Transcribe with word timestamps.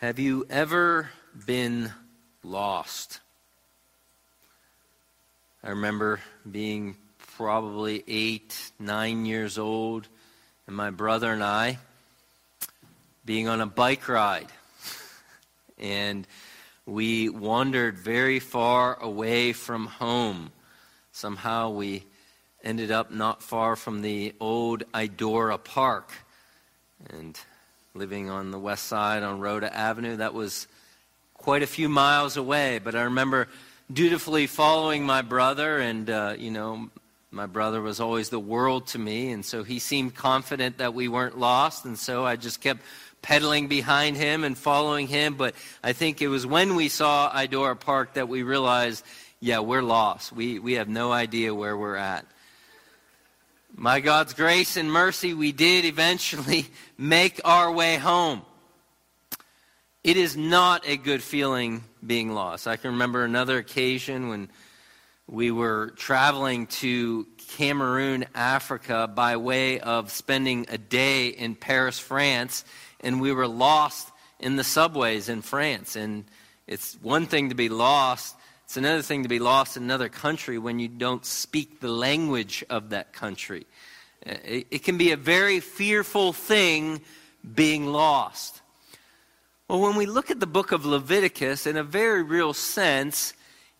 Have 0.00 0.20
you 0.20 0.46
ever 0.48 1.10
been 1.44 1.92
lost? 2.44 3.18
I 5.60 5.70
remember 5.70 6.20
being 6.48 6.94
probably 7.36 8.04
eight, 8.06 8.70
nine 8.78 9.26
years 9.26 9.58
old, 9.58 10.06
and 10.68 10.76
my 10.76 10.90
brother 10.90 11.32
and 11.32 11.42
I 11.42 11.78
being 13.24 13.48
on 13.48 13.60
a 13.60 13.66
bike 13.66 14.08
ride. 14.08 14.46
and 15.78 16.28
we 16.86 17.28
wandered 17.28 17.98
very 17.98 18.38
far 18.38 19.02
away 19.02 19.52
from 19.52 19.86
home. 19.86 20.52
Somehow 21.10 21.70
we 21.70 22.04
ended 22.62 22.92
up 22.92 23.10
not 23.10 23.42
far 23.42 23.74
from 23.74 24.02
the 24.02 24.32
old 24.38 24.84
Idora 24.94 25.58
Park. 25.58 26.12
And 27.10 27.36
living 27.98 28.30
on 28.30 28.52
the 28.52 28.58
west 28.58 28.86
side 28.86 29.24
on 29.24 29.40
Rhoda 29.40 29.74
Avenue. 29.74 30.16
That 30.16 30.32
was 30.32 30.68
quite 31.34 31.64
a 31.64 31.66
few 31.66 31.88
miles 31.88 32.36
away, 32.36 32.78
but 32.78 32.94
I 32.94 33.02
remember 33.02 33.48
dutifully 33.92 34.46
following 34.46 35.04
my 35.04 35.22
brother, 35.22 35.78
and, 35.78 36.08
uh, 36.08 36.34
you 36.38 36.52
know, 36.52 36.90
my 37.32 37.46
brother 37.46 37.82
was 37.82 37.98
always 37.98 38.28
the 38.28 38.38
world 38.38 38.86
to 38.88 38.98
me, 39.00 39.32
and 39.32 39.44
so 39.44 39.64
he 39.64 39.80
seemed 39.80 40.14
confident 40.14 40.78
that 40.78 40.94
we 40.94 41.08
weren't 41.08 41.38
lost, 41.38 41.84
and 41.84 41.98
so 41.98 42.24
I 42.24 42.36
just 42.36 42.60
kept 42.60 42.82
pedaling 43.20 43.66
behind 43.66 44.16
him 44.16 44.44
and 44.44 44.56
following 44.56 45.08
him. 45.08 45.34
But 45.34 45.56
I 45.82 45.92
think 45.92 46.22
it 46.22 46.28
was 46.28 46.46
when 46.46 46.76
we 46.76 46.88
saw 46.88 47.32
Idora 47.32 47.78
Park 47.78 48.14
that 48.14 48.28
we 48.28 48.44
realized, 48.44 49.04
yeah, 49.40 49.58
we're 49.58 49.82
lost. 49.82 50.32
We, 50.32 50.60
we 50.60 50.74
have 50.74 50.88
no 50.88 51.10
idea 51.10 51.52
where 51.52 51.76
we're 51.76 51.96
at. 51.96 52.24
By 53.76 54.00
God's 54.00 54.34
grace 54.34 54.76
and 54.76 54.90
mercy, 54.90 55.34
we 55.34 55.52
did 55.52 55.84
eventually 55.84 56.66
make 56.98 57.40
our 57.44 57.70
way 57.70 57.96
home. 57.96 58.42
It 60.02 60.16
is 60.16 60.36
not 60.36 60.86
a 60.86 60.96
good 60.96 61.22
feeling 61.22 61.84
being 62.04 62.32
lost. 62.32 62.66
I 62.66 62.76
can 62.76 62.92
remember 62.92 63.24
another 63.24 63.58
occasion 63.58 64.28
when 64.28 64.48
we 65.26 65.50
were 65.50 65.92
traveling 65.96 66.66
to 66.66 67.26
Cameroon, 67.56 68.24
Africa, 68.34 69.10
by 69.12 69.36
way 69.36 69.80
of 69.80 70.10
spending 70.10 70.66
a 70.70 70.78
day 70.78 71.28
in 71.28 71.54
Paris, 71.54 71.98
France, 71.98 72.64
and 73.00 73.20
we 73.20 73.32
were 73.32 73.48
lost 73.48 74.10
in 74.40 74.56
the 74.56 74.64
subways 74.64 75.28
in 75.28 75.42
France. 75.42 75.96
And 75.96 76.24
it's 76.66 76.94
one 77.02 77.26
thing 77.26 77.50
to 77.50 77.54
be 77.54 77.68
lost, 77.68 78.36
it's 78.68 78.76
another 78.76 79.00
thing 79.00 79.22
to 79.22 79.30
be 79.30 79.38
lost 79.38 79.78
in 79.78 79.82
another 79.82 80.10
country 80.10 80.58
when 80.58 80.78
you 80.78 80.88
don't 80.88 81.24
speak 81.24 81.80
the 81.80 81.88
language 81.88 82.62
of 82.68 82.90
that 82.90 83.14
country. 83.14 83.66
Uh, 84.26 84.34
it, 84.44 84.66
it 84.70 84.84
can 84.84 84.98
be 84.98 85.10
a 85.12 85.16
very 85.16 85.60
fearful 85.60 86.34
thing 86.34 87.00
being 87.54 87.86
lost. 87.86 88.60
Well, 89.68 89.80
when 89.80 89.96
we 89.96 90.04
look 90.04 90.30
at 90.30 90.38
the 90.38 90.46
book 90.46 90.72
of 90.72 90.84
Leviticus, 90.84 91.66
in 91.66 91.78
a 91.78 91.82
very 91.82 92.22
real 92.22 92.52
sense, 92.52 93.32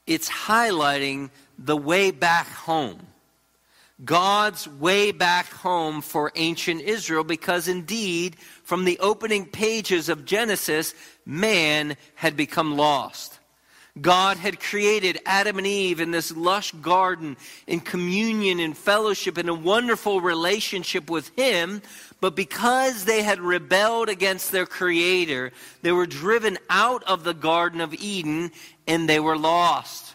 it's 0.07 0.31
highlighting 0.31 1.29
the 1.59 1.77
way 1.77 2.11
back 2.11 2.47
home. 2.47 3.09
God's 4.03 4.67
way 4.67 5.13
back 5.13 5.53
home 5.53 6.01
for 6.01 6.33
ancient 6.35 6.81
Israel, 6.81 7.25
because 7.25 7.69
indeed, 7.69 8.37
from 8.63 8.87
the 8.87 8.99
opening 9.01 9.45
pages 9.45 10.09
of 10.09 10.25
Genesis, 10.25 10.95
man 11.27 11.95
had 12.15 12.39
become 12.39 12.75
lost. 12.75 13.38
God 14.03 14.37
had 14.37 14.61
created 14.61 15.21
Adam 15.27 15.59
and 15.59 15.67
Eve 15.67 16.01
in 16.01 16.11
this 16.11 16.35
lush 16.37 16.73
garden 16.73 17.37
in 17.67 17.81
communion 17.81 18.61
and 18.61 18.77
fellowship 18.77 19.39
in 19.39 19.49
a 19.49 19.55
wonderful 19.55 20.21
relationship 20.21 21.11
with 21.11 21.31
Him. 21.37 21.83
But 22.21 22.35
because 22.35 23.05
they 23.05 23.23
had 23.23 23.41
rebelled 23.41 24.09
against 24.09 24.53
their 24.53 24.67
Creator, 24.67 25.53
they 25.83 25.93
were 25.93 26.07
driven 26.07 26.59
out 26.69 27.05
of 27.05 27.25
the 27.25 27.35
Garden 27.35 27.81
of 27.81 27.95
Eden 27.95 28.51
and 28.87 29.09
they 29.09 29.21
were 29.21 29.39
lost. 29.39 30.15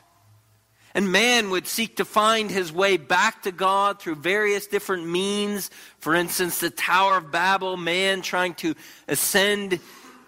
And 0.96 1.12
man 1.12 1.50
would 1.50 1.66
seek 1.66 1.96
to 1.96 2.06
find 2.06 2.52
his 2.52 2.72
way 2.72 2.98
back 2.98 3.44
to 3.44 3.52
God 3.52 4.00
through 4.00 4.16
various 4.16 4.68
different 4.68 5.08
means. 5.08 5.72
For 6.00 6.14
instance, 6.14 6.60
the 6.60 6.70
Tower 6.70 7.18
of 7.18 7.32
Babel, 7.32 7.78
man 7.78 8.22
trying 8.22 8.54
to 8.56 8.76
ascend 9.08 9.80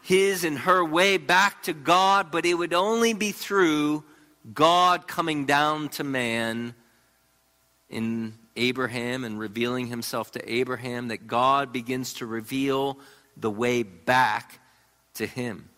his 0.05 0.43
and 0.43 0.59
her 0.59 0.85
way 0.85 1.17
back 1.17 1.63
to 1.63 1.73
God, 1.73 2.29
but 2.31 2.45
it 2.45 2.53
would 2.53 2.73
only 2.73 3.13
be 3.13 3.31
through 3.31 4.03
God 4.53 5.07
coming 5.07 5.45
down 5.45 5.89
to 5.89 6.03
man 6.03 6.75
in 7.89 8.35
Abraham 8.55 9.23
and 9.23 9.39
revealing 9.39 9.87
himself 9.87 10.31
to 10.33 10.53
Abraham 10.53 11.07
that 11.07 11.25
God 11.25 11.73
begins 11.73 12.13
to 12.13 12.27
reveal 12.27 12.99
the 13.35 13.49
way 13.49 13.81
back 13.81 14.59
to 15.15 15.25
him. 15.25 15.69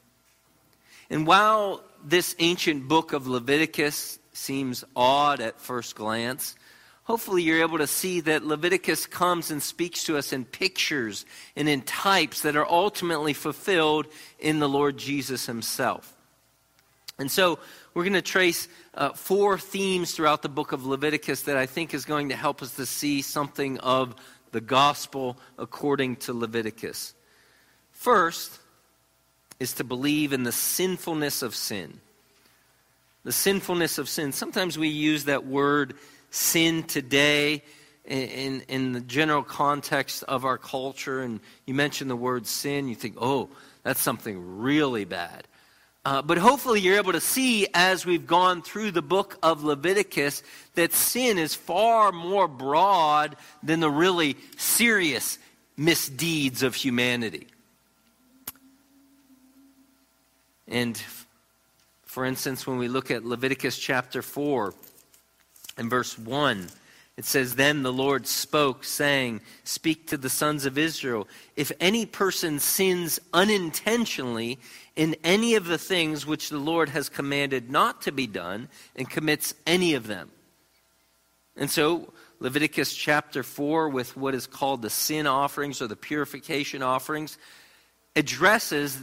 And 1.10 1.26
while 1.26 1.82
this 2.04 2.36
ancient 2.40 2.90
book 2.90 3.14
of 3.14 3.28
Leviticus 3.28 4.20
seems 4.34 4.84
odd 4.94 5.40
at 5.40 5.62
first 5.62 5.96
glance, 5.96 6.57
hopefully 7.08 7.42
you're 7.42 7.62
able 7.62 7.78
to 7.78 7.88
see 7.88 8.20
that 8.20 8.46
Leviticus 8.46 9.06
comes 9.06 9.50
and 9.50 9.64
speaks 9.64 10.04
to 10.04 10.18
us 10.18 10.34
in 10.34 10.44
pictures 10.44 11.26
and 11.56 11.70
in 11.70 11.82
types 11.82 12.42
that 12.42 12.58
are 12.58 12.70
ultimately 12.70 13.32
fulfilled 13.32 14.06
in 14.40 14.60
the 14.60 14.68
Lord 14.68 14.98
Jesus 14.98 15.46
himself. 15.46 16.14
And 17.18 17.32
so 17.32 17.60
we're 17.94 18.04
going 18.04 18.12
to 18.14 18.22
trace 18.22 18.68
uh, 18.94 19.12
four 19.12 19.58
themes 19.58 20.12
throughout 20.12 20.42
the 20.42 20.50
book 20.50 20.74
of 20.74 20.86
Leviticus 20.86 21.44
that 21.44 21.56
I 21.56 21.66
think 21.66 21.94
is 21.94 22.04
going 22.04 22.28
to 22.30 22.36
help 22.36 22.62
us 22.62 22.76
to 22.76 22.86
see 22.86 23.22
something 23.22 23.80
of 23.80 24.14
the 24.52 24.62
gospel 24.62 25.38
according 25.58 26.18
to 26.18 26.34
Leviticus. 26.34 27.14
First 27.92 28.60
is 29.62 29.74
to 29.76 29.86
believe 29.86 30.34
in 30.34 30.44
the 30.44 30.52
sinfulness 30.52 31.42
of 31.42 31.56
sin. 31.56 32.02
The 33.24 33.32
sinfulness 33.32 33.98
of 33.98 34.10
sin. 34.10 34.34
Sometimes 34.34 34.78
we 34.78 34.90
use 34.90 35.24
that 35.24 35.46
word 35.46 35.96
sin 36.30 36.84
today 36.84 37.64
in, 38.06 38.62
in 38.68 38.94
the 38.94 39.02
general 39.02 39.44
context 39.44 40.24
of 40.24 40.46
our 40.46 40.58
culture, 40.58 41.22
and 41.22 41.40
you 41.66 41.74
mention 41.74 42.08
the 42.08 42.16
word 42.16 42.48
sin, 42.48 42.88
you 42.88 42.96
think, 42.96 43.16
oh, 43.20 43.50
that's 43.84 44.02
something 44.02 44.60
really 44.60 45.06
bad. 45.06 45.48
Uh, 46.06 46.22
but 46.22 46.38
hopefully, 46.38 46.80
you're 46.80 46.96
able 46.96 47.12
to 47.12 47.20
see 47.20 47.68
as 47.74 48.06
we've 48.06 48.26
gone 48.26 48.62
through 48.62 48.92
the 48.92 49.02
book 49.02 49.38
of 49.44 49.66
Leviticus 49.66 50.42
that 50.76 50.94
sin 50.94 51.38
is 51.38 51.54
far 51.54 52.14
more 52.14 52.48
broad 52.48 53.36
than 53.62 53.82
the 53.82 53.90
really 53.90 54.38
serious 54.56 55.38
misdeeds 55.76 56.64
of 56.64 56.76
humanity. 56.76 57.48
And 60.68 61.02
for 62.06 62.26
instance, 62.26 62.66
when 62.66 62.78
we 62.78 62.88
look 62.88 63.12
at 63.12 63.26
Leviticus 63.26 63.78
chapter 63.78 64.22
4, 64.22 64.74
in 65.78 65.90
verse 65.90 66.18
1, 66.18 66.70
it 67.18 67.26
says, 67.26 67.56
Then 67.56 67.82
the 67.82 67.92
Lord 67.92 68.28
spoke, 68.28 68.84
saying, 68.84 69.42
Speak 69.64 70.06
to 70.08 70.18
the 70.18 70.30
sons 70.30 70.66
of 70.66 70.78
Israel. 70.78 71.28
If 71.56 71.72
any 71.80 72.06
person 72.06 72.60
sins 72.60 73.20
unintentionally 73.34 74.60
in 74.96 75.16
any 75.24 75.56
of 75.56 75.66
the 75.66 75.80
things 75.80 76.26
which 76.26 76.50
the 76.50 76.60
Lord 76.60 76.90
has 76.90 77.10
commanded 77.10 77.72
not 77.72 78.04
to 78.04 78.12
be 78.12 78.28
done, 78.28 78.70
and 78.96 79.10
commits 79.10 79.56
any 79.66 79.96
of 79.96 80.08
them. 80.08 80.32
And 81.56 81.72
so, 81.72 82.14
Leviticus 82.40 82.96
chapter 82.96 83.42
4, 83.42 83.90
with 83.90 84.16
what 84.16 84.36
is 84.36 84.46
called 84.46 84.84
the 84.84 84.90
sin 84.90 85.26
offerings 85.26 85.82
or 85.82 85.88
the 85.88 85.96
purification 85.96 86.84
offerings, 86.84 87.40
addresses 88.16 89.00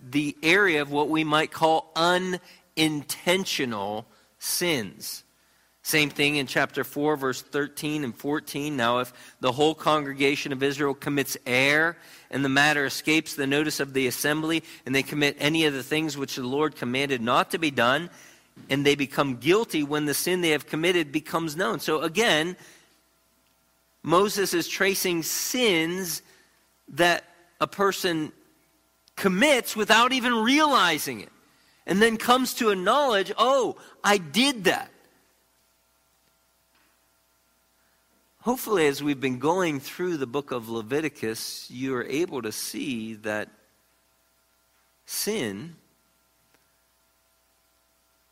the 0.00 0.36
area 0.42 0.80
of 0.80 0.92
what 0.92 1.08
we 1.08 1.24
might 1.24 1.50
call 1.50 1.90
unintentional 1.96 4.06
sins. 4.38 5.24
Same 5.88 6.10
thing 6.10 6.36
in 6.36 6.46
chapter 6.46 6.84
4, 6.84 7.16
verse 7.16 7.40
13 7.40 8.04
and 8.04 8.14
14. 8.14 8.76
Now, 8.76 8.98
if 8.98 9.10
the 9.40 9.52
whole 9.52 9.74
congregation 9.74 10.52
of 10.52 10.62
Israel 10.62 10.92
commits 10.92 11.38
error, 11.46 11.96
and 12.30 12.44
the 12.44 12.50
matter 12.50 12.84
escapes 12.84 13.32
the 13.32 13.46
notice 13.46 13.80
of 13.80 13.94
the 13.94 14.06
assembly, 14.06 14.62
and 14.84 14.94
they 14.94 15.02
commit 15.02 15.38
any 15.38 15.64
of 15.64 15.72
the 15.72 15.82
things 15.82 16.14
which 16.14 16.36
the 16.36 16.42
Lord 16.42 16.76
commanded 16.76 17.22
not 17.22 17.52
to 17.52 17.58
be 17.58 17.70
done, 17.70 18.10
and 18.68 18.84
they 18.84 18.96
become 18.96 19.36
guilty 19.36 19.82
when 19.82 20.04
the 20.04 20.12
sin 20.12 20.42
they 20.42 20.50
have 20.50 20.66
committed 20.66 21.10
becomes 21.10 21.56
known. 21.56 21.80
So 21.80 22.02
again, 22.02 22.54
Moses 24.02 24.52
is 24.52 24.68
tracing 24.68 25.22
sins 25.22 26.20
that 26.88 27.24
a 27.62 27.66
person 27.66 28.32
commits 29.16 29.74
without 29.74 30.12
even 30.12 30.34
realizing 30.34 31.22
it, 31.22 31.32
and 31.86 32.02
then 32.02 32.18
comes 32.18 32.52
to 32.56 32.68
a 32.68 32.76
knowledge 32.76 33.32
oh, 33.38 33.78
I 34.04 34.18
did 34.18 34.64
that. 34.64 34.90
Hopefully, 38.48 38.86
as 38.86 39.02
we've 39.02 39.20
been 39.20 39.38
going 39.38 39.78
through 39.78 40.16
the 40.16 40.26
book 40.26 40.52
of 40.52 40.70
Leviticus, 40.70 41.70
you 41.70 41.94
are 41.94 42.04
able 42.04 42.40
to 42.40 42.50
see 42.50 43.12
that 43.12 43.50
sin 45.04 45.76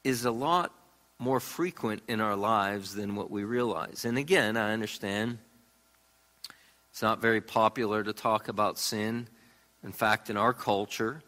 is 0.05 0.25
a 0.25 0.31
lot 0.31 0.73
more 1.19 1.39
frequent 1.39 2.03
in 2.09 2.23
our 2.23 2.35
lives 2.35 2.95
than 2.95 3.15
what 3.15 3.31
we 3.31 3.45
realize. 3.45 4.07
And 4.07 4.17
again, 4.17 4.57
I 4.57 4.73
understand 4.73 5.37
it's 6.91 7.03
not 7.03 7.21
very 7.21 7.43
popular 7.43 8.03
to 8.03 8.15
talk 8.15 8.49
about 8.49 8.79
sin. 8.79 9.29
In 9.85 9.93
fact, 9.93 10.31
in 10.31 10.39
our 10.39 10.55
culture, 10.55 11.21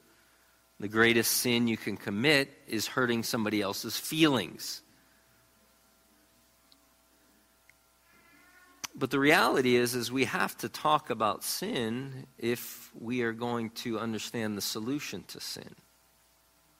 the 0.80 0.88
greatest 0.88 1.32
sin 1.32 1.68
you 1.68 1.76
can 1.76 1.98
commit 1.98 2.48
is 2.66 2.86
hurting 2.86 3.22
somebody 3.22 3.60
else's 3.60 3.98
feelings. 3.98 4.80
But 8.98 9.12
the 9.12 9.20
reality 9.20 9.76
is 9.76 9.94
is 9.94 10.10
we 10.10 10.24
have 10.24 10.56
to 10.58 10.68
talk 10.68 11.10
about 11.10 11.44
sin 11.44 12.26
if 12.36 12.90
we 12.98 13.22
are 13.22 13.32
going 13.32 13.70
to 13.70 13.96
understand 14.00 14.56
the 14.56 14.60
solution 14.60 15.22
to 15.28 15.40
sin. 15.40 15.76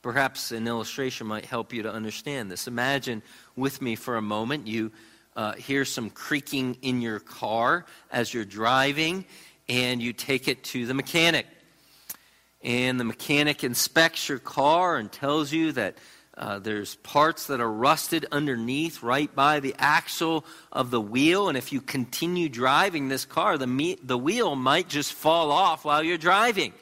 Perhaps 0.03 0.51
an 0.51 0.67
illustration 0.67 1.29
might 1.29 1.45
help 1.45 1.73
you 1.73 1.85
to 1.85 1.93
understand 1.93 2.51
this. 2.51 2.67
Imagine 2.67 3.23
with 3.55 3.81
me 3.81 3.95
for 3.95 4.17
a 4.17 4.23
moment 4.23 4.67
you 4.67 4.91
uh, 5.37 5.53
hear 5.53 5.85
some 5.85 6.11
creaking 6.11 6.77
in 6.83 7.01
your 7.01 7.21
car 7.21 7.87
as 8.11 8.35
you're 8.35 8.45
driving, 8.45 9.25
and 9.69 10.03
you 10.03 10.13
take 10.13 10.49
it 10.49 10.65
to 10.65 10.87
the 10.87 10.95
mechanic. 10.95 11.47
And 12.63 12.99
the 12.99 13.05
mechanic 13.05 13.63
inspects 13.63 14.29
your 14.29 14.41
car 14.41 14.97
and 14.97 15.13
tells 15.13 15.53
you 15.53 15.71
that 15.73 15.99
uh, 16.39 16.61
there's 16.61 16.95
parts 16.97 17.49
that 17.49 17.61
are 17.61 17.71
rusted 17.71 18.25
underneath 18.31 19.03
right 19.03 19.35
by 19.35 19.59
the 19.59 19.75
axle 19.77 20.45
of 20.71 20.93
the 20.93 21.01
wheel. 21.01 21.49
And 21.49 21.59
if 21.59 21.73
you 21.73 21.81
continue 21.81 22.49
driving 22.49 23.09
this 23.09 23.25
car, 23.25 23.59
the, 23.59 23.67
me- 23.67 23.99
the 24.03 24.17
wheel 24.17 24.55
might 24.55 24.89
just 24.89 25.13
fall 25.13 25.51
off 25.51 25.85
while 25.85 26.03
you're 26.03 26.17
driving. 26.17 26.73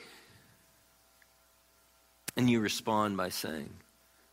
And 2.36 2.50
you 2.50 2.60
respond 2.60 3.16
by 3.16 3.30
saying, 3.30 3.70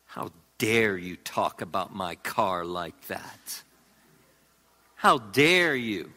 How 0.04 0.30
dare 0.58 0.98
you 0.98 1.16
talk 1.16 1.62
about 1.62 1.94
my 1.94 2.16
car 2.16 2.66
like 2.66 3.06
that? 3.06 3.62
How 4.94 5.18
dare 5.18 5.74
you? 5.74 6.12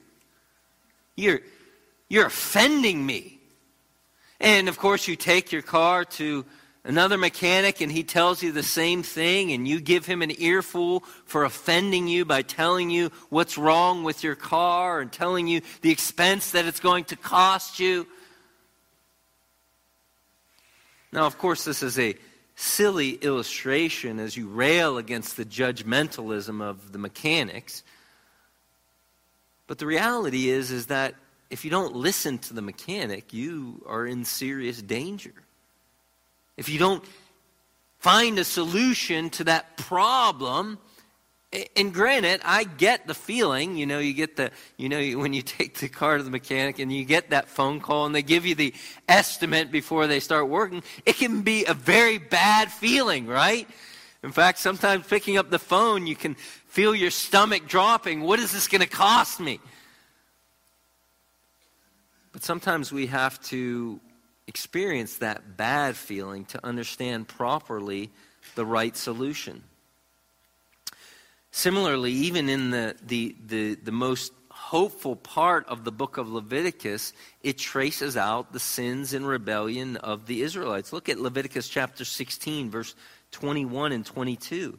You're, 1.16 1.40
you're 2.10 2.26
offending 2.26 3.06
me. 3.06 3.40
And 4.42 4.68
of 4.68 4.78
course, 4.78 5.08
you 5.08 5.16
take 5.16 5.54
your 5.54 5.62
car 5.62 6.04
to 6.04 6.46
another 6.88 7.18
mechanic 7.18 7.82
and 7.82 7.92
he 7.92 8.04
tells 8.04 8.42
you 8.42 8.52
the 8.52 8.64
same 8.64 9.04
thing, 9.04 9.52
and 9.52 9.68
you 9.68 9.80
give 9.80 10.06
him 10.06 10.22
an 10.24 10.32
earful 10.40 11.02
for 11.26 11.44
offending 11.44 12.08
you 12.08 12.26
by 12.26 12.42
telling 12.42 12.90
you 12.90 13.12
what's 13.30 13.58
wrong 13.58 14.04
with 14.04 14.24
your 14.24 14.36
car 14.36 15.02
and 15.02 15.12
telling 15.12 15.48
you 15.48 15.62
the 15.82 15.92
expense 15.92 16.52
that 16.52 16.66
it's 16.66 16.80
going 16.80 17.04
to 17.04 17.16
cost 17.16 17.80
you. 17.80 18.08
Now, 21.12 21.26
of 21.26 21.38
course, 21.38 21.66
this 21.66 21.84
is 21.84 22.00
a 22.00 22.16
silly 22.56 23.12
illustration 23.12 24.20
as 24.20 24.36
you 24.36 24.48
rail 24.48 24.98
against 24.98 25.38
the 25.38 25.46
judgmentalism 25.46 26.62
of 26.62 26.92
the 26.92 26.98
mechanics. 26.98 27.84
But 29.68 29.78
the 29.78 29.86
reality 29.86 30.50
is, 30.50 30.72
is 30.72 30.88
that 30.88 31.16
if 31.50 31.66
you 31.66 31.72
don't 31.72 31.96
listen 31.96 32.38
to 32.40 32.54
the 32.54 32.62
mechanic, 32.62 33.34
you 33.34 33.84
are 33.86 34.06
in 34.06 34.26
serious 34.26 34.82
danger. 34.82 35.34
If 36.58 36.70
you 36.70 36.80
don't 36.80 37.04
find 38.00 38.40
a 38.40 38.44
solution 38.44 39.30
to 39.32 39.44
that 39.46 39.78
problem, 39.78 40.80
and 41.78 41.94
granted, 41.94 42.42
I 42.44 42.66
get 42.66 43.08
the 43.08 43.14
feeling, 43.14 43.78
you 43.78 43.86
know, 43.86 44.00
you 44.00 44.14
get 44.14 44.36
the, 44.36 44.52
you 44.76 44.90
know, 44.90 45.00
when 45.18 45.34
you 45.34 45.42
take 45.44 45.78
the 45.78 45.88
car 45.88 46.18
to 46.18 46.24
the 46.24 46.30
mechanic 46.30 46.80
and 46.80 46.92
you 46.92 47.06
get 47.06 47.30
that 47.30 47.48
phone 47.48 47.80
call 47.80 48.06
and 48.06 48.14
they 48.14 48.22
give 48.22 48.46
you 48.46 48.56
the 48.56 48.74
estimate 49.08 49.72
before 49.72 50.08
they 50.08 50.20
start 50.20 50.50
working, 50.50 50.84
it 51.06 51.16
can 51.16 51.44
be 51.44 51.66
a 51.66 51.74
very 51.74 52.18
bad 52.18 52.72
feeling, 52.72 53.28
right? 53.28 53.68
In 54.24 54.32
fact, 54.32 54.60
sometimes 54.60 55.08
picking 55.08 55.38
up 55.38 55.50
the 55.50 55.60
phone, 55.60 56.06
you 56.06 56.16
can 56.16 56.36
feel 56.68 56.94
your 56.94 57.12
stomach 57.12 57.68
dropping. 57.68 58.22
What 58.22 58.40
is 58.40 58.52
this 58.52 58.68
going 58.68 58.82
to 58.82 58.88
cost 58.88 59.40
me? 59.40 59.60
But 62.34 62.44
sometimes 62.44 62.92
we 62.92 63.08
have 63.08 63.42
to 63.44 64.02
experience 64.48 65.18
that 65.18 65.58
bad 65.58 65.96
feeling 65.96 66.46
to 66.46 66.66
understand 66.66 67.28
properly 67.28 68.10
the 68.56 68.66
right 68.66 68.96
solution. 68.96 69.64
Similarly, 71.52 72.12
even 72.12 72.50
in 72.50 72.72
the, 72.72 72.96
the, 73.06 73.36
the, 73.46 73.76
the 73.76 73.92
most 73.92 74.32
hopeful 74.50 75.16
part 75.16 75.68
of 75.68 75.84
the 75.84 75.92
book 75.92 76.18
of 76.18 76.30
Leviticus, 76.30 77.14
it 77.42 77.58
traces 77.58 78.18
out 78.18 78.52
the 78.52 78.60
sins 78.60 79.14
and 79.14 79.28
rebellion 79.28 79.98
of 79.98 80.26
the 80.26 80.42
Israelites. 80.42 80.92
Look 80.92 81.10
at 81.10 81.20
Leviticus 81.20 81.68
chapter 81.70 82.04
16, 82.04 82.70
verse 82.70 82.96
21 83.32 83.92
and 83.92 84.06
22. 84.06 84.78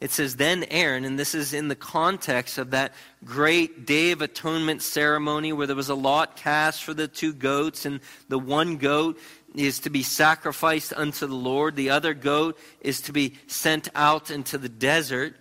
It 0.00 0.10
says, 0.10 0.36
Then 0.36 0.64
Aaron, 0.70 1.04
and 1.04 1.18
this 1.18 1.34
is 1.34 1.54
in 1.54 1.68
the 1.68 1.74
context 1.74 2.58
of 2.58 2.72
that 2.72 2.92
great 3.24 3.86
Day 3.86 4.10
of 4.10 4.20
Atonement 4.20 4.82
ceremony 4.82 5.52
where 5.52 5.66
there 5.66 5.76
was 5.76 5.88
a 5.88 5.94
lot 5.94 6.36
cast 6.36 6.84
for 6.84 6.92
the 6.92 7.08
two 7.08 7.32
goats, 7.32 7.86
and 7.86 8.00
the 8.28 8.38
one 8.38 8.76
goat 8.76 9.18
is 9.54 9.80
to 9.80 9.90
be 9.90 10.02
sacrificed 10.02 10.92
unto 10.94 11.26
the 11.26 11.34
Lord, 11.34 11.76
the 11.76 11.90
other 11.90 12.12
goat 12.12 12.58
is 12.82 13.00
to 13.02 13.12
be 13.12 13.34
sent 13.46 13.88
out 13.94 14.30
into 14.30 14.58
the 14.58 14.68
desert. 14.68 15.34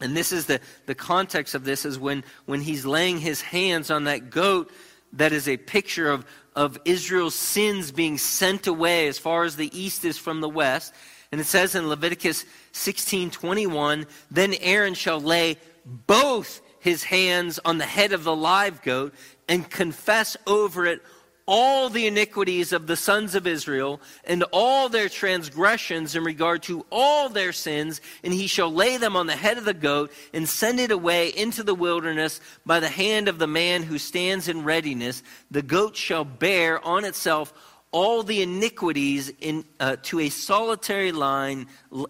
And 0.00 0.16
this 0.16 0.32
is 0.32 0.46
the, 0.46 0.60
the 0.86 0.94
context 0.94 1.54
of 1.54 1.64
this 1.64 1.84
is 1.84 1.98
when, 1.98 2.24
when 2.46 2.62
he's 2.62 2.86
laying 2.86 3.18
his 3.18 3.42
hands 3.42 3.90
on 3.90 4.04
that 4.04 4.30
goat, 4.30 4.70
that 5.14 5.32
is 5.32 5.46
a 5.46 5.56
picture 5.56 6.10
of, 6.10 6.24
of 6.56 6.78
Israel's 6.84 7.34
sins 7.34 7.92
being 7.92 8.16
sent 8.16 8.66
away 8.66 9.08
as 9.08 9.18
far 9.18 9.44
as 9.44 9.56
the 9.56 9.78
east 9.78 10.04
is 10.04 10.16
from 10.16 10.40
the 10.40 10.48
west. 10.48 10.94
And 11.30 11.40
it 11.40 11.44
says 11.44 11.74
in 11.74 11.88
Leviticus 11.88 12.44
16:21, 12.72 14.06
then 14.30 14.54
Aaron 14.54 14.94
shall 14.94 15.20
lay 15.20 15.58
both 15.84 16.60
his 16.80 17.04
hands 17.04 17.58
on 17.64 17.78
the 17.78 17.86
head 17.86 18.12
of 18.12 18.24
the 18.24 18.34
live 18.34 18.82
goat 18.82 19.14
and 19.48 19.68
confess 19.68 20.36
over 20.46 20.86
it 20.86 21.02
all 21.48 21.88
the 21.88 22.06
iniquities 22.06 22.74
of 22.74 22.86
the 22.86 22.94
sons 22.94 23.34
of 23.34 23.46
Israel 23.46 24.02
and 24.24 24.44
all 24.52 24.90
their 24.90 25.08
transgressions 25.08 26.14
in 26.14 26.22
regard 26.22 26.62
to 26.62 26.84
all 26.92 27.30
their 27.30 27.52
sins, 27.52 28.02
and 28.22 28.34
he 28.34 28.46
shall 28.46 28.70
lay 28.70 28.98
them 28.98 29.16
on 29.16 29.26
the 29.26 29.34
head 29.34 29.56
of 29.56 29.64
the 29.64 29.72
goat 29.72 30.12
and 30.34 30.46
send 30.46 30.78
it 30.78 30.90
away 30.90 31.28
into 31.28 31.62
the 31.62 31.74
wilderness 31.74 32.42
by 32.66 32.78
the 32.78 32.88
hand 32.90 33.28
of 33.28 33.38
the 33.38 33.46
man 33.46 33.82
who 33.82 33.96
stands 33.96 34.46
in 34.46 34.62
readiness. 34.62 35.22
The 35.50 35.62
goat 35.62 35.96
shall 35.96 36.26
bear 36.26 36.84
on 36.84 37.06
itself 37.06 37.54
all 37.90 38.22
the 38.22 38.42
iniquities 38.42 39.32
in, 39.40 39.64
uh, 39.80 39.96
to 40.02 40.20
a 40.20 40.28
solitary 40.28 41.12
line, 41.12 41.66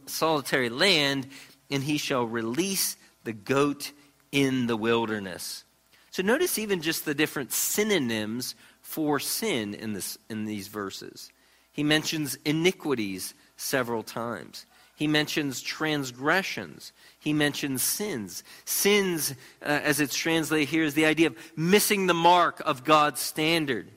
solitary 0.07 0.69
land, 0.69 1.29
and 1.71 1.83
he 1.83 1.99
shall 1.99 2.25
release 2.25 2.97
the 3.25 3.33
goat 3.33 3.93
in 4.33 4.67
the 4.67 4.77
wilderness. 4.77 5.65
So 6.11 6.23
notice 6.23 6.59
even 6.59 6.83
just 6.83 7.05
the 7.05 7.15
different 7.15 7.53
synonyms 7.53 8.55
for 8.81 9.21
sin 9.21 9.75
in, 9.75 9.93
this, 9.93 10.19
in 10.29 10.47
these 10.47 10.69
verses. 10.69 11.31
He 11.73 11.85
mentions 11.85 12.37
iniquities 12.45 13.35
several 13.57 14.03
times. 14.03 14.67
He 14.97 15.07
mentions 15.07 15.61
transgressions. 15.61 16.93
He 17.21 17.33
mentions 17.33 17.83
sins. 17.83 18.43
Sins, 18.65 19.33
uh, 19.63 19.67
as 19.85 20.01
it's 20.01 20.17
translated 20.17 20.69
here, 20.69 20.83
is 20.83 20.95
the 20.95 21.07
idea 21.07 21.29
of 21.29 21.37
missing 21.57 22.09
the 22.09 22.15
mark 22.15 22.61
of 22.65 22.83
God's 22.83 23.21
standard. 23.21 23.93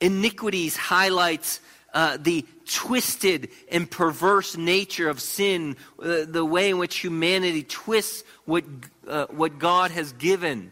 Iniquities 0.00 0.76
highlights 0.76 1.60
uh, 1.94 2.18
the 2.20 2.44
twisted 2.66 3.48
and 3.70 3.90
perverse 3.90 4.56
nature 4.56 5.08
of 5.08 5.20
sin, 5.20 5.76
uh, 5.98 6.26
the 6.28 6.44
way 6.44 6.68
in 6.68 6.76
which 6.76 6.98
humanity 6.98 7.62
twists 7.62 8.22
what, 8.44 8.64
uh, 9.08 9.26
what 9.30 9.58
God 9.58 9.90
has 9.92 10.12
given. 10.12 10.70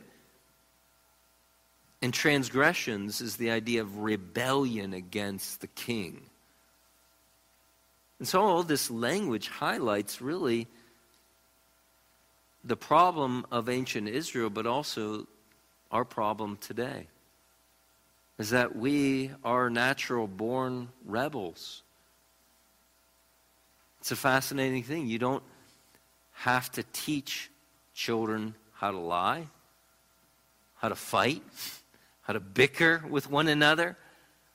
And 2.02 2.12
transgressions 2.12 3.22
is 3.22 3.36
the 3.36 3.50
idea 3.50 3.80
of 3.80 3.98
rebellion 4.00 4.92
against 4.92 5.62
the 5.62 5.68
king. 5.68 6.20
And 8.18 8.28
so 8.28 8.42
all 8.42 8.62
this 8.62 8.90
language 8.90 9.48
highlights 9.48 10.20
really 10.20 10.66
the 12.62 12.76
problem 12.76 13.46
of 13.50 13.70
ancient 13.70 14.08
Israel, 14.08 14.50
but 14.50 14.66
also 14.66 15.26
our 15.90 16.04
problem 16.04 16.58
today 16.58 17.06
is 18.38 18.50
that 18.50 18.74
we 18.74 19.30
are 19.44 19.70
natural 19.70 20.26
born 20.26 20.88
rebels. 21.04 21.82
It's 24.00 24.10
a 24.10 24.16
fascinating 24.16 24.82
thing. 24.82 25.06
You 25.06 25.18
don't 25.18 25.42
have 26.32 26.70
to 26.72 26.84
teach 26.92 27.50
children 27.94 28.54
how 28.72 28.90
to 28.90 28.98
lie, 28.98 29.46
how 30.76 30.88
to 30.88 30.94
fight, 30.94 31.42
how 32.22 32.32
to 32.32 32.40
bicker 32.40 33.04
with 33.08 33.30
one 33.30 33.48
another, 33.48 33.96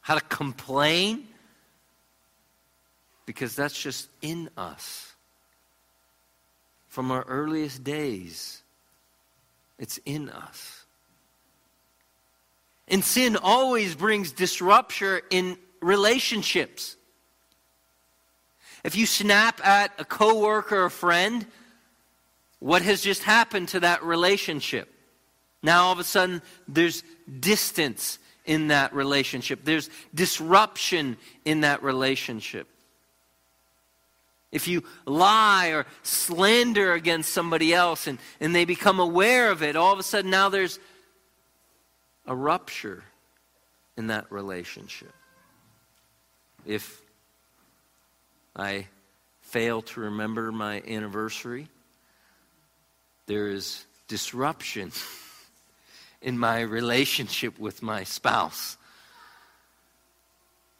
how 0.01 0.15
to 0.15 0.21
complain, 0.21 1.27
because 3.25 3.55
that's 3.55 3.79
just 3.79 4.09
in 4.21 4.50
us. 4.57 5.13
From 6.88 7.12
our 7.12 7.24
earliest 7.27 7.83
days, 7.83 8.62
it's 9.77 10.00
in 10.05 10.29
us. 10.29 10.78
And 12.89 13.03
sin 13.03 13.38
always 13.38 13.96
brings 13.96 14.31
disruption 14.31 15.22
in 15.29 15.58
relationships. 15.81 16.96
If 18.84 18.96
you 18.96 19.05
snap 19.05 19.65
at 19.65 19.91
a 20.00 20.05
coworker 20.05 20.86
or 20.86 20.89
friend, 20.89 21.46
what 22.60 22.81
has 22.81 23.01
just 23.01 23.24
happened 23.24 23.69
to 23.69 23.81
that 23.81 24.03
relationship? 24.03 24.93
Now 25.62 25.86
all 25.86 25.91
of 25.91 26.00
a 26.00 26.03
sudden 26.03 26.41
there's 26.67 27.03
distance 27.39 28.19
in 28.46 28.69
that 28.69 28.93
relationship. 28.93 29.62
There's 29.63 29.89
disruption 30.15 31.17
in 31.46 31.62
that 31.62 31.84
relationship. 31.84 32.67
If 34.51 34.67
you 34.67 34.84
lie 35.05 35.67
or 35.67 35.86
slander 36.01 36.93
against 36.93 37.31
somebody 37.31 37.74
else 37.74 38.08
and, 38.08 38.17
and 38.39 38.55
they 38.55 38.65
become 38.65 39.00
aware 39.00 39.51
of 39.51 39.62
it, 39.62 39.75
all 39.75 39.93
of 39.93 40.00
a 40.00 40.03
sudden 40.03 40.31
now 40.31 40.50
there's 40.50 40.79
a 42.29 42.36
rupture 42.36 43.03
in 43.98 44.07
that 44.07 44.31
relationship. 44.31 45.12
If 46.65 47.01
I 48.55 48.86
fail 49.41 49.81
to 49.81 50.01
remember 50.01 50.51
my 50.51 50.81
anniversary, 50.88 51.67
there 53.25 53.48
is 53.48 53.83
disruption 54.07 54.91
in 56.21 56.38
my 56.38 56.62
relationship 56.62 57.57
with 57.57 57.81
my 57.81 58.03
spouse. 58.03 58.77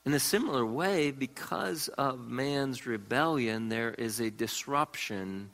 In 0.06 0.14
a 0.14 0.20
similar 0.20 0.66
way, 0.66 1.10
because 1.10 1.88
of 1.90 2.30
man's 2.30 2.86
rebellion, 2.86 3.70
there 3.70 3.92
is 3.92 4.20
a 4.20 4.30
disruption 4.30 5.50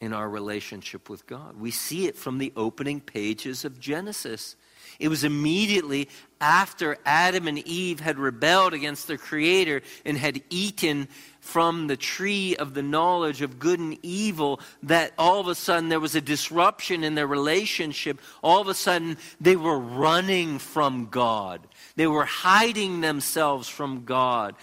in 0.00 0.12
our 0.12 0.28
relationship 0.28 1.08
with 1.08 1.26
God. 1.26 1.58
We 1.58 1.70
see 1.70 2.06
it 2.06 2.16
from 2.16 2.38
the 2.38 2.52
opening 2.56 3.00
pages 3.00 3.64
of 3.64 3.80
Genesis. 3.80 4.54
It 4.98 5.08
was 5.08 5.24
immediately 5.24 6.08
after 6.40 6.96
Adam 7.04 7.48
and 7.48 7.58
Eve 7.58 8.00
had 8.00 8.18
rebelled 8.18 8.74
against 8.74 9.08
their 9.08 9.18
Creator 9.18 9.82
and 10.04 10.16
had 10.16 10.42
eaten 10.50 11.08
from 11.40 11.86
the 11.86 11.96
tree 11.96 12.56
of 12.56 12.74
the 12.74 12.82
knowledge 12.82 13.42
of 13.42 13.58
good 13.58 13.80
and 13.80 13.98
evil 14.02 14.60
that 14.82 15.12
all 15.18 15.40
of 15.40 15.48
a 15.48 15.54
sudden 15.54 15.88
there 15.88 16.00
was 16.00 16.14
a 16.14 16.20
disruption 16.20 17.02
in 17.02 17.14
their 17.14 17.26
relationship. 17.26 18.20
All 18.42 18.60
of 18.60 18.68
a 18.68 18.74
sudden 18.74 19.16
they 19.40 19.56
were 19.56 19.78
running 19.78 20.58
from 20.58 21.06
God. 21.06 21.66
They 21.96 22.06
were 22.06 22.24
hiding 22.24 23.00
themselves 23.00 23.68
from 23.68 24.04
God. 24.04 24.54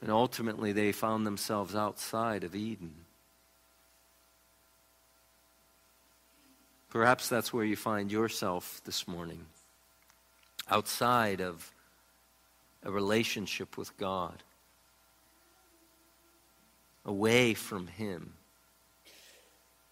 And 0.00 0.10
ultimately, 0.10 0.72
they 0.72 0.92
found 0.92 1.26
themselves 1.26 1.74
outside 1.74 2.44
of 2.44 2.54
Eden. 2.54 2.94
Perhaps 6.90 7.28
that's 7.28 7.52
where 7.52 7.64
you 7.64 7.76
find 7.76 8.10
yourself 8.10 8.80
this 8.84 9.06
morning, 9.06 9.44
outside 10.70 11.40
of 11.40 11.70
a 12.82 12.90
relationship 12.90 13.76
with 13.76 13.96
God, 13.98 14.42
away 17.04 17.54
from 17.54 17.86
Him. 17.88 18.32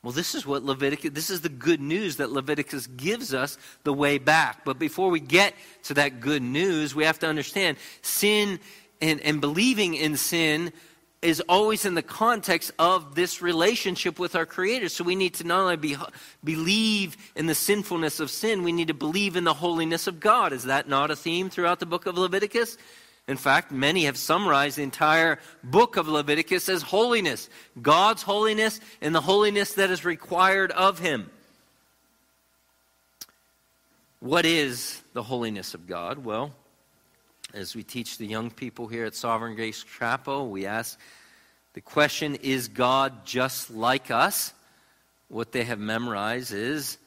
Well, 0.02 0.12
this 0.12 0.34
is 0.34 0.46
what 0.46 0.62
Leviticus, 0.62 1.10
this 1.12 1.30
is 1.30 1.40
the 1.40 1.48
good 1.48 1.80
news 1.80 2.16
that 2.16 2.30
Leviticus 2.30 2.86
gives 2.86 3.34
us 3.34 3.58
the 3.82 3.92
way 3.92 4.18
back. 4.18 4.64
But 4.64 4.78
before 4.78 5.10
we 5.10 5.20
get 5.20 5.52
to 5.84 5.94
that 5.94 6.20
good 6.20 6.42
news, 6.42 6.94
we 6.94 7.04
have 7.04 7.18
to 7.18 7.26
understand 7.26 7.76
sin 8.02 8.60
and, 9.00 9.20
and 9.20 9.40
believing 9.40 9.94
in 9.94 10.16
sin 10.16 10.72
is 11.22 11.40
always 11.48 11.84
in 11.84 11.94
the 11.94 12.02
context 12.02 12.72
of 12.78 13.14
this 13.14 13.40
relationship 13.40 14.18
with 14.18 14.36
our 14.36 14.46
Creator. 14.46 14.88
So 14.90 15.02
we 15.02 15.16
need 15.16 15.34
to 15.34 15.44
not 15.44 15.60
only 15.60 15.76
be, 15.76 15.96
believe 16.44 17.16
in 17.34 17.46
the 17.46 17.54
sinfulness 17.54 18.20
of 18.20 18.30
sin, 18.30 18.62
we 18.62 18.72
need 18.72 18.88
to 18.88 18.94
believe 18.94 19.36
in 19.36 19.44
the 19.44 19.54
holiness 19.54 20.06
of 20.06 20.20
God. 20.20 20.52
Is 20.52 20.64
that 20.64 20.88
not 20.88 21.10
a 21.10 21.16
theme 21.16 21.50
throughout 21.50 21.80
the 21.80 21.86
book 21.86 22.06
of 22.06 22.18
Leviticus? 22.18 22.76
In 23.28 23.36
fact, 23.36 23.72
many 23.72 24.04
have 24.04 24.16
summarized 24.16 24.78
the 24.78 24.84
entire 24.84 25.40
book 25.64 25.96
of 25.96 26.06
Leviticus 26.06 26.68
as 26.68 26.82
holiness 26.82 27.48
God's 27.80 28.22
holiness 28.22 28.80
and 29.00 29.14
the 29.14 29.20
holiness 29.20 29.74
that 29.74 29.90
is 29.90 30.04
required 30.04 30.70
of 30.72 31.00
Him. 31.00 31.28
What 34.20 34.46
is 34.46 35.02
the 35.12 35.22
holiness 35.22 35.74
of 35.74 35.86
God? 35.86 36.24
Well, 36.24 36.52
as 37.54 37.74
we 37.74 37.82
teach 37.82 38.18
the 38.18 38.26
young 38.26 38.50
people 38.50 38.86
here 38.86 39.04
at 39.04 39.14
Sovereign 39.14 39.54
Grace 39.54 39.84
Chapel, 39.98 40.48
we 40.48 40.66
ask 40.66 40.98
the 41.74 41.80
question 41.80 42.36
Is 42.36 42.68
God 42.68 43.24
just 43.24 43.70
like 43.70 44.10
us? 44.10 44.52
What 45.28 45.52
they 45.52 45.64
have 45.64 45.78
memorized 45.78 46.52
is 46.52 46.98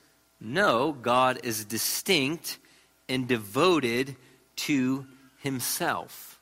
no, 0.42 0.94
God 0.94 1.40
is 1.44 1.66
distinct 1.66 2.60
and 3.08 3.28
devoted 3.28 4.16
to 4.58 5.06
himself. 5.40 6.40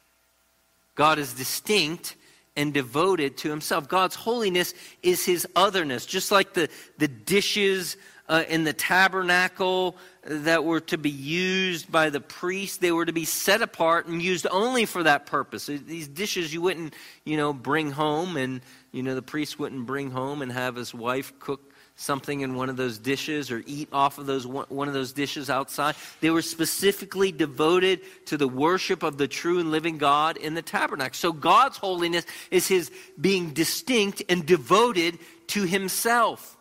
God 0.96 1.20
is 1.20 1.34
distinct 1.34 2.16
and 2.56 2.74
devoted 2.74 3.38
to 3.38 3.50
himself. 3.50 3.88
God's 3.88 4.16
holiness 4.16 4.74
is 5.04 5.26
his 5.26 5.48
otherness, 5.56 6.06
just 6.06 6.32
like 6.32 6.54
the, 6.54 6.70
the 6.98 7.08
dishes 7.08 7.98
uh, 8.30 8.44
in 8.48 8.64
the 8.64 8.74
tabernacle 8.74 9.96
that 10.24 10.64
were 10.64 10.82
to 10.82 10.98
be 10.98 11.10
used 11.10 11.92
by 11.92 12.10
the 12.10 12.20
priest, 12.20 12.82
they 12.82 12.92
were 12.92 13.06
to 13.06 13.14
be 13.14 13.26
set 13.26 13.62
apart 13.62 14.08
and 14.08 14.22
used 14.22 14.46
only 14.52 14.86
for 14.86 15.04
that 15.04 15.26
purpose. 15.26 15.68
These 15.68 16.08
dishes 16.10 16.54
you 16.54 16.62
wouldn't, 16.62 16.94
you 17.24 17.38
know, 17.38 17.54
bring 17.54 17.92
home, 17.92 18.36
and, 18.36 18.62
you 18.92 19.04
know, 19.04 19.16
the 19.16 19.22
priest 19.22 19.60
wouldn't 19.60 19.86
bring 19.86 20.12
home 20.12 20.42
and 20.42 20.52
have 20.52 20.76
his 20.76 20.94
wife 20.94 21.34
cook 21.40 21.62
something 21.98 22.42
in 22.42 22.56
one 22.56 22.70
of 22.70 22.78
those 22.78 23.00
dishes 23.00 23.50
or 23.50 23.64
eat 23.66 23.90
off 23.92 24.20
of 24.20 24.28
those 24.28 24.46
one 24.46 24.88
of 24.88 24.94
those 24.94 25.14
dishes 25.14 25.50
outside. 25.50 25.96
They 26.22 26.30
were 26.30 26.44
specifically 26.44 27.32
devoted 27.32 28.02
to 28.28 28.38
the 28.38 28.48
worship 28.48 29.04
of 29.04 29.18
the 29.18 29.28
true 29.28 29.60
and 29.60 29.72
living 29.72 29.98
God 29.98 30.38
in 30.38 30.54
the 30.54 30.62
tabernacle. 30.62 31.16
So 31.16 31.34
God's 31.34 31.78
holiness 31.78 32.26
is 32.52 32.68
his 32.68 32.92
being 33.20 33.52
distinct 33.52 34.24
and 34.30 34.46
devoted 34.46 35.18
to 35.48 35.64
himself. 35.64 36.57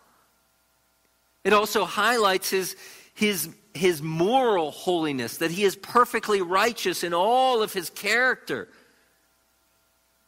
It 1.46 1.52
also 1.52 1.84
highlights 1.84 2.50
his 2.50 2.74
his 3.14 3.48
his 3.72 4.02
moral 4.02 4.72
holiness 4.72 5.36
that 5.36 5.52
he 5.52 5.62
is 5.62 5.76
perfectly 5.76 6.42
righteous 6.42 7.04
in 7.04 7.14
all 7.14 7.62
of 7.62 7.72
his 7.72 7.88
character. 7.88 8.68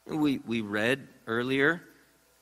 We 0.07 0.39
we 0.47 0.61
read 0.61 1.09
earlier 1.27 1.83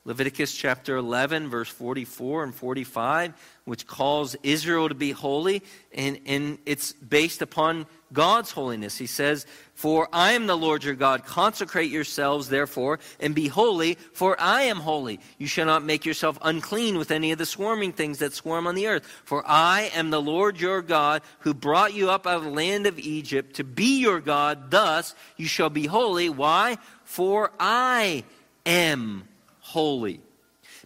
Leviticus 0.07 0.55
chapter 0.55 0.95
11, 0.95 1.49
verse 1.49 1.67
44 1.67 2.45
and 2.45 2.55
45, 2.55 3.33
which 3.65 3.85
calls 3.85 4.37
Israel 4.41 4.87
to 4.87 4.95
be 4.95 5.11
holy, 5.11 5.61
and, 5.93 6.17
and 6.25 6.59
it's 6.65 6.93
based 6.93 7.41
upon 7.41 7.85
God's 8.13 8.51
holiness. 8.51 8.97
He 8.97 9.05
says, 9.05 9.45
For 9.73 10.07
I 10.13 10.31
am 10.31 10.47
the 10.47 10.55
Lord 10.55 10.85
your 10.85 10.95
God. 10.95 11.25
Consecrate 11.25 11.91
yourselves, 11.91 12.47
therefore, 12.47 12.99
and 13.19 13.35
be 13.35 13.49
holy, 13.49 13.95
for 14.13 14.39
I 14.39 14.61
am 14.61 14.77
holy. 14.77 15.19
You 15.39 15.47
shall 15.47 15.65
not 15.65 15.83
make 15.83 16.05
yourself 16.05 16.39
unclean 16.41 16.97
with 16.97 17.11
any 17.11 17.33
of 17.33 17.37
the 17.37 17.45
swarming 17.45 17.91
things 17.91 18.19
that 18.19 18.31
swarm 18.31 18.65
on 18.65 18.75
the 18.75 18.87
earth. 18.87 19.05
For 19.25 19.43
I 19.45 19.91
am 19.93 20.09
the 20.09 20.21
Lord 20.21 20.57
your 20.57 20.81
God, 20.81 21.21
who 21.39 21.53
brought 21.53 21.93
you 21.93 22.09
up 22.11 22.25
out 22.25 22.37
of 22.37 22.43
the 22.45 22.49
land 22.49 22.87
of 22.87 22.97
Egypt 22.97 23.57
to 23.57 23.65
be 23.65 23.99
your 23.99 24.21
God. 24.21 24.71
Thus 24.71 25.13
you 25.35 25.47
shall 25.47 25.69
be 25.69 25.85
holy. 25.85 26.29
Why? 26.29 26.77
For 27.03 27.51
I 27.59 28.23
am 28.65 29.27
holy. 29.77 30.19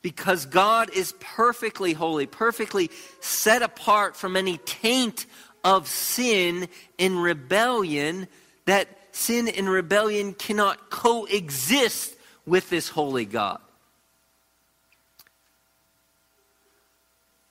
Because 0.01 0.45
God 0.45 0.89
is 0.93 1.13
perfectly 1.21 1.93
holy, 1.93 2.25
perfectly 2.25 2.91
set 3.21 3.61
apart 3.61 4.17
from 4.17 4.35
any 4.35 4.57
taint 4.57 5.27
of 5.63 5.87
sin 5.87 6.67
and 6.99 7.23
rebellion, 7.23 8.27
that 8.65 8.89
sin 9.13 9.47
and 9.47 9.69
rebellion 9.69 10.33
cannot 10.33 10.89
coexist 10.89 12.17
with 12.45 12.69
this 12.69 12.89
holy 12.89 13.23
God. 13.23 13.61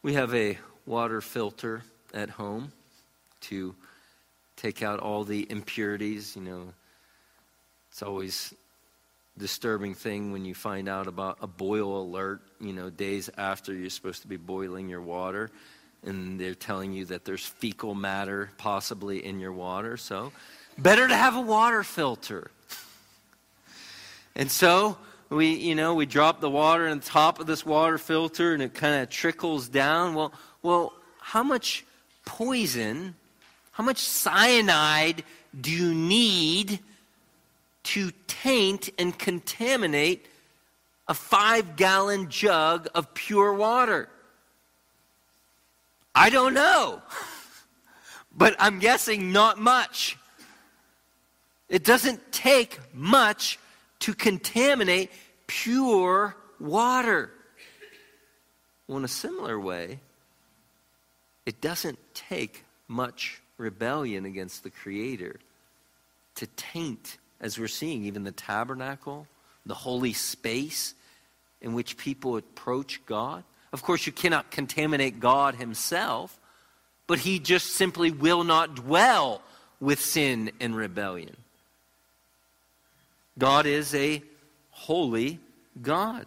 We 0.03 0.13
have 0.13 0.35
a 0.35 0.59
water 0.85 1.23
filter 1.23 1.85
at 2.13 2.29
home 2.29 2.73
to 3.49 3.75
take 4.57 4.83
out 4.83 5.01
all 5.01 5.25
the 5.25 5.51
impurities. 5.51 6.37
You 6.37 6.43
know, 6.43 6.75
it's 7.91 8.03
always 8.03 8.53
disturbing 9.41 9.95
thing 9.95 10.31
when 10.31 10.45
you 10.45 10.55
find 10.55 10.89
out 10.89 11.09
about 11.09 11.39
a 11.41 11.47
boil 11.47 12.03
alert, 12.03 12.41
you 12.61 12.73
know, 12.73 12.91
days 12.91 13.29
after 13.37 13.75
you're 13.75 13.91
supposed 13.91 14.23
to 14.23 14.29
be 14.29 14.37
boiling 14.37 14.89
your 14.89 15.01
water, 15.01 15.51
and 16.05 16.39
they're 16.39 16.55
telling 16.55 16.93
you 16.93 17.07
that 17.07 17.25
there's 17.25 17.45
fecal 17.45 17.95
matter 17.95 18.51
possibly 18.59 19.25
in 19.25 19.41
your 19.41 19.53
water. 19.53 19.97
So, 19.97 20.33
better 20.79 21.09
to 21.09 21.17
have 21.17 21.35
a 21.35 21.41
water 21.41 21.83
filter. 21.83 22.51
And 24.37 24.51
so, 24.51 24.97
we, 25.29 25.55
you 25.55 25.75
know, 25.75 25.95
we 25.95 26.07
drop 26.07 26.41
the 26.41 26.51
water 26.51 26.87
on 26.89 27.01
top 27.01 27.41
of 27.41 27.47
this 27.47 27.67
water 27.67 27.99
filter 27.99 28.55
and 28.55 28.63
it 28.63 28.75
kind 28.75 29.03
of 29.03 29.11
trickles 29.11 29.69
down. 29.69 30.15
Well, 30.15 30.33
well, 30.63 30.93
how 31.19 31.43
much 31.43 31.85
poison, 32.25 33.15
how 33.73 33.85
much 33.85 33.99
cyanide 33.99 35.25
do 35.59 35.71
you 35.71 35.95
need 35.95 36.79
to 37.85 38.13
taint 38.27 38.91
and 38.99 39.19
contaminate 39.19 40.27
a 41.09 41.15
five 41.15 41.77
gallon 41.77 42.29
jug 42.29 42.89
of 42.95 43.15
pure 43.15 43.53
water? 43.53 44.09
I 46.15 46.31
don't 46.31 46.55
know. 46.55 47.03
But 48.33 48.55
I'm 48.59 48.79
guessing 48.79 49.33
not 49.33 49.59
much. 49.59 50.17
It 51.69 51.85
doesn't 51.85 52.33
take 52.33 52.79
much 52.95 53.59
to 54.01 54.15
contaminate 54.15 55.11
pure 55.47 56.37
water. 56.59 57.31
Well, 58.87 58.99
in 58.99 59.05
a 59.05 59.09
similar 59.09 59.59
way, 59.59 60.01
it 61.47 61.61
doesn't 61.61 61.99
take 62.15 62.65
much 62.89 63.41
rebellion 63.57 64.25
against 64.25 64.63
the 64.63 64.71
Creator 64.71 65.37
to 66.37 66.47
taint 66.57 67.19
as 67.41 67.59
we're 67.59 67.69
seeing, 67.69 68.05
even 68.05 68.25
the 68.25 68.33
tabernacle, 68.33 69.27
the 69.65 69.75
holy 69.75 70.13
space 70.13 70.95
in 71.61 71.75
which 71.75 71.97
people 71.97 72.37
approach 72.37 73.01
God. 73.07 73.45
Of 73.73 73.83
course, 73.83 74.07
you 74.07 74.13
cannot 74.13 74.51
contaminate 74.51 75.21
God 75.21 75.55
Himself, 75.55 76.39
but 77.07 77.21
He 77.21 77.39
just 77.39 77.71
simply 77.75 78.11
will 78.11 78.45
not 78.45 78.75
dwell 78.75 79.43
with 79.81 80.01
sin 80.01 80.51
and 80.61 80.77
rebellion. 80.77 81.37
God 83.39 83.67
is 83.67 83.95
a 83.95 84.23
holy 84.71 85.41
God. 85.81 86.27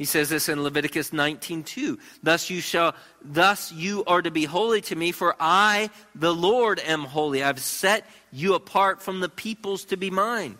He 0.00 0.06
says 0.06 0.30
this 0.30 0.48
in 0.48 0.62
Leviticus 0.62 1.10
19:2. 1.10 1.98
Thus 2.22 2.48
you 2.48 2.62
shall 2.62 2.94
thus 3.20 3.70
you 3.70 4.02
are 4.06 4.22
to 4.22 4.30
be 4.30 4.46
holy 4.46 4.80
to 4.80 4.96
me 4.96 5.12
for 5.12 5.36
I 5.38 5.90
the 6.14 6.34
Lord 6.34 6.80
am 6.80 7.04
holy. 7.04 7.44
I've 7.44 7.60
set 7.60 8.08
you 8.32 8.54
apart 8.54 9.02
from 9.02 9.20
the 9.20 9.28
peoples 9.28 9.84
to 9.84 9.98
be 9.98 10.10
mine. 10.10 10.56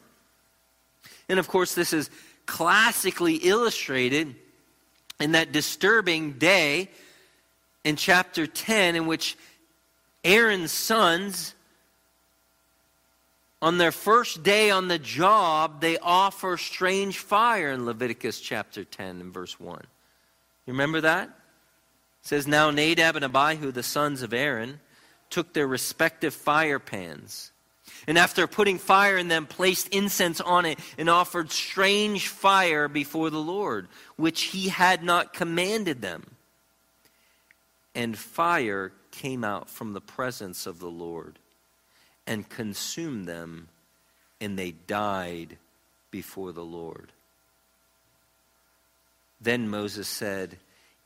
And 1.26 1.38
of 1.38 1.48
course 1.48 1.72
this 1.72 1.94
is 1.94 2.10
classically 2.44 3.36
illustrated 3.36 4.36
in 5.18 5.32
that 5.32 5.52
disturbing 5.52 6.32
day 6.32 6.90
in 7.82 7.96
chapter 7.96 8.46
10 8.46 8.94
in 8.94 9.06
which 9.06 9.38
Aaron's 10.22 10.70
sons 10.70 11.54
on 13.62 13.78
their 13.78 13.92
first 13.92 14.42
day 14.42 14.70
on 14.70 14.88
the 14.88 14.98
job, 14.98 15.80
they 15.80 15.98
offer 15.98 16.56
strange 16.56 17.18
fire 17.18 17.70
in 17.70 17.84
Leviticus 17.84 18.40
chapter 18.40 18.84
10 18.84 19.20
and 19.20 19.34
verse 19.34 19.60
1. 19.60 19.80
You 20.66 20.72
remember 20.72 21.02
that? 21.02 21.28
It 21.28 21.32
says, 22.22 22.46
Now 22.46 22.70
Nadab 22.70 23.16
and 23.16 23.24
Abihu, 23.24 23.70
the 23.70 23.82
sons 23.82 24.22
of 24.22 24.32
Aaron, 24.32 24.80
took 25.28 25.52
their 25.52 25.66
respective 25.66 26.32
fire 26.32 26.78
pans. 26.78 27.52
And 28.06 28.16
after 28.16 28.46
putting 28.46 28.78
fire 28.78 29.18
in 29.18 29.28
them, 29.28 29.46
placed 29.46 29.88
incense 29.88 30.40
on 30.40 30.64
it 30.64 30.78
and 30.96 31.10
offered 31.10 31.50
strange 31.50 32.28
fire 32.28 32.88
before 32.88 33.28
the 33.28 33.40
Lord, 33.40 33.88
which 34.16 34.42
he 34.44 34.68
had 34.68 35.02
not 35.02 35.34
commanded 35.34 36.00
them. 36.00 36.36
And 37.94 38.16
fire 38.16 38.92
came 39.10 39.44
out 39.44 39.68
from 39.68 39.92
the 39.92 40.00
presence 40.00 40.66
of 40.66 40.78
the 40.78 40.90
Lord 40.90 41.38
and 42.30 42.48
consumed 42.48 43.26
them, 43.26 43.66
and 44.40 44.56
they 44.56 44.70
died 44.70 45.58
before 46.12 46.52
the 46.52 46.64
Lord. 46.64 47.10
Then 49.40 49.68
Moses 49.68 50.06
said, 50.06 50.56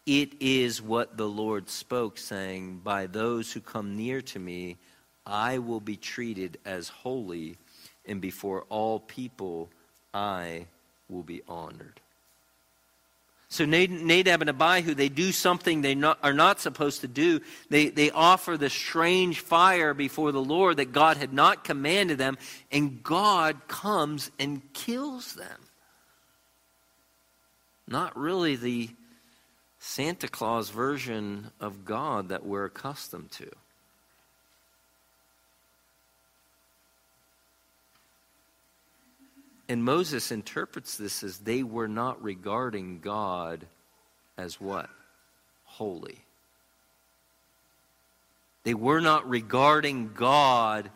It 0.05 0.35
is 0.39 0.83
what 0.83 1.17
the 1.17 1.27
Lord 1.27 1.71
spoke, 1.71 2.19
saying, 2.19 2.83
By 2.85 3.07
those 3.07 3.51
who 3.51 3.61
come 3.61 3.97
near 3.97 4.21
to 4.21 4.39
me, 4.39 4.77
I 5.25 5.57
will 5.59 5.81
be 5.81 5.97
treated 5.97 6.59
as 6.67 6.89
holy, 6.91 7.57
and 8.05 8.21
before 8.21 8.67
all 8.69 9.01
people, 9.01 9.71
I 10.13 10.67
will 11.09 11.23
be 11.23 11.41
honored. 11.49 12.03
So 13.55 13.65
Nadab 13.67 14.41
and 14.41 14.51
Abihu, 14.51 14.95
they 14.95 15.09
do 15.09 15.31
something 15.31 15.81
they 15.81 15.95
not, 15.95 16.19
are 16.25 16.33
not 16.33 16.59
supposed 16.59 17.03
to 17.03 17.07
do. 17.07 17.41
They, 17.71 17.89
they 17.89 18.11
offer 18.11 18.57
the 18.57 18.69
strange 18.69 19.39
fire 19.39 19.95
before 19.95 20.33
the 20.33 20.43
Lord 20.43 20.79
that 20.79 20.91
God 20.91 21.19
had 21.19 21.33
not 21.33 21.63
commanded 21.63 22.19
them, 22.19 22.37
and 22.73 23.01
God 23.05 23.69
comes 23.69 24.33
and 24.41 24.61
kills 24.73 25.35
them. 25.35 25.61
Not 27.87 28.19
really 28.19 28.57
the 28.57 28.91
Santa 29.79 30.27
Claus 30.27 30.71
version 30.71 31.53
of 31.61 31.85
God 31.85 32.31
that 32.31 32.45
we're 32.45 32.65
accustomed 32.65 33.31
to. 33.33 33.53
And 39.69 39.85
Moses 39.85 40.31
interprets 40.31 40.97
this 40.97 41.23
as 41.23 41.39
they 41.39 41.63
were 41.63 41.89
not 41.89 42.23
regarding 42.23 43.01
God 43.01 43.67
as 44.37 44.61
what? 44.61 44.91
Holy. 45.65 46.19
They 48.65 48.75
were 48.75 49.01
not 49.01 49.29
regarding 49.29 50.13
God 50.15 50.91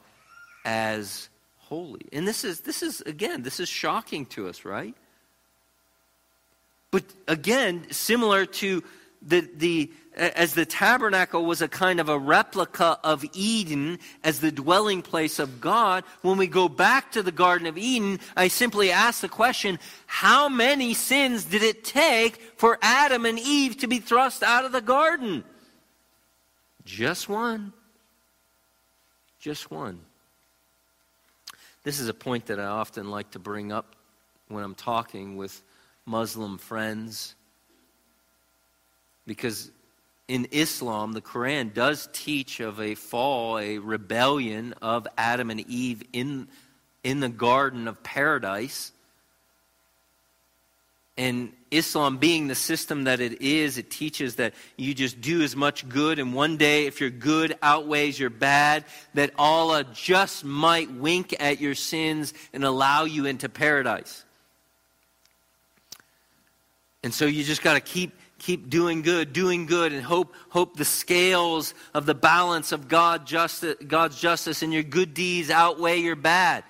as 0.64 1.28
holy. 1.58 2.02
And 2.12 2.26
this 2.26 2.44
is 2.44 2.60
this 2.60 2.82
is 2.82 3.00
again, 3.02 3.42
this 3.42 3.60
is 3.60 3.68
shocking 3.68 4.26
to 4.26 4.48
us, 4.48 4.64
right? 4.64 4.94
But 6.90 7.04
again, 7.26 7.86
similar 7.90 8.46
to 8.46 8.82
the, 9.22 9.48
the, 9.56 9.90
as 10.16 10.54
the 10.54 10.66
tabernacle 10.66 11.44
was 11.44 11.62
a 11.62 11.68
kind 11.68 12.00
of 12.00 12.08
a 12.08 12.18
replica 12.18 12.98
of 13.02 13.24
Eden 13.32 13.98
as 14.22 14.40
the 14.40 14.52
dwelling 14.52 15.02
place 15.02 15.38
of 15.38 15.60
God, 15.60 16.04
when 16.22 16.38
we 16.38 16.46
go 16.46 16.68
back 16.68 17.12
to 17.12 17.22
the 17.22 17.32
Garden 17.32 17.66
of 17.66 17.76
Eden, 17.76 18.20
I 18.36 18.48
simply 18.48 18.90
ask 18.90 19.20
the 19.20 19.28
question 19.28 19.78
how 20.06 20.48
many 20.48 20.94
sins 20.94 21.44
did 21.44 21.62
it 21.62 21.84
take 21.84 22.40
for 22.56 22.78
Adam 22.82 23.26
and 23.26 23.38
Eve 23.38 23.78
to 23.78 23.86
be 23.86 23.98
thrust 23.98 24.42
out 24.42 24.64
of 24.64 24.72
the 24.72 24.80
garden? 24.80 25.44
Just 26.84 27.28
one. 27.28 27.72
Just 29.40 29.70
one. 29.70 30.00
This 31.84 32.00
is 32.00 32.08
a 32.08 32.14
point 32.14 32.46
that 32.46 32.58
I 32.58 32.64
often 32.64 33.10
like 33.10 33.30
to 33.32 33.38
bring 33.38 33.72
up 33.72 33.94
when 34.48 34.64
I'm 34.64 34.74
talking 34.74 35.36
with 35.36 35.62
Muslim 36.06 36.58
friends 36.58 37.34
because 39.28 39.70
in 40.26 40.48
Islam, 40.50 41.12
the 41.12 41.20
Quran 41.20 41.72
does 41.72 42.08
teach 42.12 42.58
of 42.58 42.80
a 42.80 42.96
fall, 42.96 43.58
a 43.58 43.78
rebellion 43.78 44.74
of 44.82 45.06
Adam 45.16 45.50
and 45.50 45.60
Eve 45.60 46.02
in, 46.12 46.48
in 47.04 47.20
the 47.20 47.28
Garden 47.28 47.86
of 47.86 48.02
Paradise. 48.02 48.90
And 51.16 51.52
Islam, 51.70 52.18
being 52.18 52.48
the 52.48 52.54
system 52.54 53.04
that 53.04 53.20
it 53.20 53.42
is, 53.42 53.78
it 53.78 53.90
teaches 53.90 54.36
that 54.36 54.54
you 54.76 54.94
just 54.94 55.20
do 55.20 55.42
as 55.42 55.54
much 55.56 55.88
good, 55.88 56.18
and 56.18 56.32
one 56.32 56.56
day, 56.56 56.86
if 56.86 57.00
your 57.00 57.10
good 57.10 57.56
outweighs 57.60 58.18
your 58.18 58.30
bad, 58.30 58.84
that 59.14 59.32
Allah 59.36 59.84
just 59.92 60.44
might 60.44 60.90
wink 60.90 61.34
at 61.40 61.60
your 61.60 61.74
sins 61.74 62.34
and 62.52 62.64
allow 62.64 63.04
you 63.04 63.26
into 63.26 63.48
paradise. 63.48 64.24
And 67.02 67.12
so 67.12 67.26
you 67.26 67.42
just 67.44 67.62
got 67.62 67.74
to 67.74 67.80
keep 67.80 68.12
keep 68.38 68.70
doing 68.70 69.02
good, 69.02 69.32
doing 69.32 69.66
good, 69.66 69.92
and 69.92 70.02
hope, 70.02 70.34
hope 70.48 70.76
the 70.76 70.84
scales 70.84 71.74
of 71.94 72.06
the 72.06 72.14
balance 72.14 72.72
of 72.72 72.88
God 72.88 73.26
justice, 73.26 73.76
God's 73.86 74.20
justice 74.20 74.62
and 74.62 74.72
your 74.72 74.82
good 74.82 75.14
deeds 75.14 75.50
outweigh 75.50 75.98
your 75.98 76.16
bad. 76.16 76.64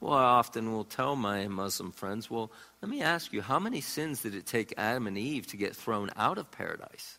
Well, 0.00 0.14
I 0.14 0.22
often 0.22 0.72
will 0.72 0.84
tell 0.84 1.16
my 1.16 1.48
Muslim 1.48 1.90
friends, 1.92 2.30
well, 2.30 2.50
let 2.82 2.90
me 2.90 3.02
ask 3.02 3.32
you, 3.32 3.40
how 3.40 3.58
many 3.58 3.80
sins 3.80 4.22
did 4.22 4.34
it 4.34 4.46
take 4.46 4.74
Adam 4.76 5.06
and 5.06 5.16
Eve 5.16 5.46
to 5.48 5.56
get 5.56 5.74
thrown 5.74 6.10
out 6.16 6.38
of 6.38 6.50
paradise? 6.50 7.18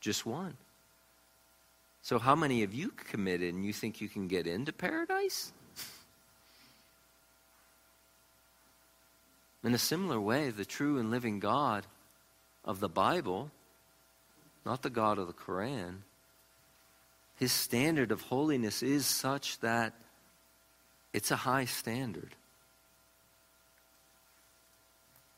Just 0.00 0.24
one. 0.24 0.56
So, 2.02 2.20
how 2.20 2.36
many 2.36 2.60
have 2.60 2.72
you 2.72 2.90
committed 2.90 3.52
and 3.52 3.64
you 3.64 3.72
think 3.72 4.00
you 4.00 4.08
can 4.08 4.28
get 4.28 4.46
into 4.46 4.72
paradise? 4.72 5.52
In 9.66 9.74
a 9.74 9.78
similar 9.78 10.20
way, 10.20 10.50
the 10.50 10.64
true 10.64 10.96
and 10.96 11.10
living 11.10 11.40
God 11.40 11.84
of 12.64 12.78
the 12.78 12.88
Bible, 12.88 13.50
not 14.64 14.82
the 14.82 14.90
God 14.90 15.18
of 15.18 15.26
the 15.26 15.32
Quran, 15.32 15.96
his 17.34 17.50
standard 17.50 18.12
of 18.12 18.20
holiness 18.22 18.80
is 18.80 19.06
such 19.06 19.58
that 19.58 19.92
it's 21.12 21.32
a 21.32 21.36
high 21.36 21.64
standard. 21.64 22.36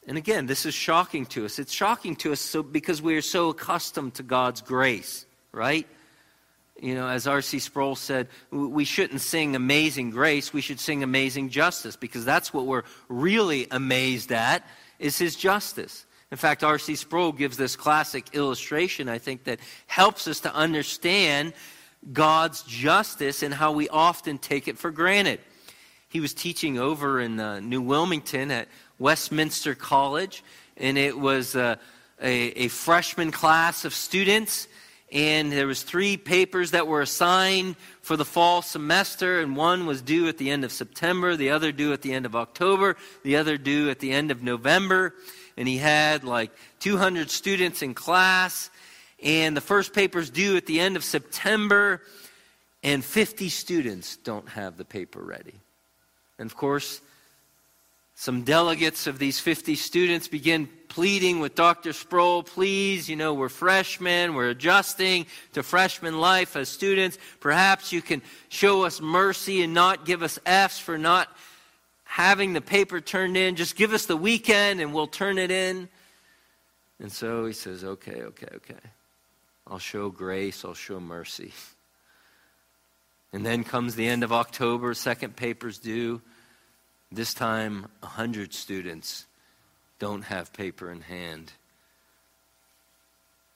And 0.06 0.18
again, 0.18 0.44
this 0.44 0.66
is 0.66 0.74
shocking 0.74 1.24
to 1.26 1.46
us. 1.46 1.58
It's 1.58 1.72
shocking 1.72 2.14
to 2.16 2.32
us 2.32 2.40
so, 2.40 2.62
because 2.62 3.00
we 3.00 3.16
are 3.16 3.22
so 3.22 3.48
accustomed 3.48 4.12
to 4.16 4.22
God's 4.22 4.60
grace, 4.60 5.24
right? 5.52 5.88
You 6.80 6.94
know, 6.94 7.08
as 7.08 7.26
R.C. 7.26 7.58
Sproul 7.58 7.96
said, 7.96 8.28
we 8.50 8.84
shouldn't 8.84 9.20
sing 9.20 9.56
Amazing 9.56 10.10
Grace, 10.10 10.52
we 10.52 10.60
should 10.60 10.78
sing 10.78 11.02
Amazing 11.02 11.50
Justice 11.50 11.96
because 11.96 12.24
that's 12.24 12.54
what 12.54 12.66
we're 12.66 12.84
really 13.08 13.66
amazed 13.70 14.30
at 14.30 14.64
is 14.98 15.18
his 15.18 15.34
justice. 15.34 16.06
In 16.30 16.36
fact, 16.36 16.62
R.C. 16.62 16.94
Sproul 16.96 17.32
gives 17.32 17.56
this 17.56 17.74
classic 17.74 18.26
illustration, 18.32 19.08
I 19.08 19.18
think, 19.18 19.44
that 19.44 19.60
helps 19.86 20.28
us 20.28 20.40
to 20.40 20.54
understand 20.54 21.54
God's 22.12 22.62
justice 22.62 23.42
and 23.42 23.52
how 23.52 23.72
we 23.72 23.88
often 23.88 24.38
take 24.38 24.68
it 24.68 24.78
for 24.78 24.90
granted. 24.90 25.40
He 26.08 26.20
was 26.20 26.32
teaching 26.32 26.78
over 26.78 27.20
in 27.20 27.40
uh, 27.40 27.60
New 27.60 27.82
Wilmington 27.82 28.50
at 28.50 28.68
Westminster 28.98 29.74
College, 29.74 30.44
and 30.76 30.96
it 30.96 31.18
was 31.18 31.56
uh, 31.56 31.76
a, 32.20 32.32
a 32.32 32.68
freshman 32.68 33.30
class 33.30 33.84
of 33.84 33.94
students 33.94 34.68
and 35.11 35.51
there 35.51 35.66
was 35.66 35.83
three 35.83 36.16
papers 36.16 36.73
that 36.73 36.87
were 36.87 37.01
assigned 37.01 37.77
for 38.03 38.16
the 38.16 38.25
fall 38.25 38.61
semester 38.61 39.40
and 39.40 39.57
one 39.57 39.87
was 39.87 40.03
due 40.03 40.29
at 40.29 40.37
the 40.38 40.51
end 40.51 40.64
of 40.64 40.73
september 40.73 41.35
the 41.37 41.51
other 41.51 41.73
due 41.73 41.92
at 41.92 42.03
the 42.03 42.12
end 42.12 42.27
of 42.27 42.37
october 42.37 42.97
the 43.23 43.37
other 43.37 43.57
due 43.57 43.90
at 43.90 44.01
the 44.01 44.12
end 44.12 44.31
of 44.31 44.42
november. 44.42 45.14
And 45.57 45.66
he 45.66 45.79
had 45.79 46.23
like 46.23 46.53
200 46.81 47.31
students 47.31 47.83
in 47.83 47.94
class 47.94 48.71
and 49.23 49.57
the 49.57 49.61
first 49.61 49.92
paper's 49.92 50.31
due 50.31 50.57
at 50.57 50.66
the 50.66 50.79
end 50.79 50.97
of 50.97 51.03
september 51.03 52.03
and 52.83 53.05
50 53.05 53.49
students 53.49 54.16
don't 54.18 54.49
have 54.51 54.77
the 54.77 54.85
paper 54.85 55.21
ready. 55.21 55.55
And 56.38 56.49
of 56.49 56.57
course, 56.57 57.01
some 58.20 58.42
delegates 58.42 59.07
of 59.07 59.20
these 59.20 59.38
50 59.38 59.76
students 59.76 60.26
begin 60.26 60.68
pleading 60.88 61.38
with 61.38 61.54
Dr. 61.54 61.92
Sproul, 61.92 62.42
please, 62.42 63.09
you 63.09 63.14
know, 63.14 63.33
we're 63.33 63.48
freshmen, 63.48 64.35
we're 64.35 64.48
adjusting 64.48 65.24
to 65.52 65.62
freshman 65.62 66.18
life 66.18 66.57
as 66.57 66.68
students. 66.68 67.16
Perhaps 67.38 67.92
you 67.92 68.02
can 68.02 68.20
show 68.48 68.83
us 68.83 69.00
mercy 69.00 69.62
and 69.62 69.72
not 69.72 70.04
give 70.04 70.24
us 70.24 70.37
F's 70.44 70.81
for 70.81 70.98
not 70.98 71.28
having 72.02 72.54
the 72.54 72.61
paper 72.61 73.00
turned 73.00 73.37
in. 73.37 73.54
Just 73.54 73.76
give 73.76 73.92
us 73.92 74.07
the 74.07 74.16
weekend 74.16 74.81
and 74.81 74.92
we'll 74.92 75.07
turn 75.07 75.38
it 75.38 75.52
in. 75.52 75.88
And 76.98 77.12
so 77.12 77.46
he 77.46 77.52
says, 77.52 77.85
okay, 77.85 78.22
okay, 78.22 78.48
okay. 78.57 78.81
I'll 79.64 79.78
show 79.78 80.11
grace, 80.11 80.64
I'll 80.64 80.74
show 80.74 80.98
mercy. 80.98 81.52
And 83.33 83.46
then 83.46 83.62
comes 83.62 83.94
the 83.94 84.09
end 84.09 84.24
of 84.24 84.33
October, 84.33 84.92
second 84.94 85.37
paper's 85.37 85.78
due. 85.78 86.20
This 87.11 87.33
time, 87.33 87.87
100 88.01 88.53
students 88.53 89.25
don't 89.99 90.23
have 90.23 90.53
paper 90.53 90.90
in 90.90 91.01
hand. 91.01 91.53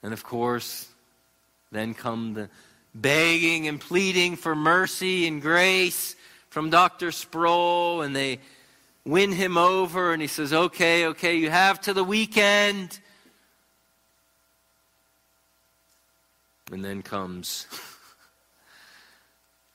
And 0.01 0.11
of 0.11 0.23
course, 0.23 0.87
then 1.71 1.93
come 1.93 2.33
the 2.33 2.49
begging 2.95 3.67
and 3.67 3.79
pleading 3.79 4.35
for 4.35 4.55
mercy 4.55 5.27
and 5.27 5.41
grace 5.41 6.15
from 6.49 6.69
Dr. 6.69 7.11
Sproul, 7.11 8.01
and 8.01 8.15
they 8.15 8.39
win 9.05 9.31
him 9.31 9.57
over, 9.57 10.13
and 10.13 10.21
he 10.21 10.27
says, 10.27 10.53
Okay, 10.53 11.07
okay, 11.07 11.35
you 11.35 11.49
have 11.49 11.79
to 11.81 11.93
the 11.93 12.03
weekend. 12.03 12.99
And 16.71 16.83
then 16.83 17.01
comes 17.01 17.67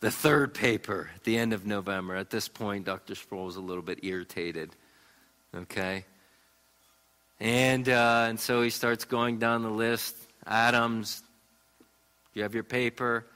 the 0.01 0.11
third 0.11 0.55
paper 0.55 1.11
at 1.15 1.25
the 1.25 1.37
end 1.37 1.53
of 1.53 1.67
November. 1.67 2.15
At 2.15 2.31
this 2.31 2.49
point, 2.49 2.85
Dr. 2.85 3.15
Sproul 3.15 3.47
was 3.47 3.57
a 3.57 3.61
little 3.61 3.83
bit 3.83 4.05
irritated. 4.05 4.71
Okay? 5.55 6.05
And, 7.41 7.89
uh, 7.89 8.27
and 8.29 8.39
so 8.39 8.63
he 8.63 8.71
starts 8.71 9.05
going 9.05 9.39
down 9.39 9.63
the 9.63 9.71
list. 9.71 10.17
Adams, 10.47 11.23
do 11.81 12.41
you 12.41 12.43
have 12.43 12.55
your 12.55 12.65
paper? 12.65 13.27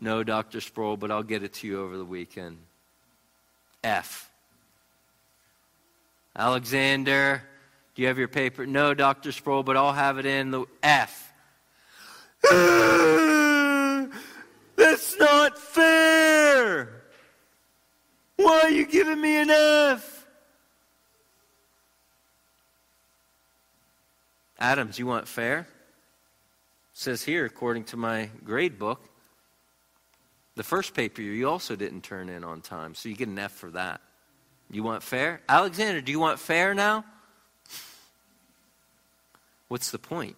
No, 0.00 0.22
Dr. 0.22 0.60
Sproul, 0.60 0.96
but 0.96 1.10
I'll 1.10 1.22
get 1.22 1.42
it 1.42 1.54
to 1.54 1.66
you 1.66 1.80
over 1.82 1.96
the 1.96 2.04
weekend. 2.04 2.58
F. 3.82 4.30
Alexander, 6.36 7.42
do 7.94 8.02
you 8.02 8.08
have 8.08 8.18
your 8.18 8.28
paper? 8.28 8.66
No, 8.66 8.94
Dr. 8.94 9.32
Sproul, 9.32 9.62
but 9.62 9.76
I'll 9.76 9.92
have 9.92 10.18
it 10.18 10.26
in 10.26 10.50
the 10.50 10.66
F. 10.82 11.32
Not 15.18 15.58
fair. 15.58 17.02
Why 18.36 18.60
are 18.62 18.70
you 18.70 18.86
giving 18.86 19.20
me 19.20 19.36
an 19.40 19.50
F? 19.50 20.26
Adams, 24.60 24.98
you 24.98 25.06
want 25.06 25.28
fair? 25.28 25.60
It 25.60 25.66
says 26.92 27.22
here, 27.22 27.44
according 27.44 27.84
to 27.84 27.96
my 27.96 28.30
grade 28.44 28.78
book, 28.78 29.08
the 30.56 30.64
first 30.64 30.94
paper 30.94 31.22
you 31.22 31.48
also 31.48 31.76
didn't 31.76 32.02
turn 32.02 32.28
in 32.28 32.42
on 32.42 32.60
time, 32.60 32.94
so 32.94 33.08
you 33.08 33.14
get 33.14 33.28
an 33.28 33.38
F 33.38 33.52
for 33.52 33.70
that. 33.70 34.00
You 34.70 34.82
want 34.82 35.02
fair? 35.02 35.40
Alexander, 35.48 36.00
do 36.00 36.12
you 36.12 36.18
want 36.18 36.38
fair 36.38 36.74
now? 36.74 37.04
What's 39.68 39.90
the 39.90 39.98
point? 39.98 40.36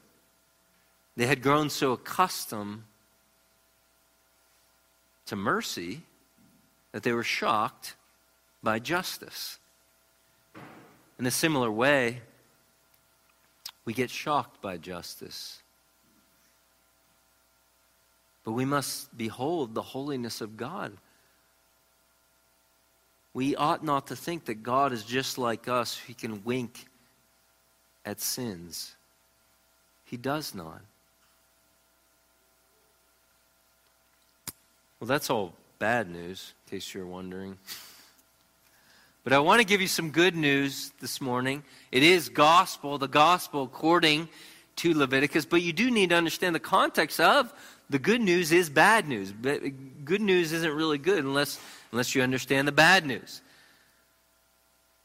They 1.16 1.26
had 1.26 1.42
grown 1.42 1.70
so 1.70 1.92
accustomed 1.92 2.82
to 5.30 5.36
mercy 5.36 6.02
that 6.90 7.04
they 7.04 7.12
were 7.12 7.22
shocked 7.22 7.94
by 8.64 8.80
justice. 8.80 9.60
In 11.20 11.26
a 11.26 11.30
similar 11.30 11.70
way, 11.70 12.20
we 13.84 13.92
get 13.92 14.10
shocked 14.10 14.60
by 14.60 14.76
justice. 14.76 15.62
But 18.42 18.52
we 18.52 18.64
must 18.64 19.16
behold 19.16 19.72
the 19.72 19.82
holiness 19.82 20.40
of 20.40 20.56
God. 20.56 20.96
We 23.32 23.54
ought 23.54 23.84
not 23.84 24.08
to 24.08 24.16
think 24.16 24.46
that 24.46 24.64
God 24.64 24.92
is 24.92 25.04
just 25.04 25.38
like 25.38 25.68
us, 25.68 25.96
he 25.96 26.12
can 26.12 26.42
wink 26.42 26.86
at 28.04 28.20
sins. 28.20 28.96
He 30.06 30.16
does 30.16 30.56
not. 30.56 30.80
Well, 35.00 35.08
that's 35.08 35.30
all 35.30 35.54
bad 35.78 36.10
news, 36.10 36.52
in 36.66 36.76
case 36.76 36.92
you're 36.92 37.06
wondering. 37.06 37.56
But 39.24 39.32
I 39.32 39.38
want 39.38 39.60
to 39.60 39.66
give 39.66 39.80
you 39.80 39.86
some 39.86 40.10
good 40.10 40.36
news 40.36 40.92
this 41.00 41.22
morning. 41.22 41.62
It 41.90 42.02
is 42.02 42.28
gospel, 42.28 42.98
the 42.98 43.08
gospel 43.08 43.62
according 43.62 44.28
to 44.76 44.92
Leviticus, 44.92 45.46
but 45.46 45.62
you 45.62 45.72
do 45.72 45.90
need 45.90 46.10
to 46.10 46.16
understand 46.16 46.54
the 46.54 46.60
context 46.60 47.18
of 47.18 47.50
the 47.88 47.98
good 47.98 48.20
news 48.20 48.52
is 48.52 48.68
bad 48.68 49.08
news. 49.08 49.32
Good 49.32 50.20
news 50.20 50.52
isn't 50.52 50.74
really 50.74 50.98
good 50.98 51.24
unless, 51.24 51.58
unless 51.92 52.14
you 52.14 52.20
understand 52.20 52.68
the 52.68 52.72
bad 52.72 53.06
news. 53.06 53.40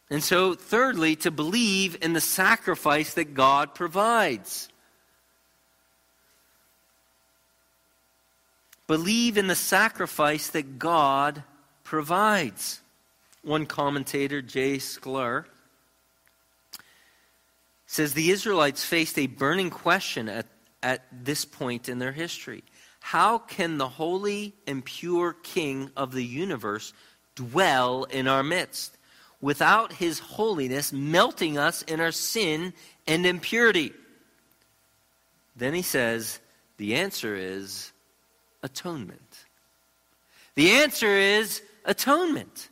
And 0.09 0.21
so, 0.21 0.55
thirdly, 0.55 1.15
to 1.17 1.31
believe 1.31 1.97
in 2.01 2.11
the 2.11 2.21
sacrifice 2.21 3.13
that 3.13 3.33
God 3.33 3.73
provides. 3.73 4.67
Believe 8.87 9.37
in 9.37 9.47
the 9.47 9.55
sacrifice 9.55 10.49
that 10.49 10.77
God 10.77 11.43
provides. 11.83 12.81
One 13.41 13.65
commentator, 13.65 14.41
Jay 14.41 14.77
Sklar, 14.77 15.45
says 17.87 18.13
the 18.13 18.31
Israelites 18.31 18.83
faced 18.83 19.17
a 19.17 19.27
burning 19.27 19.69
question 19.69 20.27
at, 20.29 20.47
at 20.83 21.03
this 21.11 21.45
point 21.45 21.87
in 21.87 21.99
their 21.99 22.11
history. 22.11 22.63
How 22.99 23.37
can 23.37 23.77
the 23.77 23.87
holy 23.87 24.53
and 24.65 24.83
pure 24.83 25.33
King 25.33 25.91
of 25.95 26.11
the 26.11 26.23
universe 26.23 26.93
dwell 27.35 28.05
in 28.05 28.27
our 28.27 28.43
midst 28.43 28.97
without 29.41 29.93
his 29.93 30.17
holiness 30.19 30.91
melting 30.91 31.57
us 31.57 31.83
in 31.83 31.99
our 31.99 32.11
sin 32.11 32.73
and 33.07 33.25
impurity? 33.25 33.93
Then 35.55 35.73
he 35.73 35.83
says, 35.83 36.39
the 36.77 36.95
answer 36.95 37.35
is 37.35 37.91
atonement? 38.65 39.45
The 40.55 40.71
answer 40.71 41.07
is 41.07 41.61
atonement. 41.85 42.69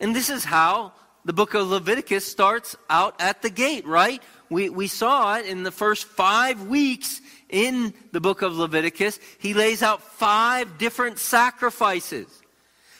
And 0.00 0.16
this 0.16 0.30
is 0.30 0.44
how 0.44 0.92
the 1.24 1.32
book 1.32 1.54
of 1.54 1.68
Leviticus 1.68 2.24
starts 2.24 2.76
out 2.88 3.14
at 3.20 3.42
the 3.42 3.50
gate, 3.50 3.86
right? 3.86 4.22
We, 4.48 4.68
we 4.68 4.86
saw 4.86 5.36
it 5.36 5.46
in 5.46 5.62
the 5.62 5.70
first 5.70 6.06
five 6.06 6.66
weeks 6.66 7.20
in 7.48 7.94
the 8.12 8.20
book 8.20 8.42
of 8.42 8.56
Leviticus. 8.56 9.18
He 9.38 9.54
lays 9.54 9.82
out 9.82 10.02
five 10.02 10.78
different 10.78 11.18
sacrifices. 11.18 12.26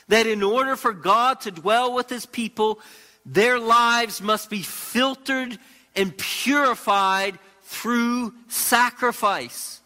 That 0.07 0.27
in 0.27 0.43
order 0.43 0.75
for 0.75 0.93
God 0.93 1.41
to 1.41 1.51
dwell 1.51 1.93
with 1.93 2.09
his 2.09 2.25
people, 2.25 2.79
their 3.25 3.59
lives 3.59 4.21
must 4.21 4.49
be 4.49 4.61
filtered 4.61 5.57
and 5.95 6.17
purified 6.17 7.39
through 7.61 8.33
sacrifice. 8.47 9.81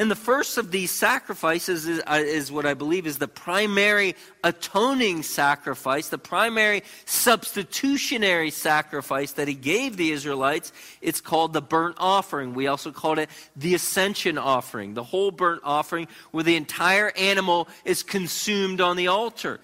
And 0.00 0.10
the 0.10 0.16
first 0.16 0.56
of 0.56 0.70
these 0.70 0.90
sacrifices 0.90 1.86
is, 1.86 2.00
uh, 2.06 2.22
is, 2.24 2.50
what 2.50 2.64
I 2.64 2.72
believe 2.72 3.06
is 3.06 3.18
the 3.18 3.28
primary 3.28 4.16
atoning 4.42 5.22
sacrifice, 5.22 6.08
the 6.08 6.16
primary 6.16 6.84
substitutionary 7.04 8.50
sacrifice 8.50 9.32
that 9.32 9.46
he 9.46 9.52
gave 9.52 9.98
the 9.98 10.10
Israelites. 10.10 10.72
It's 11.02 11.20
called 11.20 11.52
the 11.52 11.60
burnt 11.60 11.96
offering. 11.98 12.54
We 12.54 12.66
also 12.66 12.92
called 12.92 13.18
it 13.18 13.28
the 13.54 13.74
ascension 13.74 14.38
offering, 14.38 14.94
the 14.94 15.04
whole 15.04 15.32
burnt 15.32 15.60
offering 15.64 16.08
where 16.30 16.44
the 16.44 16.56
entire 16.56 17.12
animal 17.14 17.68
is 17.84 18.02
consumed 18.02 18.80
on 18.80 18.96
the 18.96 19.08
altar. 19.08 19.60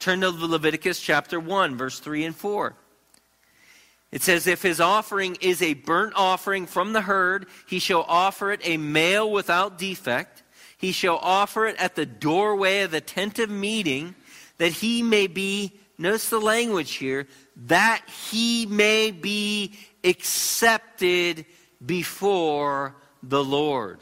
Turn 0.00 0.22
to 0.22 0.30
Leviticus 0.30 0.98
chapter 0.98 1.38
1, 1.38 1.76
verse 1.76 2.00
3 2.00 2.24
and 2.24 2.34
4. 2.34 2.74
It 4.12 4.22
says, 4.22 4.46
If 4.46 4.62
his 4.62 4.80
offering 4.80 5.36
is 5.40 5.62
a 5.62 5.74
burnt 5.74 6.14
offering 6.16 6.66
from 6.66 6.92
the 6.92 7.02
herd, 7.02 7.46
he 7.66 7.78
shall 7.78 8.04
offer 8.08 8.52
it 8.52 8.60
a 8.64 8.76
male 8.76 9.30
without 9.30 9.78
defect. 9.78 10.42
He 10.78 10.92
shall 10.92 11.16
offer 11.16 11.66
it 11.66 11.76
at 11.78 11.94
the 11.94 12.06
doorway 12.06 12.82
of 12.82 12.90
the 12.90 13.00
tent 13.00 13.38
of 13.38 13.50
meeting, 13.50 14.14
that 14.58 14.72
he 14.72 15.02
may 15.02 15.26
be, 15.26 15.78
notice 15.98 16.28
the 16.28 16.40
language 16.40 16.92
here, 16.92 17.26
that 17.66 18.02
he 18.30 18.66
may 18.66 19.10
be 19.10 19.72
accepted 20.04 21.46
before 21.84 22.94
the 23.22 23.42
Lord. 23.42 24.00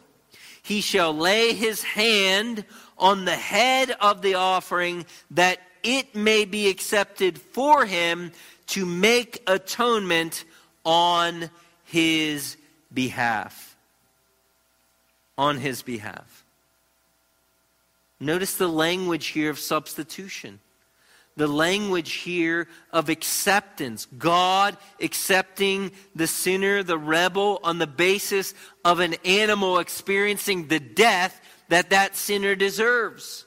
He 0.63 0.81
shall 0.81 1.15
lay 1.15 1.53
his 1.53 1.83
hand 1.83 2.65
on 2.99 3.25
the 3.25 3.37
head 3.37 3.95
of 4.01 4.23
the 4.23 4.35
offering, 4.35 5.07
that 5.31 5.59
it 5.83 6.15
may 6.15 6.45
be 6.45 6.69
accepted 6.69 7.39
for 7.39 7.85
him 7.85 8.33
to 8.69 8.87
make 8.87 9.43
atonement 9.47 10.45
on 10.85 11.51
his 11.85 12.57
behalf. 12.93 13.77
On 15.37 15.59
his 15.59 15.83
behalf. 15.83 16.45
Notice 18.21 18.57
the 18.57 18.69
language 18.69 19.27
here 19.27 19.51
of 19.51 19.59
substitution. 19.59 20.61
the 21.37 21.49
language 21.49 22.13
here 22.13 22.69
of 22.93 23.09
acceptance. 23.09 24.07
God 24.19 24.77
accepting 25.01 25.91
the 26.15 26.27
sinner, 26.27 26.83
the 26.83 26.99
rebel, 26.99 27.61
on 27.65 27.79
the 27.79 27.87
basis 27.87 28.55
of 28.85 29.01
an 29.01 29.15
animal 29.25 29.79
experiencing 29.79 30.69
the 30.69 30.81
death 30.81 31.41
that 31.69 31.91
that 31.91 32.15
sinner 32.17 32.55
deserves. 32.55 33.47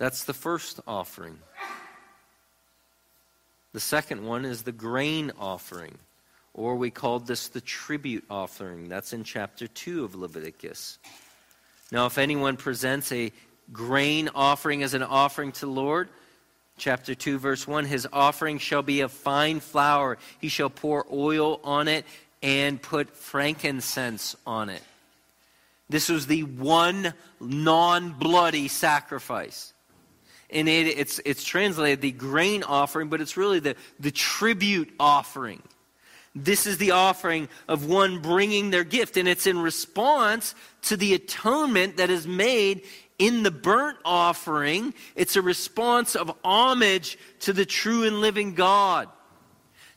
That's 0.00 0.24
the 0.24 0.32
first 0.32 0.80
offering. 0.86 1.38
The 3.74 3.80
second 3.80 4.24
one 4.24 4.46
is 4.46 4.62
the 4.62 4.72
grain 4.72 5.30
offering, 5.38 5.98
or 6.54 6.76
we 6.76 6.90
called 6.90 7.26
this 7.26 7.48
the 7.48 7.60
tribute 7.60 8.24
offering. 8.30 8.88
That's 8.88 9.12
in 9.12 9.24
chapter 9.24 9.68
2 9.68 10.02
of 10.02 10.14
Leviticus. 10.14 10.98
Now, 11.92 12.06
if 12.06 12.16
anyone 12.16 12.56
presents 12.56 13.12
a 13.12 13.30
grain 13.74 14.30
offering 14.34 14.82
as 14.82 14.94
an 14.94 15.02
offering 15.02 15.52
to 15.52 15.66
the 15.66 15.72
Lord, 15.72 16.08
chapter 16.78 17.14
2, 17.14 17.38
verse 17.38 17.68
1, 17.68 17.84
his 17.84 18.08
offering 18.10 18.56
shall 18.56 18.82
be 18.82 19.02
of 19.02 19.12
fine 19.12 19.60
flour. 19.60 20.16
He 20.40 20.48
shall 20.48 20.70
pour 20.70 21.04
oil 21.12 21.60
on 21.62 21.88
it 21.88 22.06
and 22.42 22.80
put 22.80 23.14
frankincense 23.14 24.34
on 24.46 24.70
it. 24.70 24.82
This 25.90 26.08
was 26.08 26.26
the 26.26 26.44
one 26.44 27.12
non 27.38 28.12
bloody 28.12 28.68
sacrifice 28.68 29.74
and 30.52 30.68
it, 30.68 30.86
it's, 30.98 31.20
it's 31.24 31.44
translated 31.44 32.00
the 32.00 32.12
grain 32.12 32.62
offering, 32.62 33.08
but 33.08 33.20
it's 33.20 33.36
really 33.36 33.60
the, 33.60 33.76
the 33.98 34.10
tribute 34.10 34.92
offering. 34.98 35.62
This 36.34 36.66
is 36.66 36.78
the 36.78 36.92
offering 36.92 37.48
of 37.66 37.86
one 37.86 38.20
bringing 38.20 38.70
their 38.70 38.84
gift, 38.84 39.16
and 39.16 39.26
it's 39.26 39.46
in 39.46 39.58
response 39.58 40.54
to 40.82 40.96
the 40.96 41.14
atonement 41.14 41.96
that 41.96 42.08
is 42.08 42.26
made 42.26 42.82
in 43.18 43.42
the 43.42 43.50
burnt 43.50 43.98
offering. 44.04 44.94
It's 45.16 45.36
a 45.36 45.42
response 45.42 46.14
of 46.14 46.32
homage 46.44 47.18
to 47.40 47.52
the 47.52 47.66
true 47.66 48.04
and 48.04 48.20
living 48.20 48.54
God. 48.54 49.08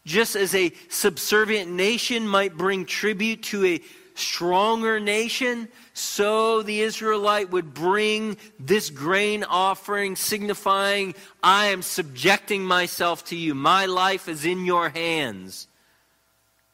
Just 0.05 0.35
as 0.35 0.53
a 0.53 0.73
subservient 0.89 1.71
nation 1.71 2.27
might 2.27 2.57
bring 2.57 2.85
tribute 2.85 3.43
to 3.43 3.65
a 3.65 3.81
stronger 4.15 4.99
nation, 4.99 5.67
so 5.93 6.61
the 6.61 6.81
Israelite 6.81 7.51
would 7.51 7.73
bring 7.73 8.37
this 8.59 8.89
grain 8.89 9.43
offering, 9.43 10.15
signifying, 10.15 11.15
I 11.41 11.67
am 11.67 11.81
subjecting 11.81 12.63
myself 12.63 13.25
to 13.25 13.35
you. 13.35 13.53
My 13.55 13.85
life 13.85 14.27
is 14.27 14.45
in 14.45 14.65
your 14.65 14.89
hands. 14.89 15.67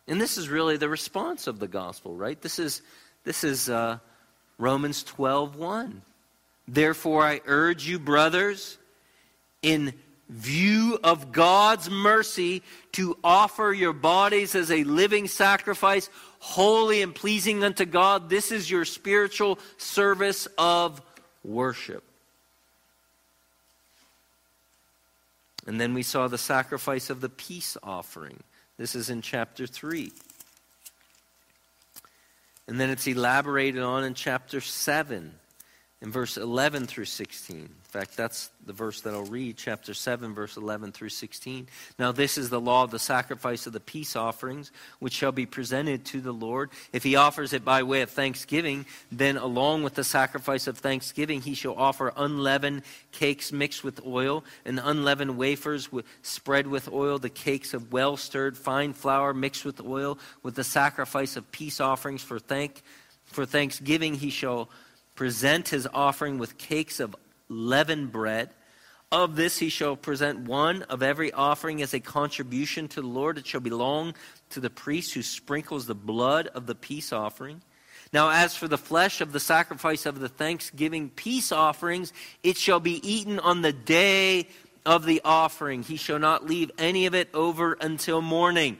And 0.08 0.19
this 0.19 0.38
is 0.38 0.49
really 0.49 0.78
the 0.78 0.89
response 0.89 1.45
of 1.45 1.60
the 1.60 1.67
gospel, 1.67 2.15
right? 2.15 2.41
This 2.41 2.58
is, 2.58 2.82
this 3.23 3.43
is 3.43 3.69
uh, 3.69 3.99
Romans 4.58 5.04
12 5.04 5.56
1. 5.56 6.02
Therefore, 6.67 7.23
I 7.23 7.41
urge 7.45 7.88
you, 7.88 7.99
brothers, 7.99 8.78
in 9.62 9.93
view 10.30 10.99
of 11.04 11.32
God's 11.32 11.89
mercy, 11.89 12.63
to 12.93 13.17
offer 13.23 13.71
your 13.71 13.93
bodies 13.93 14.56
as 14.56 14.71
a 14.71 14.84
living 14.84 15.28
sacrifice, 15.28 16.10
holy 16.39 17.02
and 17.02 17.13
pleasing 17.13 17.63
unto 17.63 17.86
God. 17.86 18.30
This 18.30 18.52
is 18.52 18.69
your 18.69 18.86
spiritual 18.86 19.60
service 19.78 20.47
of 20.58 21.02
worship. 21.43 22.04
And 25.67 25.80
then 25.80 25.93
we 25.93 26.04
saw 26.04 26.28
the 26.28 26.38
sacrifice 26.38 27.10
of 27.10 27.21
the 27.21 27.30
peace 27.30 27.78
offering. 27.84 28.39
This 28.78 28.95
is 28.95 29.10
in 29.10 29.21
chapter 29.21 29.67
3. 29.67 30.12
And 32.67 32.80
then 32.80 32.89
it's 32.89 33.06
elaborated 33.06 33.82
on 33.82 34.04
in 34.04 34.13
chapter 34.13 34.62
7 34.62 35.34
in 36.01 36.13
verse 36.13 36.38
11 36.38 36.88
through 36.88 37.05
16. 37.05 37.57
In 37.57 37.67
fact, 37.83 38.15
that's 38.15 38.51
the 38.65 38.71
verse 38.71 39.01
that 39.01 39.13
I'll 39.13 39.25
read, 39.25 39.57
chapter 39.57 39.93
7, 39.93 40.33
verse 40.33 40.55
11 40.55 40.93
through 40.93 41.09
16. 41.09 41.67
Now, 41.97 42.13
this 42.13 42.38
is 42.38 42.49
the 42.49 42.62
law 42.62 42.85
of 42.85 42.91
the 42.91 42.99
sacrifice 42.99 43.67
of 43.67 43.73
the 43.73 43.81
peace 43.81 44.15
offerings, 44.15 44.71
which 44.99 45.12
shall 45.12 45.33
be 45.33 45.45
presented 45.45 46.05
to 46.05 46.21
the 46.21 46.31
Lord. 46.31 46.69
If 46.93 47.03
he 47.03 47.17
offers 47.17 47.51
it 47.51 47.65
by 47.65 47.83
way 47.83 48.01
of 48.01 48.12
thanksgiving, 48.12 48.85
then 49.12 49.35
along 49.35 49.83
with 49.83 49.95
the 49.95 50.05
sacrifice 50.05 50.67
of 50.67 50.77
thanksgiving, 50.77 51.41
he 51.41 51.53
shall 51.53 51.75
offer 51.75 52.13
unleavened 52.15 52.83
cakes 53.12 53.51
mixed 53.51 53.83
with 53.83 54.05
oil, 54.05 54.45
and 54.63 54.79
unleavened 54.81 55.38
wafers 55.38 55.91
with, 55.91 56.05
spread 56.21 56.65
with 56.65 56.88
oil, 56.88 57.19
the 57.19 57.29
cakes 57.29 57.73
of 57.73 57.91
well 57.91 58.15
stirred 58.15 58.57
fine 58.57 58.93
flour 58.93 59.33
mixed 59.33 59.65
with 59.65 59.81
oil, 59.81 60.17
with 60.43 60.55
the 60.55 60.63
sacrifice 60.63 61.35
of 61.35 61.51
peace 61.51 61.81
offerings 61.81 62.23
for 62.23 62.39
thank. 62.39 62.83
For 63.25 63.45
thanksgiving, 63.45 64.15
he 64.15 64.29
shall 64.29 64.69
present 65.19 65.67
his 65.67 65.86
offering 65.93 66.38
with 66.38 66.58
cakes 66.58 67.01
of 67.01 67.13
leavened 67.49 68.10
bread. 68.10 68.49
Of 69.12 69.36
this 69.36 69.58
he 69.58 69.67
shall 69.67 69.97
present 69.97 70.47
one 70.47 70.84
of 70.84 71.03
every 71.03 71.34
offering 71.34 71.82
as 71.82 71.93
a 71.93 71.99
contribution 71.99 72.88
to 72.88 73.01
the 73.01 73.08
Lord. 73.08 73.38
It 73.38 73.45
shall 73.45 73.60
belong 73.60 74.13
to 74.51 74.62
the 74.62 74.69
priest 74.69 75.13
who 75.13 75.21
sprinkles 75.21 75.88
the 75.88 75.93
blood 75.93 76.47
of 76.47 76.67
the 76.67 76.73
peace 76.73 77.12
offering. 77.12 77.62
Now, 78.13 78.29
as 78.29 78.55
for 78.55 78.69
the 78.69 78.77
flesh 78.77 79.19
of 79.19 79.34
the 79.34 79.41
sacrifice 79.41 80.05
of 80.05 80.21
the 80.21 80.29
thanksgiving 80.29 81.10
peace 81.10 81.51
offerings, 81.51 82.13
it 82.41 82.55
shall 82.55 82.79
be 82.79 83.05
eaten 83.05 83.39
on 83.39 83.62
the 83.62 83.73
day 83.73 84.47
of 84.86 85.05
the 85.05 85.19
offering. 85.25 85.84
He 85.84 85.97
shall 85.97 86.19
not 86.19 86.45
leave 86.45 86.71
any 86.77 87.08
of 87.08 87.13
it 87.13 87.27
over 87.34 87.73
until 87.82 88.21
morning. 88.21 88.79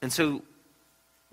And 0.00 0.12
so 0.12 0.42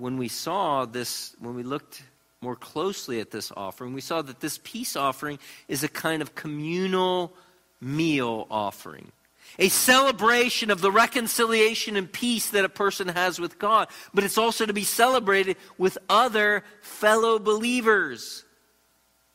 when 0.01 0.17
we 0.17 0.27
saw 0.27 0.85
this, 0.85 1.35
when 1.39 1.53
we 1.53 1.61
looked 1.61 2.01
more 2.41 2.55
closely 2.55 3.19
at 3.19 3.29
this 3.29 3.51
offering, 3.55 3.93
we 3.93 4.01
saw 4.01 4.23
that 4.23 4.39
this 4.39 4.59
peace 4.63 4.95
offering 4.95 5.37
is 5.67 5.83
a 5.83 5.87
kind 5.87 6.23
of 6.23 6.33
communal 6.33 7.31
meal 7.79 8.47
offering. 8.49 9.11
A 9.59 9.69
celebration 9.69 10.71
of 10.71 10.81
the 10.81 10.91
reconciliation 10.91 11.95
and 11.95 12.11
peace 12.11 12.49
that 12.49 12.65
a 12.65 12.69
person 12.69 13.09
has 13.09 13.39
with 13.39 13.59
God, 13.59 13.89
but 14.11 14.23
it's 14.23 14.39
also 14.39 14.65
to 14.65 14.73
be 14.73 14.83
celebrated 14.83 15.55
with 15.77 15.99
other 16.09 16.63
fellow 16.81 17.37
believers. 17.37 18.43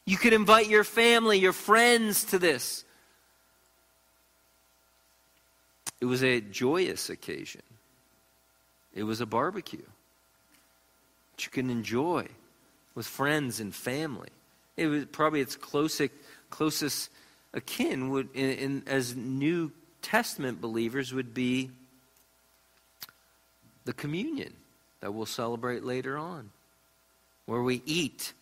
You 0.05 0.16
could 0.16 0.33
invite 0.33 0.68
your 0.68 0.85
family, 0.85 1.38
your 1.38 1.52
friends 1.52 2.24
to 2.24 2.40
this. 2.40 2.85
It 6.00 6.07
was 6.07 6.24
a 6.24 6.40
joyous 6.40 7.09
occasion, 7.09 7.62
it 8.92 9.05
was 9.05 9.20
a 9.20 9.26
barbecue 9.26 9.87
that 11.37 11.44
you 11.44 11.53
can 11.53 11.68
enjoy 11.70 12.27
with 12.94 13.07
friends 13.07 13.61
and 13.61 13.75
family. 13.75 14.31
It 14.77 14.87
was 14.87 15.05
probably 15.07 15.40
its 15.40 15.55
closest, 15.55 16.12
closest 16.51 17.11
akin 17.53 18.11
would, 18.11 18.29
in, 18.35 18.51
in, 18.51 18.83
as 18.87 19.14
New 19.14 19.70
Testament 20.03 20.61
believers 20.61 21.12
would 21.12 21.35
be 21.35 21.70
the 23.85 23.92
communion 23.92 24.53
that 25.01 25.12
we'll 25.12 25.27
celebrate 25.27 25.85
later 25.85 26.16
on, 26.16 26.51
where 27.44 27.62
we 27.62 27.83
eat 27.85 28.33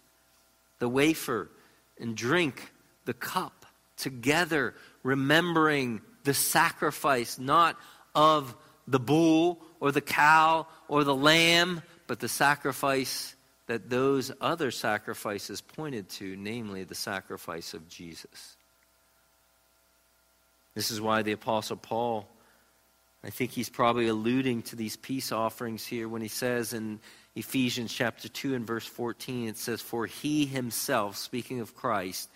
the 0.79 0.89
wafer 0.89 1.51
and 1.99 2.17
drink 2.17 2.73
the 3.05 3.15
cup 3.15 3.67
together, 3.97 4.75
remembering 5.03 6.01
the 6.25 6.35
sacrifice 6.35 7.39
not 7.39 7.77
of 8.15 8.55
the 8.87 9.01
bull 9.01 9.61
or 9.81 9.93
the 9.93 10.01
cow 10.01 10.67
or 10.89 11.05
the 11.05 11.15
lamb, 11.15 11.83
but 12.07 12.21
the 12.21 12.29
sacrifice 12.29 13.35
that 13.67 13.89
those 13.89 14.31
other 14.41 14.71
sacrifices 14.71 15.61
pointed 15.61 16.09
to, 16.11 16.37
namely 16.37 16.85
the 16.85 16.95
sacrifice 16.95 17.75
of 17.75 17.89
Jesus. 17.89 18.57
This 20.75 20.91
is 20.91 21.01
why 21.01 21.23
the 21.23 21.33
Apostle 21.33 21.77
Paul, 21.77 22.29
I 23.23 23.31
think 23.31 23.53
he's 23.53 23.71
probably 23.71 24.09
alluding 24.09 24.63
to 24.63 24.77
these 24.77 24.97
peace 24.97 25.33
offerings 25.33 25.87
here 25.87 26.09
when 26.09 26.21
he 26.21 26.29
says 26.29 26.75
in 26.75 27.01
Ephesians 27.37 27.93
chapter 27.93 28.29
2 28.29 28.55
and 28.55 28.67
verse 28.67 28.87
14, 28.87 29.49
it 29.49 29.57
says, 29.57 29.81
For 29.81 30.07
he 30.07 30.45
himself, 30.47 31.17
speaking 31.17 31.61
of 31.61 31.75
Christ, 31.75 32.29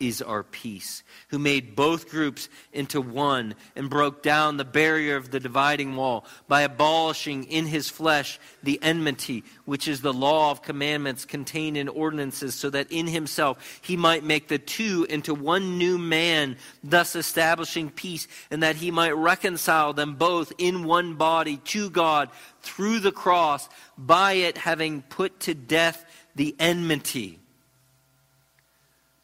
is 0.00 0.22
our 0.22 0.44
peace, 0.44 1.02
who 1.28 1.38
made 1.38 1.74
both 1.74 2.08
groups 2.08 2.48
into 2.72 3.00
one 3.00 3.54
and 3.74 3.90
broke 3.90 4.22
down 4.22 4.56
the 4.56 4.64
barrier 4.64 5.16
of 5.16 5.30
the 5.30 5.40
dividing 5.40 5.96
wall 5.96 6.24
by 6.46 6.62
abolishing 6.62 7.44
in 7.44 7.66
his 7.66 7.88
flesh 7.88 8.38
the 8.62 8.78
enmity, 8.82 9.42
which 9.64 9.88
is 9.88 10.00
the 10.00 10.12
law 10.12 10.50
of 10.50 10.62
commandments 10.62 11.24
contained 11.24 11.76
in 11.76 11.88
ordinances, 11.88 12.54
so 12.54 12.70
that 12.70 12.90
in 12.92 13.06
himself 13.08 13.80
he 13.82 13.96
might 13.96 14.22
make 14.22 14.48
the 14.48 14.58
two 14.58 15.04
into 15.10 15.34
one 15.34 15.78
new 15.78 15.98
man, 15.98 16.56
thus 16.84 17.16
establishing 17.16 17.90
peace, 17.90 18.28
and 18.50 18.62
that 18.62 18.76
he 18.76 18.90
might 18.90 19.16
reconcile 19.16 19.92
them 19.92 20.14
both 20.14 20.52
in 20.58 20.84
one 20.84 21.14
body 21.14 21.56
to 21.56 21.90
God 21.90 22.30
through 22.62 23.00
the 23.00 23.12
cross, 23.12 23.68
by 23.96 24.34
it 24.34 24.58
having 24.58 25.02
put 25.02 25.40
to 25.40 25.54
death 25.54 26.04
the 26.36 26.54
enmity. 26.60 27.40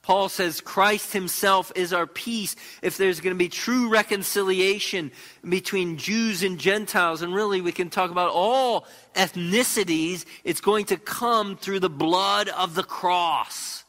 Paul 0.04 0.28
says 0.28 0.60
Christ 0.60 1.14
himself 1.14 1.72
is 1.74 1.94
our 1.94 2.06
peace. 2.06 2.56
If 2.82 2.98
there's 2.98 3.20
going 3.20 3.34
to 3.34 3.38
be 3.38 3.48
true 3.48 3.88
reconciliation 3.88 5.12
between 5.48 5.96
Jews 5.96 6.42
and 6.42 6.58
Gentiles, 6.58 7.22
and 7.22 7.34
really 7.34 7.62
we 7.62 7.72
can 7.72 7.88
talk 7.88 8.10
about 8.10 8.30
all 8.30 8.86
ethnicities, 9.14 10.26
it's 10.44 10.60
going 10.60 10.84
to 10.86 10.98
come 10.98 11.56
through 11.56 11.80
the 11.80 11.88
blood 11.88 12.50
of 12.50 12.74
the 12.74 12.82
cross. 12.82 13.84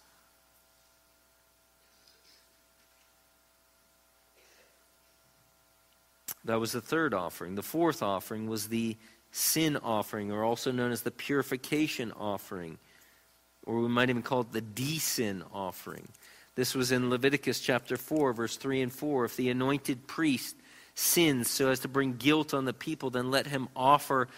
That 6.46 6.62
was 6.62 6.72
the 6.72 6.80
third 6.80 7.14
offering. 7.14 7.56
The 7.56 7.62
fourth 7.62 8.02
offering 8.02 8.48
was 8.48 8.70
the 8.70 8.96
sin 9.34 9.76
offering, 9.84 10.32
or 10.32 10.46
also 10.46 10.72
known 10.72 10.94
as 10.94 11.02
the 11.02 11.12
purification 11.12 12.14
offering 12.14 12.78
or 13.66 13.80
we 13.80 13.88
might 13.88 14.10
even 14.10 14.22
call 14.22 14.42
it 14.42 14.52
the 14.52 14.62
de-sin 14.62 15.44
offering. 15.54 16.08
This 16.56 16.74
was 16.74 16.92
in 16.92 17.10
Leviticus 17.10 17.60
chapter 17.60 17.98
4, 17.98 18.34
verse 18.34 18.56
3 18.58 18.82
and 18.82 18.94
4. 18.94 19.26
If 19.26 19.36
the 19.36 19.50
anointed 19.50 20.08
priest 20.08 20.56
sins 20.94 21.50
so 21.50 21.70
as 21.70 21.80
to 21.82 21.88
bring 21.88 22.14
guilt 22.14 22.54
on 22.54 22.66
the 22.66 22.74
people, 22.74 23.10
then 23.10 23.30
let 23.30 23.48
him 23.48 23.68
offer 23.76 24.30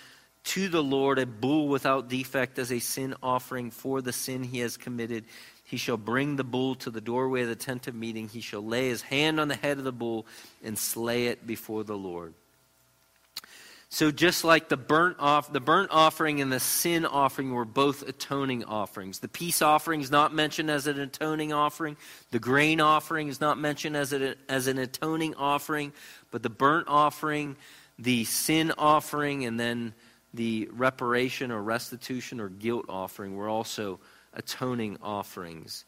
to 0.46 0.70
the 0.70 0.82
Lord 0.82 1.20
a 1.20 1.26
bull 1.26 1.68
without 1.68 2.08
defect 2.08 2.58
as 2.58 2.72
a 2.72 2.80
sin 2.80 3.14
offering 3.22 3.70
for 3.70 4.02
the 4.02 4.14
sin 4.14 4.44
he 4.44 4.60
has 4.60 4.78
committed. 4.78 5.26
He 5.66 5.78
shall 5.78 5.98
bring 5.98 6.38
the 6.38 6.44
bull 6.44 6.76
to 6.76 6.90
the 6.90 7.02
doorway 7.02 7.44
of 7.44 7.50
the 7.50 7.56
tent 7.56 7.88
of 7.88 7.96
meeting. 7.96 8.30
He 8.30 8.42
shall 8.42 8.64
lay 8.64 8.88
his 8.88 9.02
hand 9.02 9.40
on 9.40 9.50
the 9.50 9.56
head 9.56 9.78
of 9.78 9.84
the 9.84 9.92
bull 9.92 10.26
and 10.64 10.78
slay 10.78 11.28
it 11.28 11.46
before 11.46 11.84
the 11.84 11.98
Lord. 11.98 12.34
So 13.90 14.12
just 14.12 14.44
like 14.44 14.68
the 14.68 14.78
burnt 14.78 15.18
off 15.20 15.52
the 15.52 15.62
burnt 15.62 15.92
offering 15.92 16.42
and 16.42 16.52
the 16.52 16.60
sin 16.60 17.06
offering 17.06 17.54
were 17.54 17.66
both 17.66 18.08
atoning 18.08 18.66
offerings. 18.66 19.20
The 19.20 19.30
peace 19.30 19.62
offering 19.62 20.02
is 20.02 20.12
not 20.12 20.34
mentioned 20.34 20.70
as 20.70 20.88
an 20.88 21.00
atoning 21.00 21.54
offering. 21.54 21.96
The 22.32 22.40
grain 22.40 22.82
offering 22.82 23.30
is 23.30 23.40
not 23.40 23.58
mentioned 23.58 23.96
as, 23.96 24.12
a, 24.12 24.36
as 24.50 24.68
an 24.68 24.78
atoning 24.78 25.36
offering. 25.36 25.94
But 26.32 26.44
the 26.44 26.50
burnt 26.50 26.88
offering, 26.90 27.56
the 27.98 28.26
sin 28.26 28.74
offering, 28.78 29.46
and 29.46 29.58
then 29.58 29.94
the 30.34 30.70
reparation 30.74 31.52
or 31.52 31.62
restitution 31.62 32.42
or 32.42 32.50
guilt 32.50 32.86
offering 32.90 33.38
were 33.38 33.48
also 33.48 34.00
atoning 34.34 34.98
offerings. 35.02 35.86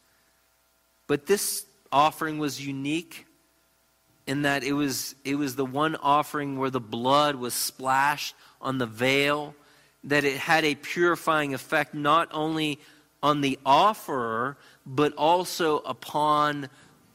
But 1.08 1.26
this 1.26 1.66
offering 1.92 2.40
was 2.40 2.66
unique 2.66 3.26
in 4.30 4.44
that 4.44 4.64
it 4.64 4.74
was, 4.74 5.16
it 5.26 5.34
was 5.34 5.56
the 5.56 5.66
one 5.66 5.96
offering 5.96 6.60
where 6.60 6.70
the 6.70 6.80
blood 6.80 7.34
was 7.34 7.52
splashed 7.56 8.36
on 8.62 8.78
the 8.78 8.86
veil, 8.86 9.56
that 10.04 10.24
it 10.24 10.38
had 10.38 10.64
a 10.64 10.76
purifying 10.76 11.56
effect 11.56 11.96
not 11.96 12.30
only 12.32 12.78
on 13.24 13.42
the 13.42 13.58
offerer, 13.66 14.56
but 14.86 15.16
also 15.16 15.80
upon 15.80 16.70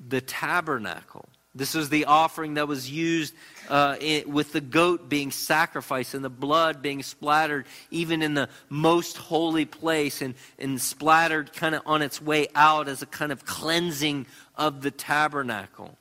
the 0.08 0.20
tabernacle. 0.20 1.28
This 1.54 1.74
was 1.74 1.88
the 1.88 2.06
offering 2.06 2.54
that 2.54 2.66
was 2.66 2.90
used 2.90 3.32
uh, 3.68 3.94
it, 4.00 4.28
with 4.28 4.52
the 4.52 4.60
goat 4.60 5.08
being 5.08 5.30
sacrificed 5.30 6.14
and 6.14 6.24
the 6.24 6.28
blood 6.28 6.82
being 6.82 7.04
splattered 7.04 7.66
even 7.92 8.22
in 8.22 8.34
the 8.34 8.48
most 8.68 9.18
holy 9.18 9.66
place 9.66 10.20
and, 10.20 10.34
and 10.58 10.80
splattered 10.80 11.52
kind 11.52 11.76
of 11.76 11.82
on 11.86 12.02
its 12.02 12.20
way 12.20 12.48
out 12.56 12.88
as 12.88 13.02
a 13.02 13.06
kind 13.06 13.30
of 13.30 13.44
cleansing 13.44 14.26
of 14.56 14.82
the 14.82 14.90
tabernacle. 14.90 15.96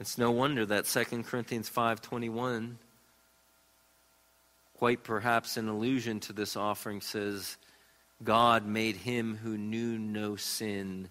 It's 0.00 0.16
no 0.16 0.30
wonder 0.30 0.64
that 0.64 0.86
2 0.86 1.24
Corinthians 1.24 1.68
5:21 1.68 2.78
quite 4.78 5.04
perhaps 5.04 5.58
in 5.58 5.68
allusion 5.68 6.20
to 6.20 6.32
this 6.32 6.56
offering 6.56 7.02
says 7.02 7.58
God 8.24 8.64
made 8.64 8.96
him 8.96 9.36
who 9.36 9.58
knew 9.58 9.98
no 9.98 10.36
sin 10.36 11.10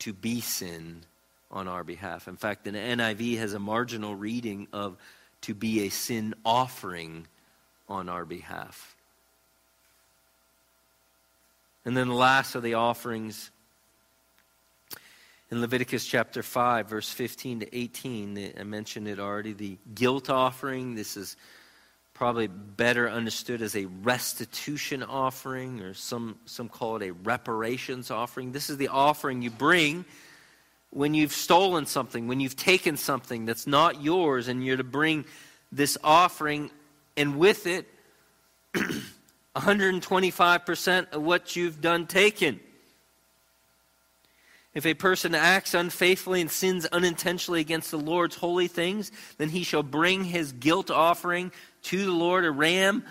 to 0.00 0.12
be 0.12 0.42
sin 0.42 1.04
on 1.50 1.68
our 1.68 1.84
behalf. 1.84 2.28
In 2.28 2.36
fact, 2.36 2.64
the 2.64 2.72
NIV 2.72 3.38
has 3.38 3.54
a 3.54 3.58
marginal 3.58 4.14
reading 4.14 4.68
of 4.74 4.98
to 5.42 5.54
be 5.54 5.86
a 5.86 5.88
sin 5.88 6.34
offering 6.44 7.26
on 7.88 8.10
our 8.10 8.26
behalf. 8.26 8.94
And 11.86 11.96
then 11.96 12.08
the 12.08 12.14
last 12.14 12.54
of 12.54 12.62
the 12.62 12.74
offerings 12.74 13.50
in 15.52 15.60
Leviticus 15.60 16.06
chapter 16.06 16.42
5, 16.42 16.88
verse 16.88 17.12
15 17.12 17.60
to 17.60 17.76
18, 17.76 18.54
I 18.58 18.62
mentioned 18.62 19.06
it 19.06 19.20
already, 19.20 19.52
the 19.52 19.76
guilt 19.94 20.30
offering. 20.30 20.94
This 20.94 21.14
is 21.14 21.36
probably 22.14 22.46
better 22.46 23.10
understood 23.10 23.60
as 23.60 23.76
a 23.76 23.84
restitution 23.84 25.02
offering, 25.02 25.82
or 25.82 25.92
some, 25.92 26.38
some 26.46 26.70
call 26.70 26.96
it 26.96 27.08
a 27.08 27.12
reparations 27.12 28.10
offering. 28.10 28.52
This 28.52 28.70
is 28.70 28.78
the 28.78 28.88
offering 28.88 29.42
you 29.42 29.50
bring 29.50 30.06
when 30.88 31.12
you've 31.12 31.34
stolen 31.34 31.84
something, 31.84 32.28
when 32.28 32.40
you've 32.40 32.56
taken 32.56 32.96
something 32.96 33.44
that's 33.44 33.66
not 33.66 34.02
yours, 34.02 34.48
and 34.48 34.64
you're 34.64 34.78
to 34.78 34.84
bring 34.84 35.26
this 35.70 35.98
offering, 36.02 36.70
and 37.14 37.36
with 37.36 37.66
it, 37.66 37.86
125% 39.54 41.12
of 41.12 41.22
what 41.22 41.56
you've 41.56 41.82
done 41.82 42.06
taken. 42.06 42.58
If 44.74 44.86
a 44.86 44.94
person 44.94 45.34
acts 45.34 45.74
unfaithfully 45.74 46.40
and 46.40 46.50
sins 46.50 46.86
unintentionally 46.86 47.60
against 47.60 47.90
the 47.90 47.98
Lord's 47.98 48.36
holy 48.36 48.68
things, 48.68 49.12
then 49.36 49.50
he 49.50 49.64
shall 49.64 49.82
bring 49.82 50.24
his 50.24 50.52
guilt 50.52 50.90
offering 50.90 51.52
to 51.82 52.04
the 52.04 52.12
Lord, 52.12 52.44
a 52.44 52.50
ram 52.50 53.04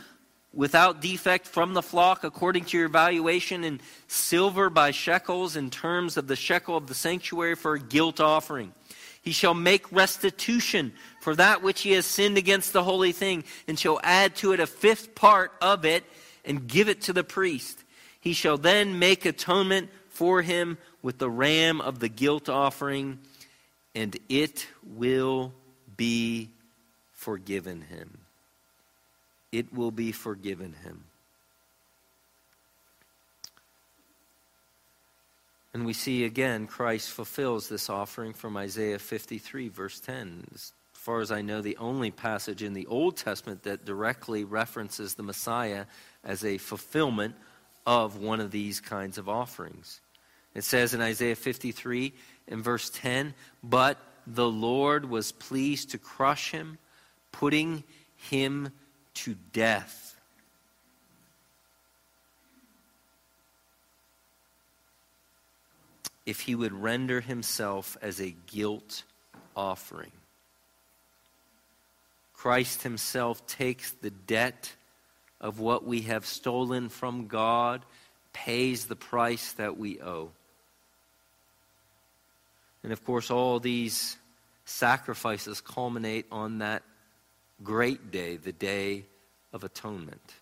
without 0.54 1.02
defect 1.02 1.48
from 1.48 1.74
the 1.74 1.82
flock, 1.82 2.24
according 2.24 2.66
to 2.66 2.78
your 2.78 2.90
valuation, 2.90 3.64
in 3.64 3.80
silver 4.08 4.70
by 4.70 4.92
shekels, 4.92 5.56
in 5.56 5.70
terms 5.70 6.18
of 6.18 6.28
the 6.28 6.36
shekel 6.36 6.76
of 6.76 6.88
the 6.88 6.94
sanctuary 6.94 7.56
for 7.56 7.76
a 7.76 7.80
guilt 7.80 8.20
offering. 8.20 8.74
He 9.22 9.32
shall 9.32 9.54
make 9.54 9.92
restitution 9.92 10.94
for 11.22 11.36
that 11.36 11.62
which 11.62 11.82
he 11.82 11.92
has 11.92 12.08
sinned 12.08 12.38
against 12.38 12.74
the 12.74 12.84
holy 12.84 13.12
thing, 13.12 13.44
and 13.68 13.80
shall 13.80 14.00
add 14.04 14.36
to 14.38 14.52
it 14.52 14.60
a 14.60 14.68
fifth 14.68 15.14
part 15.14 15.54
of 15.62 15.86
it, 15.86 16.04
and 16.44 16.68
give 16.68 16.90
it 16.90 17.02
to 17.02 17.14
the 17.14 17.24
priest. 17.24 17.84
He 18.20 18.34
shall 18.34 18.58
then 18.58 18.98
make 18.98 19.26
atonement 19.26 19.90
for 20.10 20.42
him 20.42 20.78
with 21.02 21.18
the 21.18 21.30
ram 21.30 21.82
of 21.82 22.00
the 22.00 22.10
guilt 22.10 22.50
offering, 22.50 23.20
and 23.96 24.18
it 24.30 24.68
will 24.84 25.54
be 25.98 26.50
forgiven 27.14 27.82
him. 27.82 28.20
It 29.52 29.74
will 29.74 29.92
be 29.92 30.12
forgiven 30.12 30.74
him. 30.84 31.04
And 35.74 35.86
we 35.86 35.94
see 35.94 36.26
again, 36.26 36.68
Christ 36.68 37.10
fulfills 37.12 37.70
this 37.70 37.90
offering 37.90 38.34
from 38.34 38.58
Isaiah 38.58 39.00
53, 39.00 39.70
verse 39.70 40.00
10. 40.00 40.48
As 40.54 40.74
far 40.94 41.22
as 41.22 41.32
I 41.32 41.42
know, 41.42 41.62
the 41.62 41.78
only 41.78 42.12
passage 42.12 42.62
in 42.62 42.74
the 42.74 42.88
Old 42.88 43.16
Testament 43.18 43.64
that 43.64 43.86
directly 43.86 44.44
references 44.44 45.14
the 45.14 45.24
Messiah 45.24 45.86
as 46.24 46.44
a 46.44 46.58
fulfillment 46.58 47.36
of 47.86 48.18
one 48.18 48.40
of 48.42 48.52
these 48.52 48.80
kinds 48.80 49.18
of 49.18 49.30
offerings. 49.30 50.02
It 50.54 50.64
says 50.64 50.94
in 50.94 51.02
Isaiah 51.02 51.36
53 51.36 52.14
in 52.48 52.62
verse 52.62 52.90
10 52.90 53.34
But 53.64 53.98
the 54.28 54.48
Lord 54.48 55.10
was 55.10 55.32
pleased 55.32 55.92
to 55.92 55.98
crush 55.98 56.52
him, 56.52 56.78
putting 57.32 57.84
him 58.30 58.70
to 59.14 59.36
death. 59.54 60.20
If 66.26 66.42
he 66.42 66.54
would 66.54 66.74
render 66.74 67.20
himself 67.20 67.98
as 68.02 68.22
a 68.22 68.36
guilt 68.48 69.04
offering. 69.56 70.12
Christ 72.34 72.84
himself 72.84 73.46
takes 73.48 73.92
the 73.92 74.12
debt 74.12 74.74
of 75.40 75.60
what 75.60 75.86
we 75.86 76.02
have 76.02 76.26
stolen 76.26 76.90
from 76.90 77.28
God, 77.28 77.84
pays 78.34 78.86
the 78.86 78.96
price 78.96 79.54
that 79.54 79.78
we 79.78 80.00
owe. 80.02 80.32
And 82.84 82.92
of 82.92 83.04
course, 83.06 83.30
all 83.30 83.60
these 83.60 84.18
sacrifices 84.66 85.62
culminate 85.62 86.26
on 86.32 86.60
that 86.60 86.84
great 87.64 88.12
day, 88.12 88.38
the 88.38 88.52
day 88.52 89.06
of 89.54 89.64
atonement, 89.64 90.34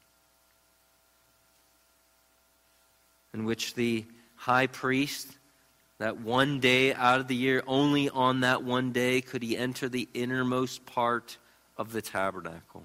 in 3.33 3.45
which 3.45 3.73
the 3.75 4.05
high 4.35 4.67
priest, 4.67 5.27
that 5.97 6.21
one 6.21 6.61
day 6.61 6.93
out 6.93 7.19
of 7.19 7.27
the 7.27 7.35
year, 7.35 7.61
only 7.67 8.09
on 8.09 8.39
that 8.39 8.63
one 8.63 8.93
day 8.93 9.19
could 9.19 9.43
he 9.43 9.57
enter 9.57 9.89
the 9.89 10.07
innermost 10.13 10.85
part 10.85 11.37
of 11.77 11.91
the 11.91 12.01
tabernacle. 12.01 12.83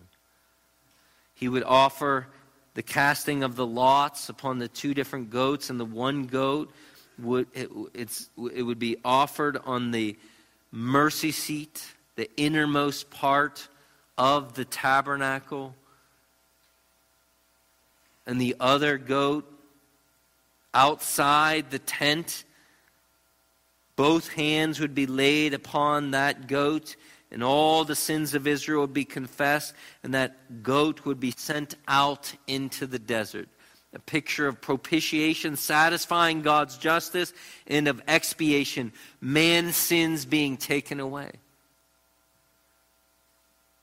He 1.34 1.48
would 1.48 1.62
offer 1.62 2.26
the 2.74 2.82
casting 2.82 3.44
of 3.44 3.54
the 3.54 3.66
lots 3.66 4.28
upon 4.28 4.58
the 4.58 4.66
two 4.66 4.94
different 4.94 5.30
goats, 5.30 5.70
and 5.70 5.78
the 5.78 5.84
one 5.84 6.26
goat 6.26 6.72
would 7.18 7.46
it, 7.54 7.70
it's, 7.92 8.30
it 8.54 8.62
would 8.62 8.78
be 8.78 8.96
offered 9.04 9.58
on 9.64 9.90
the 9.90 10.16
mercy 10.70 11.32
seat, 11.32 11.86
the 12.16 12.28
innermost 12.36 13.10
part 13.10 13.68
of 14.18 14.54
the 14.54 14.64
tabernacle. 14.64 15.74
And 18.26 18.40
the 18.40 18.56
other 18.58 18.96
goat 18.98 19.50
outside 20.74 21.70
the 21.70 21.78
tent. 21.78 22.44
Both 23.96 24.32
hands 24.32 24.80
would 24.80 24.94
be 24.94 25.06
laid 25.06 25.54
upon 25.54 26.10
that 26.10 26.48
goat, 26.48 26.96
and 27.30 27.44
all 27.44 27.84
the 27.84 27.94
sins 27.94 28.34
of 28.34 28.46
Israel 28.46 28.82
would 28.82 28.92
be 28.92 29.04
confessed, 29.04 29.72
and 30.02 30.12
that 30.14 30.62
goat 30.64 31.04
would 31.04 31.20
be 31.20 31.30
sent 31.30 31.76
out 31.86 32.34
into 32.48 32.86
the 32.86 32.98
desert. 32.98 33.48
A 33.94 33.98
picture 34.00 34.48
of 34.48 34.60
propitiation, 34.60 35.56
satisfying 35.56 36.42
God's 36.42 36.76
justice, 36.76 37.32
and 37.66 37.86
of 37.86 38.02
expiation, 38.08 38.92
man's 39.20 39.76
sins 39.76 40.24
being 40.26 40.56
taken 40.56 40.98
away. 40.98 41.30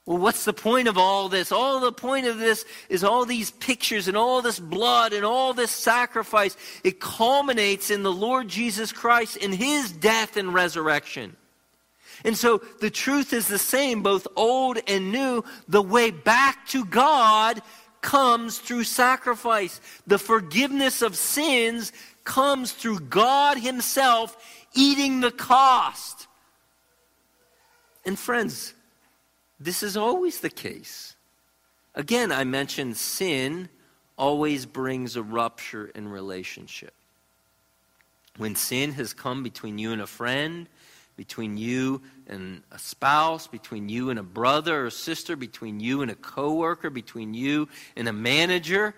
Well, 0.06 0.18
what's 0.18 0.44
the 0.44 0.54
point 0.54 0.90
of 0.90 0.98
all 0.98 1.30
this? 1.30 1.52
All 1.52 1.80
the 1.80 1.92
point 1.92 2.28
of 2.28 2.40
this 2.40 2.66
is 2.90 3.04
all 3.04 3.26
these 3.26 3.52
pictures 3.52 4.08
and 4.10 4.18
all 4.18 4.42
this 4.42 4.60
blood 4.60 5.14
and 5.14 5.24
all 5.24 5.54
this 5.54 5.72
sacrifice. 5.72 6.58
It 6.84 7.00
culminates 7.00 7.90
in 7.92 8.04
the 8.04 8.12
Lord 8.12 8.48
Jesus 8.48 8.92
Christ 8.92 9.38
in 9.38 9.54
his 9.54 9.92
death 9.92 10.36
and 10.36 10.54
resurrection. 10.54 11.38
And 12.26 12.38
so 12.38 12.62
the 12.80 12.90
truth 12.90 13.32
is 13.32 13.48
the 13.48 13.58
same, 13.58 14.04
both 14.04 14.28
old 14.36 14.80
and 14.88 15.12
new. 15.12 15.44
The 15.68 15.82
way 15.82 16.12
back 16.12 16.68
to 16.68 16.84
God 16.84 17.62
comes 18.02 18.58
through 18.58 18.84
sacrifice. 18.84 19.80
The 20.08 20.18
forgiveness 20.18 21.02
of 21.02 21.16
sins 21.16 21.92
comes 22.24 22.72
through 22.72 23.00
God 23.02 23.58
Himself 23.58 24.38
eating 24.74 25.22
the 25.22 25.32
cost. 25.32 26.28
And 28.06 28.18
friends, 28.18 28.74
this 29.60 29.84
is 29.84 29.96
always 29.96 30.40
the 30.40 30.50
case. 30.50 31.16
Again, 31.94 32.32
I 32.32 32.44
mentioned 32.44 32.98
sin 32.98 33.70
always 34.18 34.66
brings 34.66 35.16
a 35.16 35.24
rupture 35.24 35.88
in 35.94 36.08
relationship. 36.08 36.94
When 38.38 38.56
sin 38.56 38.94
has 38.94 39.14
come 39.14 39.44
between 39.44 39.78
you 39.78 39.92
and 39.92 40.02
a 40.02 40.08
friend, 40.08 40.68
between 41.22 41.56
you 41.56 42.02
and 42.26 42.64
a 42.72 42.80
spouse, 42.80 43.46
between 43.46 43.88
you 43.90 44.10
and 44.10 44.18
a 44.18 44.24
brother 44.24 44.88
or 44.88 44.90
sister, 44.90 45.36
between 45.36 45.80
you 45.80 46.02
and 46.02 46.10
a 46.10 46.16
coworker, 46.16 46.90
between 46.90 47.36
you 47.36 47.70
and 47.96 48.08
a 48.08 48.12
manager, 48.12 48.96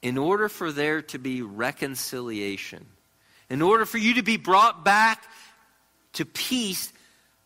in 0.00 0.16
order 0.16 0.48
for 0.48 0.72
there 0.72 1.02
to 1.02 1.18
be 1.18 1.42
reconciliation, 1.42 2.86
in 3.50 3.60
order 3.60 3.84
for 3.84 3.98
you 3.98 4.14
to 4.14 4.22
be 4.22 4.38
brought 4.38 4.82
back 4.82 5.24
to 6.14 6.24
peace, 6.24 6.90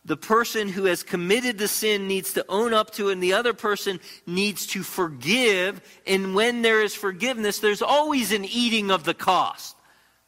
the 0.05 0.15
person 0.15 0.69
who 0.69 0.85
has 0.85 1.03
committed 1.03 1.57
the 1.57 1.67
sin 1.67 2.07
needs 2.07 2.31
to 2.31 2.45
own 2.47 2.73
up 2.73 2.91
to 2.91 3.09
it, 3.09 3.11
and 3.11 3.21
the 3.21 3.33
other 3.33 3.51
person 3.51 3.99
needs 4.25 4.67
to 4.67 4.83
forgive. 4.83 5.81
And 6.07 6.33
when 6.33 6.61
there 6.61 6.81
is 6.81 6.95
forgiveness, 6.95 7.59
there's 7.59 7.81
always 7.81 8.31
an 8.31 8.45
eating 8.45 8.89
of 8.89 9.03
the 9.03 9.13
cost, 9.13 9.75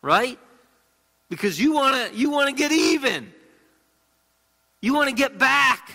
right? 0.02 0.38
Because 1.30 1.60
you 1.60 1.74
want 1.74 2.12
to 2.12 2.18
you 2.18 2.30
want 2.30 2.50
to 2.50 2.56
get 2.56 2.72
even. 2.72 3.32
You 4.82 4.94
want 4.94 5.10
to 5.10 5.16
get 5.16 5.38
back. 5.38 5.92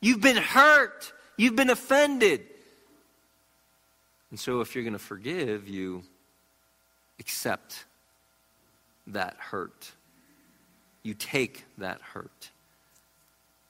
You've 0.00 0.20
been 0.20 0.36
hurt. 0.36 1.12
You've 1.36 1.56
been 1.56 1.70
offended. 1.70 2.42
And 4.30 4.38
so 4.38 4.60
if 4.60 4.74
you're 4.74 4.84
going 4.84 4.94
to 4.94 4.98
forgive, 4.98 5.68
you 5.68 6.02
accept 7.20 7.84
that 9.08 9.36
hurt. 9.38 9.92
You 11.02 11.14
take 11.14 11.64
that 11.78 12.00
hurt. 12.00 12.50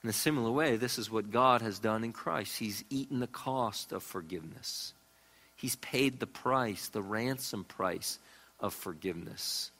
In 0.03 0.11
a 0.11 0.13
similar 0.13 0.51
way, 0.51 0.77
this 0.77 0.99
is 0.99 1.11
what 1.11 1.31
God 1.31 1.63
has 1.63 1.79
done 1.79 2.05
in 2.05 2.13
Christ. 2.13 2.59
He's 2.59 2.85
eaten 2.91 3.21
the 3.21 3.27
cost 3.27 3.93
of 3.93 4.03
forgiveness, 4.03 4.93
He's 5.57 5.77
paid 5.77 6.21
the 6.21 6.27
price, 6.27 6.89
the 6.89 7.03
ransom 7.03 7.65
price 7.65 8.19
of 8.61 8.75
forgiveness. 8.75 9.71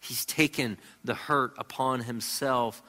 He's 0.00 0.24
taken 0.24 0.78
the 1.04 1.14
hurt 1.14 1.54
upon 1.58 2.00
Himself 2.00 2.82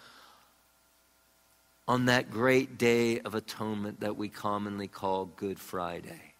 on 1.87 2.05
that 2.05 2.31
great 2.31 2.77
day 2.77 3.19
of 3.19 3.35
atonement 3.35 3.99
that 3.99 4.15
we 4.15 4.29
commonly 4.29 4.87
call 4.87 5.25
Good 5.25 5.59
Friday, 5.59 6.33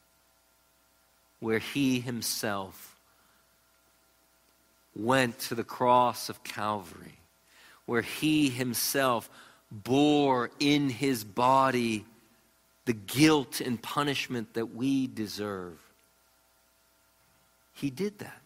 where 1.40 1.60
He 1.60 2.00
Himself 2.00 2.96
went 4.96 5.40
to 5.40 5.56
the 5.56 5.64
cross 5.64 6.30
of 6.30 6.44
Calvary, 6.44 7.20
where 7.86 8.02
He 8.02 8.50
Himself 8.50 9.30
bore 9.72 10.52
in 10.60 10.90
his 10.90 11.24
body 11.24 12.06
the 12.86 12.94
guilt 12.94 13.62
and 13.62 13.82
punishment 13.82 14.54
that 14.54 14.76
we 14.76 15.08
deserve. 15.08 15.80
He 17.74 17.90
did 17.90 18.20
that. 18.20 18.41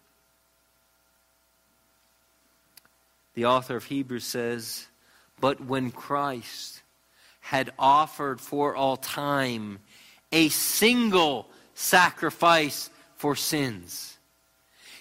The 3.35 3.45
author 3.45 3.75
of 3.75 3.85
Hebrews 3.85 4.23
says, 4.23 4.87
But 5.39 5.61
when 5.61 5.91
Christ 5.91 6.81
had 7.41 7.71
offered 7.77 8.41
for 8.41 8.75
all 8.75 8.97
time 8.97 9.79
a 10.31 10.49
single 10.49 11.47
sacrifice 11.73 12.89
for 13.17 13.35
sins, 13.35 14.17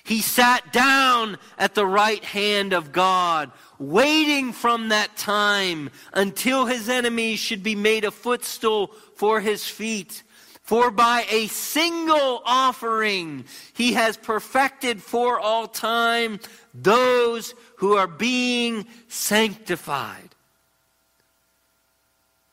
he 0.05 0.21
sat 0.21 0.73
down 0.73 1.39
at 1.57 1.75
the 1.75 1.87
right 1.87 2.23
hand 2.23 2.75
of 2.75 2.93
God 2.93 3.51
waiting 3.79 4.53
from 4.53 4.91
that 4.91 5.17
time 5.17 5.89
until 6.13 6.67
his 6.67 6.91
enemies 6.91 7.39
should 7.39 7.63
be 7.63 7.75
made 7.75 8.05
a 8.05 8.11
footstool 8.11 8.89
for 9.17 9.41
his 9.41 9.67
feet. 9.67 10.23
For 10.65 10.91
by 10.91 11.27
a 11.31 11.47
single 11.49 12.43
offering 12.47 13.45
he 13.75 13.93
has 13.93 14.17
perfected 14.17 15.03
for 15.03 15.39
all 15.39 15.69
time 15.69 16.41
those 16.73 17.55
who 17.77 17.97
are 17.97 18.07
being 18.07 18.87
sanctified. 19.09 20.31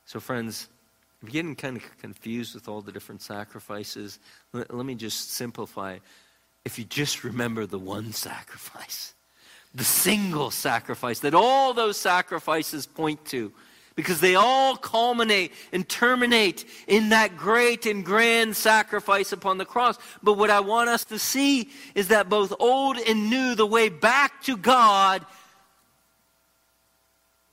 So, 0.05 0.19
friends, 0.19 0.67
if 1.21 1.29
you're 1.29 1.31
getting 1.31 1.55
kind 1.55 1.77
of 1.77 1.83
confused 1.99 2.53
with 2.53 2.67
all 2.67 2.81
the 2.81 2.91
different 2.91 3.21
sacrifices, 3.21 4.19
let, 4.51 4.73
let 4.73 4.85
me 4.85 4.95
just 4.95 5.31
simplify. 5.31 5.99
If 6.65 6.77
you 6.77 6.83
just 6.83 7.23
remember 7.23 7.65
the 7.65 7.79
one 7.79 8.11
sacrifice, 8.11 9.13
the 9.73 9.85
single 9.85 10.51
sacrifice 10.51 11.19
that 11.19 11.33
all 11.33 11.73
those 11.73 11.95
sacrifices 11.95 12.85
point 12.85 13.23
to 13.27 13.53
because 13.95 14.21
they 14.21 14.35
all 14.35 14.75
culminate 14.75 15.51
and 15.71 15.87
terminate 15.87 16.65
in 16.87 17.09
that 17.09 17.37
great 17.37 17.85
and 17.85 18.05
grand 18.05 18.55
sacrifice 18.55 19.31
upon 19.31 19.57
the 19.57 19.65
cross. 19.65 19.97
But 20.23 20.37
what 20.37 20.49
I 20.49 20.61
want 20.61 20.89
us 20.89 21.03
to 21.05 21.19
see 21.19 21.69
is 21.93 22.07
that 22.07 22.29
both 22.29 22.53
old 22.59 22.97
and 22.97 23.29
new, 23.29 23.55
the 23.55 23.65
way 23.65 23.89
back 23.89 24.41
to 24.43 24.55
God 24.55 25.25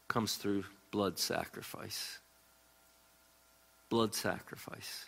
comes 0.06 0.36
through 0.36 0.64
blood 0.90 1.18
sacrifice. 1.18 2.18
Blood 3.90 4.14
sacrifice. 4.14 5.06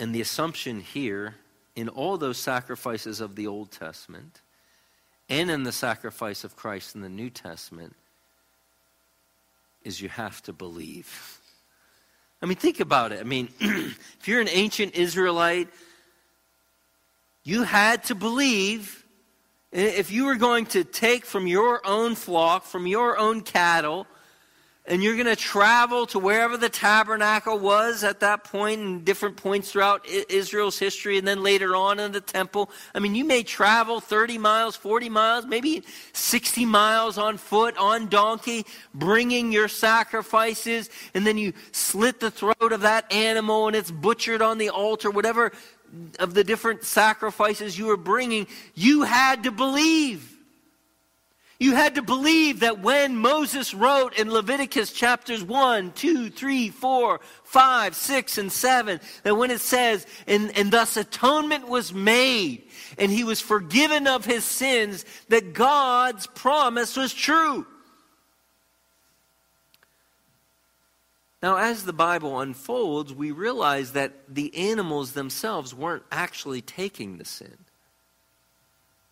And 0.00 0.14
the 0.14 0.20
assumption 0.20 0.80
here 0.80 1.34
in 1.74 1.88
all 1.88 2.18
those 2.18 2.38
sacrifices 2.38 3.20
of 3.20 3.34
the 3.34 3.46
Old 3.46 3.72
Testament 3.72 4.40
and 5.28 5.50
in 5.50 5.64
the 5.64 5.72
sacrifice 5.72 6.44
of 6.44 6.56
Christ 6.56 6.94
in 6.94 7.00
the 7.00 7.08
New 7.08 7.30
Testament 7.30 7.94
is 9.88 10.00
you 10.00 10.10
have 10.10 10.42
to 10.42 10.52
believe. 10.52 11.40
I 12.42 12.46
mean, 12.46 12.56
think 12.56 12.78
about 12.78 13.10
it. 13.10 13.20
I 13.20 13.24
mean, 13.24 13.48
if 13.60 14.28
you're 14.28 14.40
an 14.40 14.48
ancient 14.50 14.94
Israelite, 14.94 15.68
you 17.42 17.62
had 17.62 18.04
to 18.04 18.14
believe 18.14 19.04
if 19.72 20.12
you 20.12 20.26
were 20.26 20.36
going 20.36 20.66
to 20.66 20.84
take 20.84 21.24
from 21.24 21.46
your 21.46 21.84
own 21.86 22.14
flock, 22.14 22.64
from 22.64 22.86
your 22.86 23.18
own 23.18 23.40
cattle, 23.40 24.06
and 24.88 25.02
you're 25.02 25.14
going 25.14 25.26
to 25.26 25.36
travel 25.36 26.06
to 26.06 26.18
wherever 26.18 26.56
the 26.56 26.70
tabernacle 26.70 27.58
was 27.58 28.02
at 28.02 28.20
that 28.20 28.42
point 28.42 28.80
and 28.80 29.04
different 29.04 29.36
points 29.36 29.70
throughout 29.70 30.06
Israel's 30.08 30.78
history 30.78 31.18
and 31.18 31.28
then 31.28 31.42
later 31.42 31.76
on 31.76 32.00
in 32.00 32.10
the 32.10 32.22
temple. 32.22 32.70
I 32.94 32.98
mean, 32.98 33.14
you 33.14 33.24
may 33.24 33.42
travel 33.42 34.00
30 34.00 34.38
miles, 34.38 34.76
40 34.76 35.10
miles, 35.10 35.44
maybe 35.44 35.84
60 36.14 36.64
miles 36.64 37.18
on 37.18 37.36
foot, 37.36 37.76
on 37.76 38.08
donkey, 38.08 38.64
bringing 38.94 39.52
your 39.52 39.68
sacrifices, 39.68 40.88
and 41.12 41.26
then 41.26 41.36
you 41.36 41.52
slit 41.70 42.18
the 42.18 42.30
throat 42.30 42.72
of 42.72 42.80
that 42.80 43.12
animal 43.12 43.66
and 43.66 43.76
it's 43.76 43.90
butchered 43.90 44.40
on 44.40 44.56
the 44.56 44.70
altar, 44.70 45.10
whatever 45.10 45.52
of 46.18 46.32
the 46.32 46.44
different 46.44 46.82
sacrifices 46.84 47.78
you 47.78 47.86
were 47.86 47.96
bringing. 47.98 48.46
You 48.74 49.02
had 49.02 49.44
to 49.44 49.50
believe. 49.50 50.37
You 51.60 51.74
had 51.74 51.96
to 51.96 52.02
believe 52.02 52.60
that 52.60 52.80
when 52.80 53.16
Moses 53.16 53.74
wrote 53.74 54.16
in 54.16 54.30
Leviticus 54.30 54.92
chapters 54.92 55.42
1, 55.42 55.90
2, 55.92 56.30
3, 56.30 56.68
4, 56.68 57.20
5, 57.42 57.94
6, 57.96 58.38
and 58.38 58.52
7, 58.52 59.00
that 59.24 59.34
when 59.34 59.50
it 59.50 59.60
says, 59.60 60.06
and, 60.28 60.56
and 60.56 60.70
thus 60.70 60.96
atonement 60.96 61.68
was 61.68 61.92
made, 61.92 62.68
and 62.96 63.10
he 63.10 63.24
was 63.24 63.40
forgiven 63.40 64.06
of 64.06 64.24
his 64.24 64.44
sins, 64.44 65.04
that 65.30 65.52
God's 65.52 66.28
promise 66.28 66.96
was 66.96 67.12
true. 67.12 67.66
Now, 71.42 71.56
as 71.56 71.84
the 71.84 71.92
Bible 71.92 72.38
unfolds, 72.40 73.12
we 73.12 73.32
realize 73.32 73.92
that 73.92 74.12
the 74.32 74.54
animals 74.56 75.12
themselves 75.12 75.74
weren't 75.74 76.04
actually 76.12 76.62
taking 76.62 77.18
the 77.18 77.24
sin. 77.24 77.58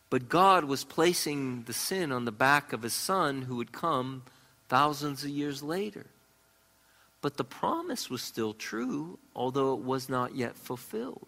But 0.09 0.29
God 0.29 0.65
was 0.65 0.85
placing 0.85 1.65
the 1.65 1.73
sin 1.73 2.13
on 2.13 2.25
the 2.25 2.33
back 2.33 2.73
of 2.73 2.83
his 2.83 2.95
son 2.95 3.43
who 3.43 3.57
would 3.57 3.73
come 3.73 4.23
thousands 4.69 5.25
of 5.25 5.31
years 5.31 5.63
later. 5.63 6.07
But 7.21 7.37
the 7.37 7.45
promise 7.45 8.09
was 8.09 8.23
still 8.23 8.55
true, 8.55 9.19
although 9.35 9.75
it 9.75 9.81
was 9.81 10.09
not 10.09 10.37
yet 10.37 10.57
fulfilled. 10.57 11.27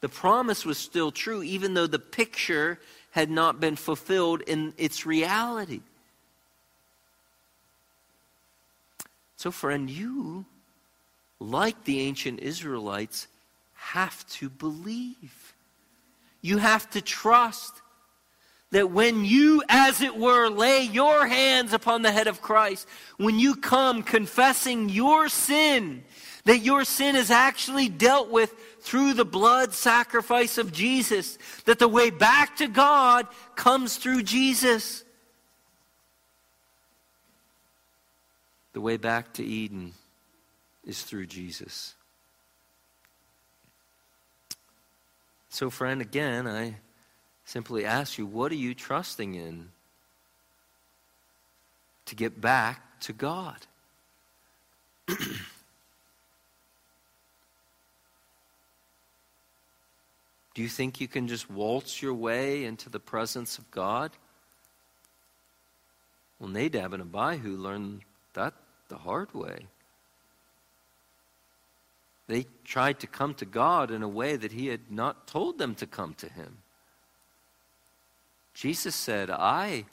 The 0.00 0.08
promise 0.08 0.64
was 0.64 0.78
still 0.78 1.10
true, 1.10 1.42
even 1.42 1.74
though 1.74 1.86
the 1.86 1.98
picture 1.98 2.78
had 3.12 3.30
not 3.30 3.60
been 3.60 3.76
fulfilled 3.76 4.42
in 4.42 4.72
its 4.76 5.04
reality. 5.04 5.80
So, 9.36 9.50
friend, 9.50 9.88
you, 9.88 10.44
like 11.38 11.84
the 11.84 12.00
ancient 12.00 12.40
Israelites, 12.40 13.26
have 13.74 14.26
to 14.28 14.50
believe. 14.50 15.49
You 16.40 16.58
have 16.58 16.88
to 16.90 17.02
trust 17.02 17.80
that 18.70 18.90
when 18.90 19.24
you, 19.24 19.62
as 19.68 20.00
it 20.00 20.16
were, 20.16 20.48
lay 20.48 20.82
your 20.82 21.26
hands 21.26 21.72
upon 21.72 22.02
the 22.02 22.12
head 22.12 22.28
of 22.28 22.40
Christ, 22.40 22.86
when 23.16 23.38
you 23.38 23.56
come 23.56 24.02
confessing 24.02 24.88
your 24.88 25.28
sin, 25.28 26.04
that 26.44 26.58
your 26.58 26.84
sin 26.84 27.16
is 27.16 27.30
actually 27.30 27.88
dealt 27.88 28.30
with 28.30 28.54
through 28.80 29.14
the 29.14 29.24
blood 29.24 29.74
sacrifice 29.74 30.56
of 30.56 30.72
Jesus, 30.72 31.36
that 31.64 31.78
the 31.78 31.88
way 31.88 32.10
back 32.10 32.56
to 32.56 32.68
God 32.68 33.26
comes 33.56 33.96
through 33.96 34.22
Jesus. 34.22 35.04
The 38.72 38.80
way 38.80 38.96
back 38.96 39.34
to 39.34 39.44
Eden 39.44 39.92
is 40.86 41.02
through 41.02 41.26
Jesus. 41.26 41.94
So, 45.50 45.68
friend, 45.68 46.00
again, 46.00 46.46
I 46.46 46.76
simply 47.44 47.84
ask 47.84 48.16
you, 48.16 48.24
what 48.24 48.52
are 48.52 48.56
you 48.56 48.72
trusting 48.72 49.34
in 49.34 49.70
to 52.06 52.14
get 52.14 52.40
back 52.40 53.00
to 53.00 53.12
God? 53.12 53.66
Do 55.08 55.16
you 60.62 60.68
think 60.68 61.00
you 61.00 61.08
can 61.08 61.26
just 61.26 61.50
waltz 61.50 62.00
your 62.00 62.14
way 62.14 62.64
into 62.64 62.88
the 62.88 63.00
presence 63.00 63.58
of 63.58 63.68
God? 63.72 64.12
Well, 66.38 66.48
Nadab 66.48 66.94
and 66.94 67.02
Abihu 67.02 67.56
learned 67.56 68.02
that 68.34 68.54
the 68.88 68.98
hard 68.98 69.34
way. 69.34 69.66
They 72.30 72.46
tried 72.62 73.00
to 73.00 73.08
come 73.08 73.34
to 73.34 73.44
God 73.44 73.90
in 73.90 74.04
a 74.04 74.08
way 74.08 74.36
that 74.36 74.52
He 74.52 74.68
had 74.68 74.88
not 74.88 75.26
told 75.26 75.58
them 75.58 75.74
to 75.74 75.86
come 75.86 76.14
to 76.14 76.28
Him. 76.28 76.58
Jesus 78.54 78.94
said, 78.94 79.30
I 79.30 79.86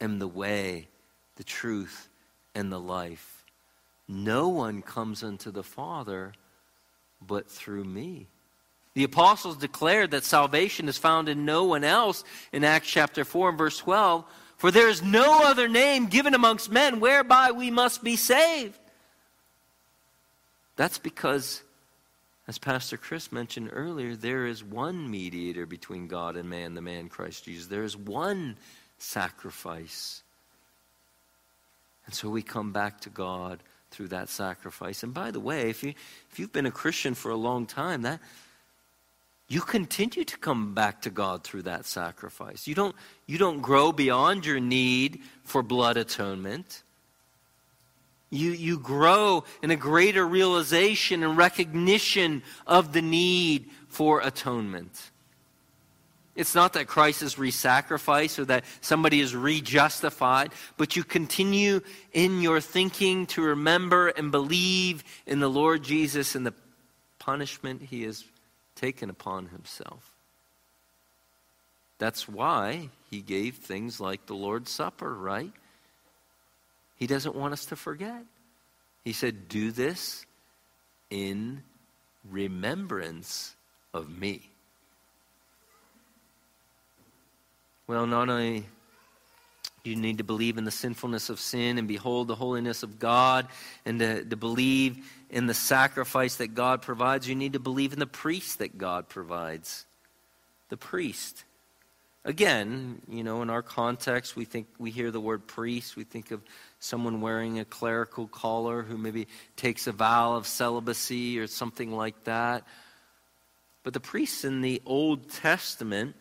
am 0.00 0.18
the 0.18 0.26
way, 0.26 0.88
the 1.36 1.44
truth, 1.44 2.08
and 2.56 2.72
the 2.72 2.80
life. 2.80 3.44
No 4.08 4.48
one 4.48 4.82
comes 4.82 5.22
unto 5.22 5.52
the 5.52 5.62
Father 5.62 6.32
but 7.24 7.48
through 7.48 7.84
me. 7.84 8.26
The 8.94 9.04
apostles 9.04 9.56
declared 9.56 10.10
that 10.10 10.24
salvation 10.24 10.88
is 10.88 10.98
found 10.98 11.28
in 11.28 11.44
no 11.44 11.62
one 11.62 11.84
else 11.84 12.24
in 12.50 12.64
Acts 12.64 12.88
chapter 12.88 13.24
4 13.24 13.50
and 13.50 13.58
verse 13.58 13.78
12 13.78 14.24
for 14.60 14.70
there 14.70 14.90
is 14.90 15.02
no 15.02 15.44
other 15.44 15.68
name 15.68 16.06
given 16.08 16.34
amongst 16.34 16.70
men 16.70 17.00
whereby 17.00 17.52
we 17.52 17.70
must 17.70 18.04
be 18.04 18.16
saved. 18.16 18.78
That's 20.80 20.96
because, 20.96 21.62
as 22.48 22.56
Pastor 22.56 22.96
Chris 22.96 23.30
mentioned 23.30 23.68
earlier, 23.70 24.16
there 24.16 24.46
is 24.46 24.64
one 24.64 25.10
mediator 25.10 25.66
between 25.66 26.08
God 26.08 26.36
and 26.36 26.48
man, 26.48 26.72
the 26.72 26.80
man 26.80 27.10
Christ 27.10 27.44
Jesus. 27.44 27.66
There 27.66 27.84
is 27.84 27.98
one 27.98 28.56
sacrifice. 28.96 30.22
And 32.06 32.14
so 32.14 32.30
we 32.30 32.40
come 32.40 32.72
back 32.72 33.02
to 33.02 33.10
God 33.10 33.62
through 33.90 34.08
that 34.08 34.30
sacrifice. 34.30 35.02
And 35.02 35.12
by 35.12 35.30
the 35.30 35.38
way, 35.38 35.68
if, 35.68 35.82
you, 35.82 35.92
if 36.30 36.38
you've 36.38 36.50
been 36.50 36.64
a 36.64 36.70
Christian 36.70 37.12
for 37.12 37.30
a 37.30 37.36
long 37.36 37.66
time, 37.66 38.00
that, 38.00 38.18
you 39.48 39.60
continue 39.60 40.24
to 40.24 40.38
come 40.38 40.72
back 40.72 41.02
to 41.02 41.10
God 41.10 41.44
through 41.44 41.64
that 41.64 41.84
sacrifice. 41.84 42.66
You 42.66 42.74
don't, 42.74 42.96
you 43.26 43.36
don't 43.36 43.60
grow 43.60 43.92
beyond 43.92 44.46
your 44.46 44.60
need 44.60 45.20
for 45.44 45.62
blood 45.62 45.98
atonement. 45.98 46.84
You, 48.30 48.52
you 48.52 48.78
grow 48.78 49.44
in 49.62 49.72
a 49.72 49.76
greater 49.76 50.24
realization 50.24 51.24
and 51.24 51.36
recognition 51.36 52.42
of 52.66 52.92
the 52.92 53.02
need 53.02 53.68
for 53.88 54.20
atonement. 54.20 55.10
It's 56.36 56.54
not 56.54 56.74
that 56.74 56.86
Christ 56.86 57.22
is 57.22 57.38
re 57.38 57.50
sacrificed 57.50 58.38
or 58.38 58.44
that 58.46 58.64
somebody 58.80 59.20
is 59.20 59.34
re 59.34 59.60
justified, 59.60 60.52
but 60.76 60.94
you 60.94 61.02
continue 61.02 61.80
in 62.12 62.40
your 62.40 62.60
thinking 62.60 63.26
to 63.26 63.42
remember 63.42 64.08
and 64.08 64.30
believe 64.30 65.02
in 65.26 65.40
the 65.40 65.50
Lord 65.50 65.82
Jesus 65.82 66.36
and 66.36 66.46
the 66.46 66.54
punishment 67.18 67.82
he 67.82 68.04
has 68.04 68.24
taken 68.76 69.10
upon 69.10 69.48
himself. 69.48 70.14
That's 71.98 72.28
why 72.28 72.88
he 73.10 73.20
gave 73.20 73.56
things 73.56 74.00
like 74.00 74.24
the 74.26 74.34
Lord's 74.34 74.70
Supper, 74.70 75.12
right? 75.12 75.52
He 77.00 77.06
doesn't 77.06 77.34
want 77.34 77.54
us 77.54 77.64
to 77.66 77.76
forget. 77.76 78.22
He 79.04 79.14
said, 79.14 79.48
Do 79.48 79.72
this 79.72 80.26
in 81.08 81.62
remembrance 82.30 83.56
of 83.92 84.08
me. 84.08 84.50
Well, 87.86 88.06
not 88.06 88.28
only 88.28 88.66
you 89.82 89.96
need 89.96 90.18
to 90.18 90.24
believe 90.24 90.58
in 90.58 90.64
the 90.64 90.70
sinfulness 90.70 91.30
of 91.30 91.40
sin 91.40 91.78
and 91.78 91.88
behold 91.88 92.28
the 92.28 92.34
holiness 92.34 92.82
of 92.82 92.98
God 92.98 93.48
and 93.86 93.98
to, 93.98 94.22
to 94.22 94.36
believe 94.36 95.10
in 95.30 95.46
the 95.46 95.54
sacrifice 95.54 96.36
that 96.36 96.54
God 96.54 96.82
provides, 96.82 97.26
you 97.26 97.34
need 97.34 97.54
to 97.54 97.58
believe 97.58 97.94
in 97.94 97.98
the 97.98 98.06
priest 98.06 98.58
that 98.58 98.76
God 98.76 99.08
provides. 99.08 99.86
The 100.68 100.76
priest. 100.76 101.44
Again, 102.24 103.00
you 103.08 103.24
know, 103.24 103.40
in 103.40 103.48
our 103.48 103.62
context, 103.62 104.36
we 104.36 104.44
think 104.44 104.66
we 104.78 104.90
hear 104.90 105.10
the 105.10 105.20
word 105.20 105.46
priest, 105.46 105.96
we 105.96 106.04
think 106.04 106.30
of 106.30 106.42
someone 106.78 107.22
wearing 107.22 107.58
a 107.58 107.64
clerical 107.64 108.26
collar 108.26 108.82
who 108.82 108.98
maybe 108.98 109.26
takes 109.56 109.86
a 109.86 109.92
vow 109.92 110.34
of 110.34 110.46
celibacy 110.46 111.38
or 111.38 111.46
something 111.46 111.92
like 111.92 112.24
that. 112.24 112.64
But 113.84 113.94
the 113.94 114.00
priests 114.00 114.44
in 114.44 114.60
the 114.60 114.82
Old 114.84 115.30
Testament, 115.30 116.14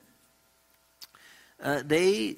uh, 1.61 1.81
they 1.85 2.37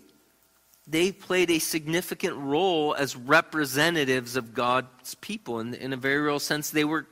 they 0.87 1.11
played 1.11 1.51
a 1.51 1.59
significant 1.59 2.35
role 2.35 2.95
as 2.95 3.15
representatives 3.15 4.35
of 4.35 4.55
God's 4.55 5.15
people. 5.15 5.59
In, 5.59 5.75
in 5.75 5.93
a 5.93 5.97
very 5.97 6.19
real 6.19 6.39
sense, 6.39 6.71
they 6.71 6.83
were 6.83 7.05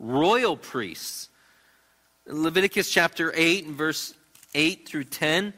royal 0.00 0.56
priests. 0.56 1.28
Leviticus 2.26 2.90
chapter 2.90 3.32
8 3.34 3.66
and 3.66 3.76
verse 3.76 4.14
8 4.54 4.88
through 4.88 5.04
10, 5.04 5.54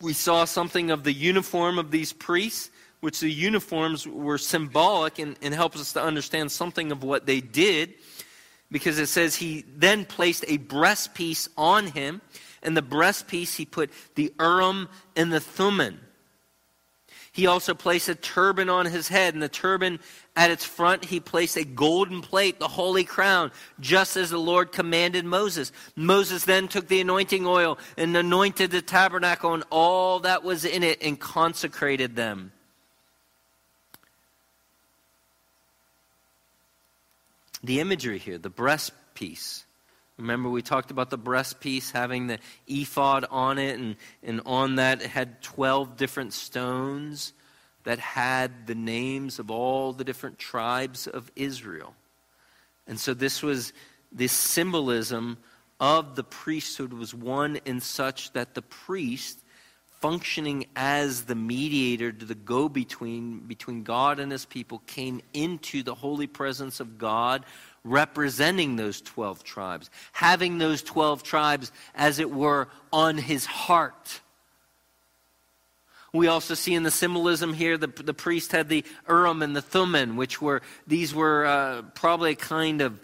we 0.00 0.12
saw 0.12 0.44
something 0.44 0.90
of 0.90 1.04
the 1.04 1.12
uniform 1.12 1.78
of 1.78 1.90
these 1.90 2.12
priests, 2.12 2.70
which 3.00 3.20
the 3.20 3.30
uniforms 3.30 4.06
were 4.06 4.38
symbolic 4.38 5.18
and, 5.18 5.36
and 5.42 5.54
helps 5.54 5.80
us 5.80 5.92
to 5.94 6.02
understand 6.02 6.50
something 6.50 6.92
of 6.92 7.02
what 7.02 7.26
they 7.26 7.40
did. 7.40 7.94
Because 8.70 8.98
it 8.98 9.06
says 9.06 9.36
he 9.36 9.64
then 9.76 10.04
placed 10.04 10.44
a 10.48 10.58
breastpiece 10.58 11.48
on 11.56 11.86
him, 11.86 12.20
and 12.62 12.76
the 12.76 12.82
breastpiece 12.82 13.54
he 13.54 13.64
put 13.64 13.90
the 14.16 14.32
Urim 14.40 14.88
and 15.14 15.32
the 15.32 15.40
Thummim. 15.40 16.00
He 17.36 17.46
also 17.46 17.74
placed 17.74 18.08
a 18.08 18.14
turban 18.14 18.70
on 18.70 18.86
his 18.86 19.08
head, 19.08 19.34
and 19.34 19.42
the 19.42 19.48
turban 19.50 20.00
at 20.34 20.50
its 20.50 20.64
front, 20.64 21.04
he 21.04 21.20
placed 21.20 21.58
a 21.58 21.64
golden 21.64 22.22
plate, 22.22 22.58
the 22.58 22.66
holy 22.66 23.04
crown, 23.04 23.52
just 23.78 24.16
as 24.16 24.30
the 24.30 24.38
Lord 24.38 24.72
commanded 24.72 25.26
Moses. 25.26 25.70
Moses 25.96 26.46
then 26.46 26.66
took 26.66 26.88
the 26.88 27.02
anointing 27.02 27.46
oil 27.46 27.78
and 27.98 28.16
anointed 28.16 28.70
the 28.70 28.80
tabernacle 28.80 29.52
and 29.52 29.64
all 29.68 30.20
that 30.20 30.44
was 30.44 30.64
in 30.64 30.82
it 30.82 31.02
and 31.02 31.20
consecrated 31.20 32.16
them. 32.16 32.52
The 37.62 37.80
imagery 37.80 38.18
here, 38.18 38.38
the 38.38 38.50
breastpiece. 38.50 39.65
Remember, 40.18 40.48
we 40.48 40.62
talked 40.62 40.90
about 40.90 41.10
the 41.10 41.18
breastpiece 41.18 41.92
having 41.92 42.26
the 42.26 42.38
ephod 42.66 43.26
on 43.30 43.58
it, 43.58 43.78
and, 43.78 43.96
and 44.22 44.40
on 44.46 44.76
that 44.76 45.02
it 45.02 45.10
had 45.10 45.42
12 45.42 45.96
different 45.96 46.32
stones 46.32 47.34
that 47.84 47.98
had 47.98 48.66
the 48.66 48.74
names 48.74 49.38
of 49.38 49.50
all 49.50 49.92
the 49.92 50.04
different 50.04 50.38
tribes 50.38 51.06
of 51.06 51.30
Israel. 51.36 51.94
And 52.86 52.98
so, 52.98 53.14
this 53.14 53.42
was 53.42 53.72
this 54.10 54.32
symbolism 54.32 55.36
of 55.78 56.16
the 56.16 56.24
priesthood 56.24 56.92
was 56.92 57.12
one 57.12 57.58
in 57.66 57.80
such 57.80 58.32
that 58.32 58.54
the 58.54 58.62
priest 58.62 59.42
functioning 60.00 60.66
as 60.76 61.24
the 61.24 61.34
mediator 61.34 62.12
to 62.12 62.24
the 62.24 62.34
go 62.34 62.68
between 62.68 63.40
between 63.40 63.82
God 63.82 64.20
and 64.20 64.30
his 64.30 64.44
people, 64.44 64.82
came 64.86 65.20
into 65.32 65.82
the 65.82 65.94
holy 65.94 66.26
presence 66.26 66.80
of 66.80 66.98
God, 66.98 67.44
representing 67.86 68.76
those 68.76 69.00
12 69.00 69.44
tribes, 69.44 69.90
having 70.12 70.58
those 70.58 70.82
12 70.82 71.22
tribes, 71.22 71.72
as 71.94 72.18
it 72.18 72.30
were, 72.30 72.68
on 72.92 73.16
his 73.16 73.46
heart. 73.46 74.20
We 76.12 76.28
also 76.28 76.54
see 76.54 76.74
in 76.74 76.82
the 76.82 76.90
symbolism 76.90 77.52
here 77.52 77.76
the, 77.76 77.88
the 77.88 78.14
priest 78.14 78.52
had 78.52 78.68
the 78.68 78.84
Urim 79.08 79.42
and 79.42 79.54
the 79.54 79.62
Thummim, 79.62 80.16
which 80.16 80.40
were, 80.40 80.62
these 80.86 81.14
were 81.14 81.44
uh, 81.44 81.82
probably 81.94 82.32
a 82.32 82.36
kind 82.36 82.80
of 82.80 82.98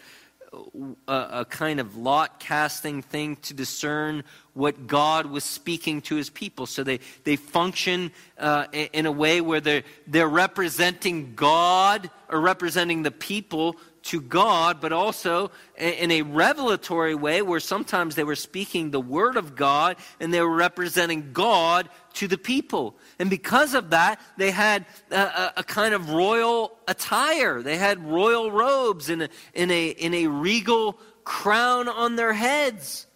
a, 1.08 1.12
a, 1.12 1.44
kind 1.46 1.80
of 1.80 1.96
lot 1.96 2.38
casting 2.38 3.00
thing 3.00 3.36
to 3.36 3.54
discern 3.54 4.22
what 4.52 4.86
God 4.86 5.26
was 5.26 5.44
speaking 5.44 6.02
to 6.02 6.16
his 6.16 6.28
people. 6.28 6.66
So 6.66 6.84
they, 6.84 7.00
they 7.24 7.36
function 7.36 8.12
uh, 8.38 8.66
in 8.72 9.06
a 9.06 9.12
way 9.12 9.40
where 9.40 9.60
they're, 9.60 9.82
they're 10.06 10.28
representing 10.28 11.34
God 11.34 12.10
or 12.28 12.40
representing 12.40 13.02
the 13.02 13.10
people 13.10 13.76
to 14.02 14.20
God, 14.20 14.80
but 14.80 14.92
also 14.92 15.50
in 15.76 16.10
a 16.10 16.22
revelatory 16.22 17.14
way 17.14 17.42
where 17.42 17.60
sometimes 17.60 18.14
they 18.14 18.24
were 18.24 18.36
speaking 18.36 18.90
the 18.90 19.00
word 19.00 19.36
of 19.36 19.54
God 19.54 19.96
and 20.20 20.32
they 20.32 20.40
were 20.40 20.54
representing 20.54 21.32
God 21.32 21.88
to 22.14 22.28
the 22.28 22.38
people. 22.38 22.96
And 23.18 23.30
because 23.30 23.74
of 23.74 23.90
that, 23.90 24.20
they 24.36 24.50
had 24.50 24.86
a, 25.10 25.52
a 25.58 25.64
kind 25.64 25.94
of 25.94 26.10
royal 26.10 26.76
attire. 26.88 27.62
They 27.62 27.76
had 27.76 28.04
royal 28.04 28.50
robes 28.50 29.08
in 29.08 29.22
a, 29.22 29.28
in 29.54 29.70
a, 29.70 29.88
in 29.88 30.14
a 30.14 30.26
regal 30.26 30.98
crown 31.24 31.88
on 31.88 32.16
their 32.16 32.32
heads. 32.32 33.06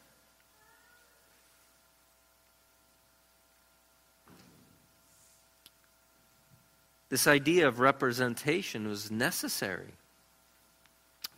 This 7.08 7.26
idea 7.26 7.68
of 7.68 7.78
representation 7.78 8.88
was 8.88 9.10
necessary. 9.10 9.94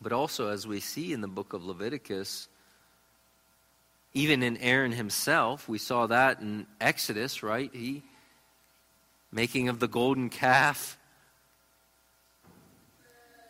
But 0.01 0.13
also, 0.13 0.49
as 0.49 0.67
we 0.67 0.81
see 0.81 1.13
in 1.13 1.21
the 1.21 1.29
book 1.29 1.53
of 1.53 1.65
Leviticus, 1.65 2.49
even 4.15 4.43
in 4.43 4.57
Aaron 4.59 4.93
himself, 4.93 5.69
we 5.69 5.79
saw 5.79 6.07
that 6.07 6.41
in 6.41 6.67
Exodus, 6.81 7.43
right? 7.43 7.71
He 7.73 8.03
making 9.31 9.69
of 9.69 9.79
the 9.79 9.89
golden 9.89 10.31
calf. 10.31 10.99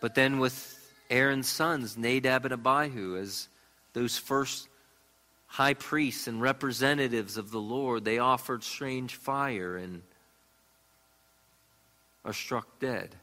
But 0.01 0.14
then 0.14 0.38
with 0.38 0.74
Aaron's 1.11 1.49
sons, 1.49 1.96
Nadab 1.96 2.44
and 2.44 2.55
Abihu, 2.55 3.16
as 3.16 3.49
those 3.92 4.18
first 4.18 4.68
high 5.46 5.74
priests 5.74 6.26
and 6.26 6.42
representatives 6.42 7.36
of 7.36 7.51
the 7.51 7.61
Lord, 7.61 8.05
they 8.05 8.18
offered 8.18 8.62
strange 8.62 9.14
fire 9.14 9.76
and 9.76 10.03
are 12.24 12.32
struck 12.32 12.78
dead. 12.78 13.14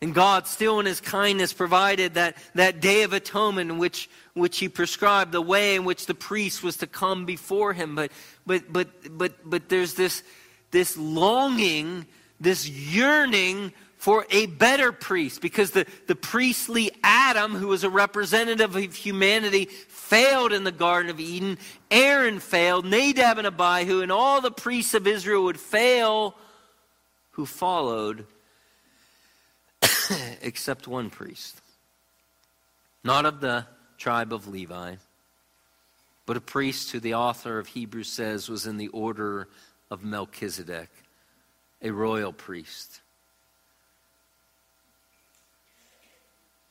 And 0.00 0.14
God, 0.14 0.46
still 0.46 0.78
in 0.78 0.86
His 0.86 1.00
kindness, 1.00 1.52
provided 1.52 2.14
that, 2.14 2.36
that 2.54 2.80
day 2.80 3.02
of 3.02 3.12
atonement 3.12 3.78
which, 3.78 4.08
which 4.34 4.58
He 4.58 4.68
prescribed, 4.68 5.32
the 5.32 5.42
way 5.42 5.74
in 5.74 5.84
which 5.84 6.06
the 6.06 6.14
priest 6.14 6.62
was 6.62 6.76
to 6.78 6.86
come 6.86 7.24
before 7.24 7.72
Him. 7.72 7.94
But, 7.94 8.12
but, 8.46 8.72
but, 8.72 8.88
but, 9.10 9.32
but 9.44 9.68
there's 9.68 9.94
this, 9.94 10.22
this 10.70 10.96
longing, 10.96 12.06
this 12.40 12.68
yearning 12.68 13.72
for 13.96 14.24
a 14.30 14.46
better 14.46 14.92
priest 14.92 15.40
because 15.40 15.72
the, 15.72 15.84
the 16.06 16.14
priestly 16.14 16.92
Adam, 17.02 17.56
who 17.56 17.66
was 17.66 17.82
a 17.82 17.90
representative 17.90 18.76
of 18.76 18.94
humanity, 18.94 19.64
failed 19.64 20.52
in 20.52 20.62
the 20.62 20.72
Garden 20.72 21.10
of 21.10 21.18
Eden. 21.18 21.58
Aaron 21.90 22.38
failed. 22.38 22.84
Nadab 22.84 23.38
and 23.38 23.46
Abihu 23.48 24.00
and 24.00 24.12
all 24.12 24.40
the 24.40 24.52
priests 24.52 24.94
of 24.94 25.08
Israel 25.08 25.44
would 25.44 25.58
fail 25.58 26.36
who 27.32 27.44
followed 27.44 28.24
except 30.42 30.88
one 30.88 31.10
priest, 31.10 31.60
not 33.04 33.26
of 33.26 33.40
the 33.40 33.66
tribe 33.96 34.32
of 34.32 34.48
Levi, 34.48 34.96
but 36.26 36.36
a 36.36 36.40
priest 36.40 36.92
who 36.92 37.00
the 37.00 37.14
author 37.14 37.58
of 37.58 37.68
Hebrews 37.68 38.10
says 38.10 38.48
was 38.48 38.66
in 38.66 38.76
the 38.76 38.88
order 38.88 39.48
of 39.90 40.04
Melchizedek, 40.04 40.90
a 41.82 41.90
royal 41.90 42.32
priest. 42.32 43.00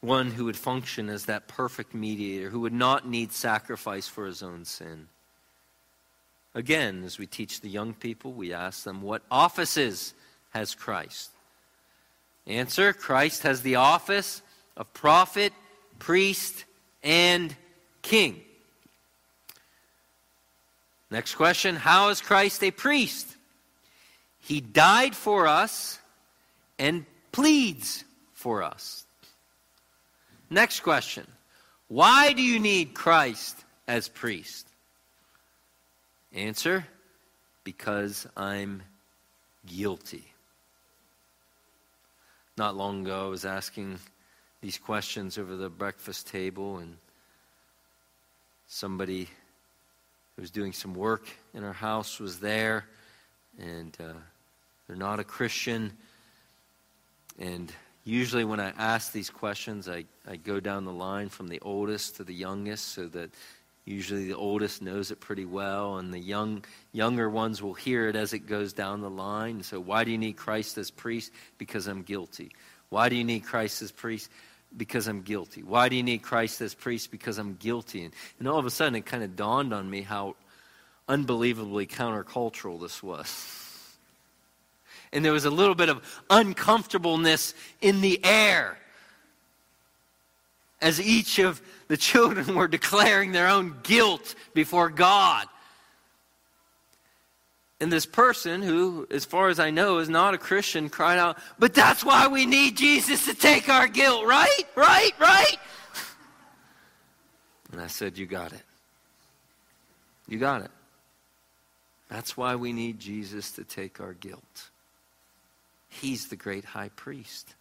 One 0.01 0.31
who 0.31 0.45
would 0.45 0.57
function 0.57 1.09
as 1.09 1.25
that 1.25 1.47
perfect 1.47 1.95
mediator, 1.95 2.49
who 2.49 2.59
would 2.61 2.73
not 2.73 3.09
need 3.09 3.31
sacrifice 3.31 4.07
for 4.07 4.27
his 4.27 4.43
own 4.43 4.63
sin. 4.63 5.07
Again, 6.53 7.03
as 7.03 7.17
we 7.17 7.25
teach 7.25 7.61
the 7.61 7.69
young 7.69 7.93
people, 7.93 8.31
we 8.31 8.53
ask 8.53 8.83
them, 8.83 9.01
What 9.01 9.23
offices 9.29 10.13
has 10.51 10.75
Christ? 10.75 11.31
Answer 12.47 12.93
Christ 12.93 13.43
has 13.43 13.61
the 13.61 13.75
office 13.75 14.41
of 14.77 14.91
prophet, 14.93 15.51
priest, 15.99 16.63
and 17.03 17.53
king. 18.01 18.41
Next 21.11 21.35
question 21.35 21.75
How 21.75 22.09
is 22.09 22.21
Christ 22.21 22.63
a 22.63 22.71
priest? 22.71 23.35
He 24.39 24.61
died 24.61 25.13
for 25.13 25.45
us 25.45 25.99
and 26.79 27.05
pleads 27.33 28.05
for 28.33 28.63
us. 28.63 29.05
Next 30.49 30.79
question 30.79 31.27
Why 31.89 32.31
do 32.31 32.41
you 32.41 32.59
need 32.59 32.93
Christ 32.93 33.57
as 33.89 34.07
priest? 34.07 34.67
Answer 36.33 36.85
Because 37.65 38.25
I'm 38.37 38.83
guilty. 39.65 40.31
Not 42.57 42.75
long 42.75 43.01
ago, 43.03 43.27
I 43.27 43.29
was 43.29 43.45
asking 43.45 43.99
these 44.61 44.79
questions 44.79 45.37
over 45.37 45.55
the 45.55 45.69
breakfast 45.69 46.25
table, 46.25 46.79
and 46.79 46.97
somebody 48.65 49.25
who 50.35 50.41
was 50.41 50.49
doing 50.49 50.73
some 50.73 50.95
work 50.95 51.27
in 51.53 51.63
our 51.63 51.71
house 51.71 52.19
was 52.19 52.39
there, 52.39 52.85
and 53.59 53.95
uh, 53.99 54.13
they're 54.87 54.95
not 54.97 55.19
a 55.19 55.23
Christian. 55.23 55.95
And 57.37 57.71
usually, 58.05 58.43
when 58.43 58.59
I 58.59 58.73
ask 58.75 59.11
these 59.11 59.29
questions, 59.29 59.87
I, 59.87 60.05
I 60.27 60.37
go 60.37 60.59
down 60.59 60.83
the 60.83 60.91
line 60.91 61.29
from 61.29 61.49
the 61.49 61.59
oldest 61.59 62.15
to 62.15 62.23
the 62.23 62.33
youngest 62.33 62.87
so 62.87 63.05
that 63.09 63.29
Usually 63.87 64.27
the 64.27 64.35
oldest 64.35 64.81
knows 64.81 65.11
it 65.11 65.21
pretty 65.21 65.45
well, 65.45 65.95
and 65.95 66.13
the 66.13 66.19
young, 66.19 66.65
younger 66.91 67.29
ones 67.29 67.61
will 67.61 67.73
hear 67.73 68.09
it 68.09 68.17
as 68.17 68.33
it 68.33 68.39
goes 68.39 68.73
down 68.73 68.99
the 68.99 69.09
line. 69.09 69.63
So, 69.63 69.79
why 69.79 70.03
do 70.03 70.11
you 70.11 70.17
need 70.17 70.33
Christ 70.33 70.77
as 70.77 70.91
priest? 70.91 71.31
Because 71.57 71.87
I'm 71.87 72.01
guilty. 72.01 72.51
Why 72.89 73.07
do 73.07 73.15
you 73.15 73.23
need 73.23 73.45
Christ 73.45 73.81
as 73.81 73.93
priest? 73.93 74.29
Because 74.75 75.07
I'm 75.07 75.21
guilty. 75.21 75.63
Why 75.63 75.87
do 75.87 75.95
you 75.95 76.03
need 76.03 76.21
Christ 76.21 76.59
as 76.59 76.73
priest? 76.73 77.11
Because 77.11 77.37
I'm 77.37 77.55
guilty. 77.55 78.03
And, 78.03 78.13
and 78.39 78.47
all 78.49 78.59
of 78.59 78.65
a 78.65 78.69
sudden, 78.69 78.95
it 78.95 79.05
kind 79.05 79.23
of 79.23 79.37
dawned 79.37 79.73
on 79.73 79.89
me 79.89 80.01
how 80.01 80.35
unbelievably 81.07 81.87
countercultural 81.87 82.81
this 82.81 83.01
was. 83.01 83.97
And 85.13 85.23
there 85.23 85.31
was 85.31 85.45
a 85.45 85.49
little 85.49 85.75
bit 85.75 85.87
of 85.87 86.03
uncomfortableness 86.29 87.53
in 87.79 88.01
the 88.01 88.19
air 88.25 88.77
as 90.81 91.01
each 91.01 91.39
of 91.39 91.61
the 91.87 91.97
children 91.97 92.55
were 92.55 92.67
declaring 92.67 93.31
their 93.31 93.47
own 93.47 93.75
guilt 93.83 94.35
before 94.53 94.89
God. 94.89 95.47
And 97.79 97.91
this 97.91 98.07
person, 98.07 98.63
who, 98.63 99.07
as 99.11 99.23
far 99.23 99.49
as 99.49 99.59
I 99.59 99.69
know, 99.69 99.99
is 99.99 100.09
not 100.09 100.33
a 100.33 100.37
Christian, 100.37 100.89
cried 100.89 101.19
out, 101.19 101.37
But 101.59 101.75
that's 101.75 102.03
why 102.03 102.27
we 102.27 102.45
need 102.45 102.75
Jesus 102.75 103.25
to 103.25 103.35
take 103.35 103.69
our 103.69 103.87
guilt, 103.87 104.25
right? 104.25 104.63
Right? 104.75 105.11
Right? 105.19 105.57
And 107.73 107.81
I 107.81 107.87
said, 107.87 108.17
You 108.17 108.25
got 108.25 108.53
it. 108.53 108.63
You 110.27 110.39
got 110.39 110.61
it. 110.61 110.71
That's 112.09 112.37
why 112.37 112.55
we 112.55 112.71
need 112.71 112.99
Jesus 112.99 113.51
to 113.51 113.63
take 113.63 113.99
our 113.99 114.13
guilt. 114.13 114.69
He's 115.89 116.27
the 116.27 116.35
great 116.35 116.63
high 116.63 116.89
priest. 116.89 117.53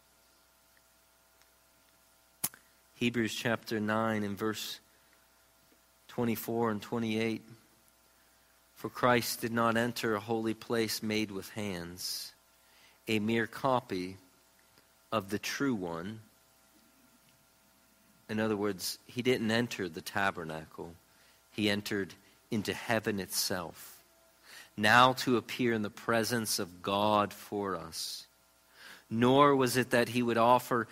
Hebrews 2.96 3.34
chapter 3.34 3.78
9 3.78 4.22
and 4.22 4.38
verse 4.38 4.80
24 6.08 6.70
and 6.70 6.80
28. 6.80 7.42
For 8.74 8.88
Christ 8.88 9.42
did 9.42 9.52
not 9.52 9.76
enter 9.76 10.14
a 10.14 10.20
holy 10.20 10.54
place 10.54 11.02
made 11.02 11.30
with 11.30 11.50
hands, 11.50 12.32
a 13.06 13.18
mere 13.18 13.46
copy 13.46 14.16
of 15.12 15.28
the 15.28 15.38
true 15.38 15.74
one. 15.74 16.20
In 18.30 18.40
other 18.40 18.56
words, 18.56 18.98
he 19.06 19.20
didn't 19.20 19.50
enter 19.50 19.90
the 19.90 20.00
tabernacle, 20.00 20.94
he 21.52 21.68
entered 21.68 22.14
into 22.50 22.72
heaven 22.72 23.20
itself, 23.20 24.00
now 24.74 25.12
to 25.12 25.36
appear 25.36 25.74
in 25.74 25.82
the 25.82 25.90
presence 25.90 26.58
of 26.58 26.82
God 26.82 27.34
for 27.34 27.76
us. 27.76 28.26
Nor 29.10 29.54
was 29.54 29.76
it 29.76 29.90
that 29.90 30.08
he 30.08 30.22
would 30.22 30.38
offer 30.38 30.88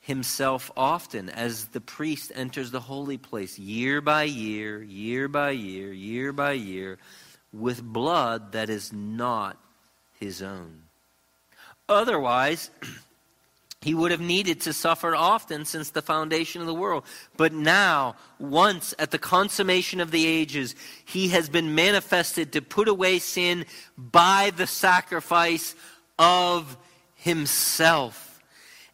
himself 0.00 0.70
often 0.76 1.28
as 1.28 1.66
the 1.66 1.80
priest 1.80 2.32
enters 2.34 2.70
the 2.70 2.80
holy 2.80 3.18
place 3.18 3.58
year 3.58 4.00
by 4.00 4.24
year, 4.24 4.82
year 4.82 5.28
by 5.28 5.50
year, 5.50 5.92
year 5.92 6.32
by 6.32 6.52
year, 6.52 6.98
with 7.52 7.82
blood 7.82 8.52
that 8.52 8.70
is 8.70 8.92
not 8.92 9.58
his 10.18 10.42
own. 10.42 10.82
Otherwise, 11.88 12.70
he 13.82 13.94
would 13.94 14.10
have 14.10 14.20
needed 14.20 14.62
to 14.62 14.72
suffer 14.72 15.14
often 15.14 15.64
since 15.64 15.90
the 15.90 16.02
foundation 16.02 16.60
of 16.60 16.66
the 16.66 16.74
world. 16.74 17.04
But 17.36 17.52
now, 17.52 18.16
once 18.38 18.94
at 18.98 19.10
the 19.10 19.18
consummation 19.18 20.00
of 20.00 20.10
the 20.10 20.26
ages, 20.26 20.74
he 21.04 21.28
has 21.28 21.48
been 21.48 21.74
manifested 21.74 22.52
to 22.52 22.62
put 22.62 22.88
away 22.88 23.18
sin 23.18 23.66
by 23.98 24.52
the 24.56 24.66
sacrifice 24.66 25.74
of 26.18 26.76
himself. 27.16 28.29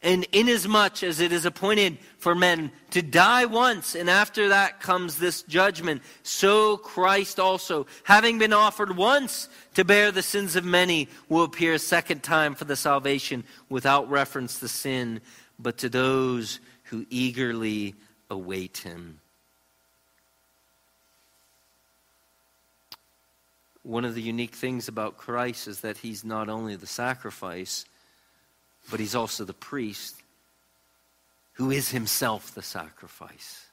And 0.02 0.26
inasmuch 0.32 1.02
as 1.02 1.20
it 1.20 1.32
is 1.32 1.46
appointed 1.46 1.98
for 2.18 2.34
men 2.34 2.70
to 2.90 3.02
die 3.02 3.46
once, 3.46 3.94
and 3.94 4.10
after 4.10 4.50
that 4.50 4.80
comes 4.80 5.18
this 5.18 5.42
judgment, 5.42 6.02
so 6.22 6.76
Christ 6.76 7.40
also, 7.40 7.86
having 8.04 8.38
been 8.38 8.52
offered 8.52 8.96
once 8.96 9.48
to 9.74 9.84
bear 9.84 10.12
the 10.12 10.22
sins 10.22 10.54
of 10.54 10.64
many, 10.64 11.08
will 11.28 11.44
appear 11.44 11.74
a 11.74 11.78
second 11.78 12.22
time 12.22 12.54
for 12.54 12.66
the 12.66 12.76
salvation 12.76 13.42
without 13.68 14.08
reference 14.10 14.60
to 14.60 14.68
sin, 14.68 15.20
but 15.58 15.78
to 15.78 15.88
those 15.88 16.60
who 16.84 17.06
eagerly 17.10 17.94
await 18.30 18.78
him. 18.78 19.18
One 23.82 24.04
of 24.04 24.14
the 24.14 24.22
unique 24.22 24.54
things 24.54 24.88
about 24.88 25.16
Christ 25.16 25.68
is 25.68 25.80
that 25.80 25.96
he's 25.96 26.24
not 26.24 26.48
only 26.48 26.76
the 26.76 26.86
sacrifice 26.86 27.84
but 28.90 29.00
he's 29.00 29.14
also 29.14 29.44
the 29.44 29.52
priest 29.52 30.16
who 31.54 31.70
is 31.70 31.90
himself 31.90 32.54
the 32.54 32.62
sacrifice. 32.62 33.66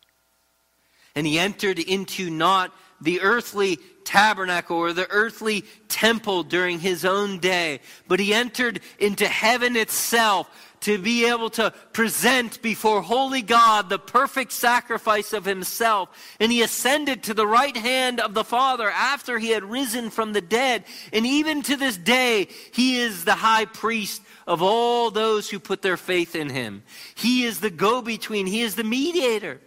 And 1.16 1.28
he 1.28 1.38
entered 1.38 1.80
into 1.80 2.30
not 2.30 2.74
the 3.02 3.22
earthly 3.22 3.78
tabernacle 4.06 4.78
or 4.78 4.94
the 4.94 5.10
earthly 5.10 5.64
temple 5.90 6.44
during 6.44 6.80
his 6.80 7.06
own 7.06 7.40
day, 7.40 7.82
but 8.08 8.20
he 8.20 8.34
entered 8.34 8.80
into 9.00 9.28
heaven 9.28 9.76
itself 9.76 10.50
to 10.82 10.98
be 10.98 11.26
able 11.26 11.50
to 11.50 11.72
present 11.94 12.62
before 12.62 13.02
holy 13.02 13.42
God 13.42 13.90
the 13.90 14.00
perfect 14.00 14.52
sacrifice 14.52 15.32
of 15.32 15.46
himself. 15.46 16.10
And 16.42 16.52
he 16.52 16.62
ascended 16.62 17.24
to 17.24 17.34
the 17.34 17.48
right 17.48 17.76
hand 17.76 18.20
of 18.20 18.34
the 18.34 18.44
Father 18.44 18.90
after 18.90 19.40
he 19.40 19.50
had 19.50 19.64
risen 19.64 20.10
from 20.10 20.34
the 20.34 20.42
dead. 20.42 20.84
And 21.14 21.26
even 21.26 21.62
to 21.64 21.78
this 21.78 21.96
day, 21.96 22.50
he 22.74 23.00
is 23.00 23.24
the 23.24 23.36
high 23.36 23.66
priest 23.66 24.22
of 24.48 24.62
all 24.62 25.12
those 25.12 25.50
who 25.50 25.60
put 25.60 25.82
their 25.82 25.98
faith 25.98 26.36
in 26.36 26.50
him. 26.50 26.84
He 27.16 27.44
is 27.44 27.60
the 27.60 27.70
go 27.70 28.02
between, 28.02 28.46
he 28.46 28.62
is 28.62 28.76
the 28.76 28.84
mediator. 28.84 29.60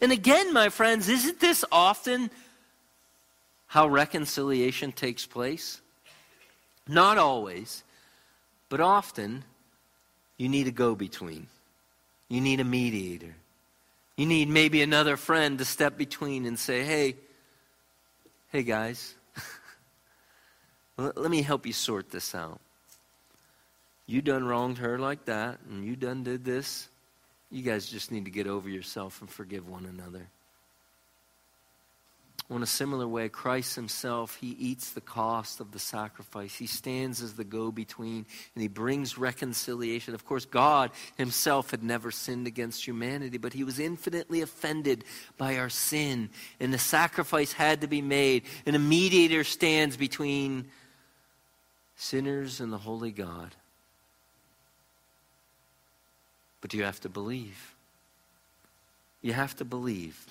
And 0.00 0.12
again, 0.12 0.52
my 0.52 0.68
friends, 0.68 1.08
isn't 1.08 1.40
this 1.40 1.64
often 1.72 2.30
how 3.66 3.88
reconciliation 3.88 4.92
takes 4.92 5.26
place? 5.26 5.80
Not 6.86 7.18
always, 7.18 7.82
but 8.68 8.80
often 8.80 9.44
you 10.36 10.48
need 10.48 10.66
a 10.68 10.72
go 10.72 10.94
between. 10.94 11.48
You 12.28 12.40
need 12.40 12.60
a 12.60 12.64
mediator. 12.64 13.34
You 14.16 14.26
need 14.26 14.48
maybe 14.48 14.82
another 14.82 15.16
friend 15.16 15.58
to 15.58 15.64
step 15.64 15.96
between 15.96 16.44
and 16.44 16.58
say, 16.58 16.84
hey, 16.84 17.16
hey 18.50 18.62
guys, 18.62 19.14
let 20.96 21.30
me 21.30 21.42
help 21.42 21.66
you 21.66 21.72
sort 21.72 22.10
this 22.10 22.34
out 22.34 22.60
you 24.08 24.22
done 24.22 24.44
wronged 24.44 24.78
her 24.78 24.98
like 24.98 25.26
that, 25.26 25.58
and 25.68 25.84
you 25.84 25.94
done 25.94 26.24
did 26.24 26.42
this. 26.42 26.88
You 27.50 27.62
guys 27.62 27.86
just 27.86 28.10
need 28.10 28.24
to 28.24 28.30
get 28.30 28.46
over 28.46 28.68
yourself 28.68 29.20
and 29.20 29.28
forgive 29.28 29.68
one 29.68 29.84
another. 29.84 30.28
Well, 32.48 32.56
in 32.56 32.62
a 32.62 32.66
similar 32.66 33.06
way, 33.06 33.28
Christ 33.28 33.74
himself, 33.74 34.36
he 34.36 34.56
eats 34.58 34.92
the 34.92 35.02
cost 35.02 35.60
of 35.60 35.72
the 35.72 35.78
sacrifice. 35.78 36.54
He 36.54 36.66
stands 36.66 37.20
as 37.20 37.34
the 37.34 37.44
go 37.44 37.70
between 37.70 38.24
and 38.54 38.62
he 38.62 38.68
brings 38.68 39.18
reconciliation. 39.18 40.14
Of 40.14 40.24
course, 40.24 40.46
God 40.46 40.90
himself 41.18 41.70
had 41.70 41.82
never 41.82 42.10
sinned 42.10 42.46
against 42.46 42.86
humanity, 42.86 43.36
but 43.36 43.52
he 43.52 43.64
was 43.64 43.78
infinitely 43.78 44.40
offended 44.40 45.04
by 45.36 45.58
our 45.58 45.68
sin. 45.68 46.30
And 46.58 46.72
the 46.72 46.78
sacrifice 46.78 47.52
had 47.52 47.82
to 47.82 47.86
be 47.86 48.00
made. 48.00 48.44
And 48.64 48.74
a 48.74 48.78
mediator 48.78 49.44
stands 49.44 49.98
between 49.98 50.70
sinners 51.96 52.60
and 52.60 52.72
the 52.72 52.78
holy 52.78 53.12
God. 53.12 53.54
But 56.60 56.74
you 56.74 56.82
have 56.82 57.00
to 57.00 57.08
believe. 57.08 57.74
You 59.22 59.32
have 59.32 59.56
to 59.56 59.64
believe. 59.64 60.26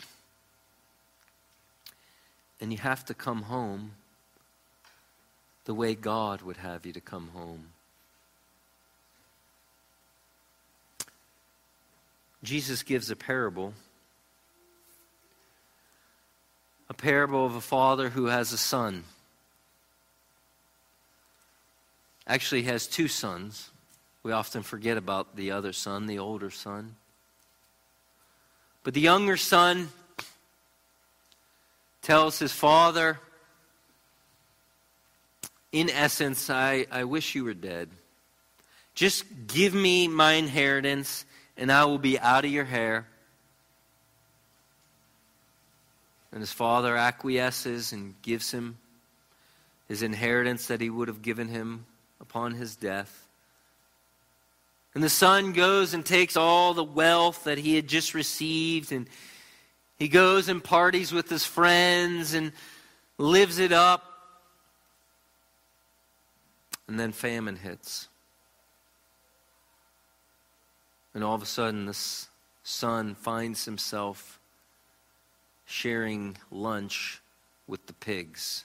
And 2.59 2.71
you 2.71 2.79
have 2.79 3.05
to 3.05 3.13
come 3.13 3.43
home 3.43 3.91
the 5.65 5.73
way 5.73 5.95
God 5.95 6.41
would 6.41 6.57
have 6.57 6.85
you 6.85 6.93
to 6.93 7.01
come 7.01 7.29
home. 7.33 7.67
Jesus 12.43 12.83
gives 12.83 13.11
a 13.11 13.15
parable. 13.15 13.73
A 16.89 16.93
parable 16.93 17.45
of 17.45 17.55
a 17.55 17.61
father 17.61 18.09
who 18.09 18.27
has 18.27 18.53
a 18.53 18.57
son. 18.57 19.03
Actually, 22.25 22.63
has 22.63 22.87
two 22.87 23.07
sons. 23.07 23.69
We 24.27 24.33
often 24.33 24.61
forget 24.61 24.97
about 24.97 25.37
the 25.37 25.51
other 25.51 25.71
son, 25.71 26.05
the 26.05 26.19
older 26.19 26.49
son. 26.49 26.97
But 28.83 28.93
the 28.93 28.99
younger 28.99 29.37
son 29.37 29.87
tells 32.01 32.37
his 32.37 32.51
father, 32.51 33.21
in 35.71 35.89
essence, 35.89 36.49
I, 36.49 36.87
I 36.91 37.05
wish 37.05 37.35
you 37.35 37.45
were 37.45 37.53
dead. 37.53 37.87
Just 38.95 39.23
give 39.47 39.73
me 39.73 40.09
my 40.09 40.33
inheritance, 40.33 41.23
and 41.55 41.71
I 41.71 41.85
will 41.85 41.97
be 41.97 42.19
out 42.19 42.43
of 42.43 42.51
your 42.51 42.65
hair. 42.65 43.07
And 46.33 46.41
his 46.41 46.51
father 46.51 46.97
acquiesces 46.97 47.93
and 47.93 48.13
gives 48.23 48.51
him 48.51 48.77
his 49.87 50.01
inheritance 50.03 50.67
that 50.67 50.81
he 50.81 50.89
would 50.89 51.07
have 51.07 51.21
given 51.21 51.47
him 51.47 51.85
upon 52.19 52.55
his 52.55 52.75
death. 52.75 53.26
And 54.93 55.03
the 55.03 55.09
son 55.09 55.51
goes 55.53 55.93
and 55.93 56.05
takes 56.05 56.35
all 56.35 56.73
the 56.73 56.83
wealth 56.83 57.43
that 57.43 57.57
he 57.57 57.75
had 57.75 57.87
just 57.87 58.13
received, 58.13 58.91
and 58.91 59.07
he 59.97 60.07
goes 60.07 60.49
and 60.49 60.63
parties 60.63 61.11
with 61.11 61.29
his 61.29 61.45
friends 61.45 62.33
and 62.33 62.51
lives 63.17 63.59
it 63.59 63.71
up. 63.71 64.03
And 66.87 66.99
then 66.99 67.11
famine 67.11 67.57
hits. 67.57 68.07
And 71.13 71.23
all 71.23 71.35
of 71.35 71.41
a 71.41 71.47
sudden, 71.47 71.85
this 71.85 72.27
son 72.63 73.15
finds 73.15 73.65
himself 73.65 74.39
sharing 75.65 76.37
lunch 76.49 77.21
with 77.67 77.85
the 77.87 77.93
pigs. 77.93 78.63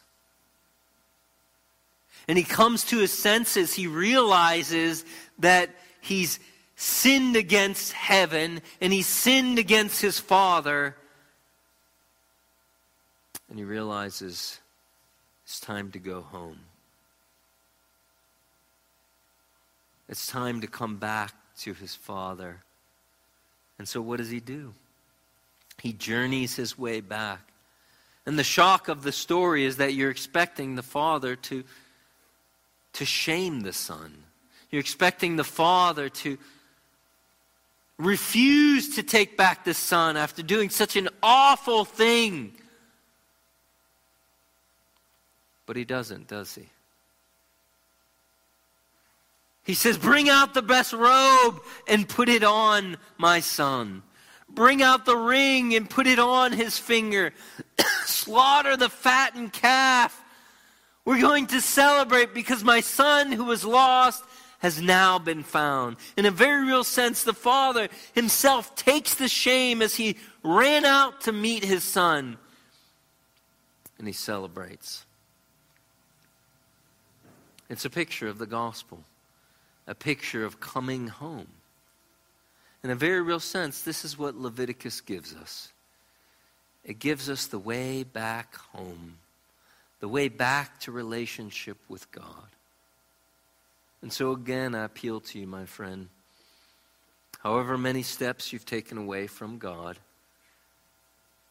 And 2.29 2.39
he 2.39 2.45
comes 2.45 2.85
to 2.85 2.99
his 2.99 3.13
senses. 3.13 3.75
He 3.75 3.87
realizes 3.87 5.05
that 5.41 5.71
he's 6.03 6.41
sinned 6.75 7.37
against 7.37 7.93
heaven 7.93 8.61
and 8.81 8.93
he 8.93 9.03
sinned 9.03 9.59
against 9.59 10.03
his 10.03 10.19
father. 10.19 10.97
And 13.49 13.59
he 13.59 13.65
realizes 13.65 14.61
it's 15.45 15.61
time 15.61 15.91
to 15.93 15.99
go 15.99 16.23
home. 16.23 16.59
It's 20.09 20.27
time 20.27 20.61
to 20.61 20.67
come 20.67 20.97
back 20.97 21.33
to 21.61 21.73
his 21.73 21.95
father. 21.95 22.59
And 23.79 23.89
so, 23.89 24.03
what 24.03 24.19
does 24.19 24.31
he 24.31 24.41
do? 24.41 24.75
He 25.81 25.93
journeys 25.93 26.57
his 26.57 26.77
way 26.77 27.01
back. 27.01 27.41
And 28.27 28.39
the 28.39 28.45
shock 28.45 28.89
of 28.89 29.03
the 29.03 29.13
story 29.13 29.65
is 29.65 29.77
that 29.79 29.95
you're 29.95 30.11
expecting 30.11 30.75
the 30.75 30.83
father 30.83 31.37
to, 31.37 31.65
to 32.95 33.05
shame 33.05 33.61
the 33.61 33.73
son 33.73 34.25
you're 34.73 34.81
expecting 34.81 35.37
the 35.37 35.45
father 35.45 36.09
to 36.09 36.39
refuse 37.99 38.97
to 38.97 39.03
take 39.03 39.37
back 39.37 39.65
the 39.65 39.75
son 39.75 40.17
after 40.17 40.43
doing 40.43 40.71
such 40.71 40.97
an 40.97 41.11
awful 41.23 41.85
thing. 41.85 42.53
But 45.67 45.77
he 45.77 45.85
doesn't, 45.85 46.27
does 46.27 46.55
he? 46.55 46.69
He 49.65 49.75
says, 49.75 49.99
Bring 49.99 50.29
out 50.29 50.55
the 50.55 50.63
best 50.63 50.95
robe 50.95 51.61
and 51.87 52.09
put 52.09 52.31
it 52.31 52.43
on 52.43 52.97
my 53.19 53.41
son. 53.41 54.03
Bring 54.49 54.83
out 54.83 55.05
the 55.05 55.17
ring 55.17 55.75
and 55.75 55.89
put 55.89 56.07
it 56.07 56.19
on 56.19 56.53
his 56.53 56.79
finger. 56.79 57.33
Slaughter 58.07 58.77
the 58.77 58.89
fattened 58.89 59.53
calf. 59.53 60.19
We're 61.05 61.21
going 61.21 61.49
to 61.49 61.61
celebrate 61.61 62.33
because 62.33 62.65
my 62.65 62.81
son 62.81 63.33
who 63.33 63.45
was 63.45 63.65
lost 63.65 64.25
has 64.63 64.81
now 64.81 65.19
been 65.19 65.43
found. 65.43 65.97
In 66.17 66.25
a 66.25 66.31
very 66.31 66.65
real 66.65 66.85
sense, 66.85 67.25
the 67.25 67.33
father 67.33 67.89
himself 68.15 68.77
takes 68.77 69.17
the 69.17 69.29
shame 69.29 69.83
as 69.83 69.97
he 69.97 70.17
ran 70.45 70.85
out 70.85 71.23
to 71.23 71.33
meet 71.33 71.65
his 71.65 71.83
son. 71.83 72.39
And 73.99 74.07
he 74.07 74.13
celebrates. 74.13 75.05
It's 77.69 77.85
a 77.85 77.91
picture 77.91 78.29
of 78.29 78.39
the 78.39 78.47
gospel, 78.47 79.01
a 79.89 79.97
picture 79.97 80.45
of 80.45 80.61
coming 80.61 81.09
home. 81.09 81.49
In 82.85 82.91
a 82.91 82.95
very 82.95 83.21
real 83.21 83.41
sense, 83.41 83.83
this 83.83 84.05
is 84.05 84.17
what 84.17 84.37
Leviticus 84.37 85.01
gives 85.01 85.35
us. 85.35 85.73
It 86.85 87.01
gives 87.01 87.29
us 87.29 87.47
the 87.47 87.59
way 87.59 88.05
back 88.05 88.55
home, 88.57 89.17
the 89.99 90.09
way 90.09 90.29
back 90.29 90.79
to 90.81 90.93
relationship 90.93 91.79
with 91.89 92.11
God. 92.13 92.52
And 94.03 94.13
so, 94.13 94.33
again, 94.33 94.75
I 94.75 94.85
appeal 94.85 95.21
to 95.21 95.39
you, 95.39 95.47
my 95.47 95.65
friend. 95.65 96.09
However 97.41 97.79
many 97.79 98.03
steps 98.03 98.53
you've 98.53 98.67
taken 98.67 98.99
away 98.99 99.27
from 99.27 99.59
God, 99.59 99.99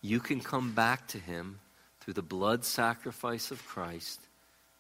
you 0.02 0.20
can 0.20 0.42
come 0.42 0.74
back 0.74 1.08
to 1.10 1.18
Him 1.18 1.60
through 2.02 2.16
the 2.16 2.22
blood 2.22 2.66
sacrifice 2.66 3.52
of 3.52 3.66
Christ 3.66 4.20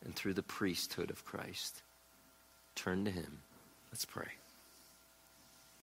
and 0.03 0.15
through 0.15 0.33
the 0.33 0.43
priesthood 0.43 1.09
of 1.09 1.25
Christ. 1.25 1.81
Turn 2.75 3.05
to 3.05 3.11
Him. 3.11 3.39
Let's 3.91 4.05
pray. 4.05 4.40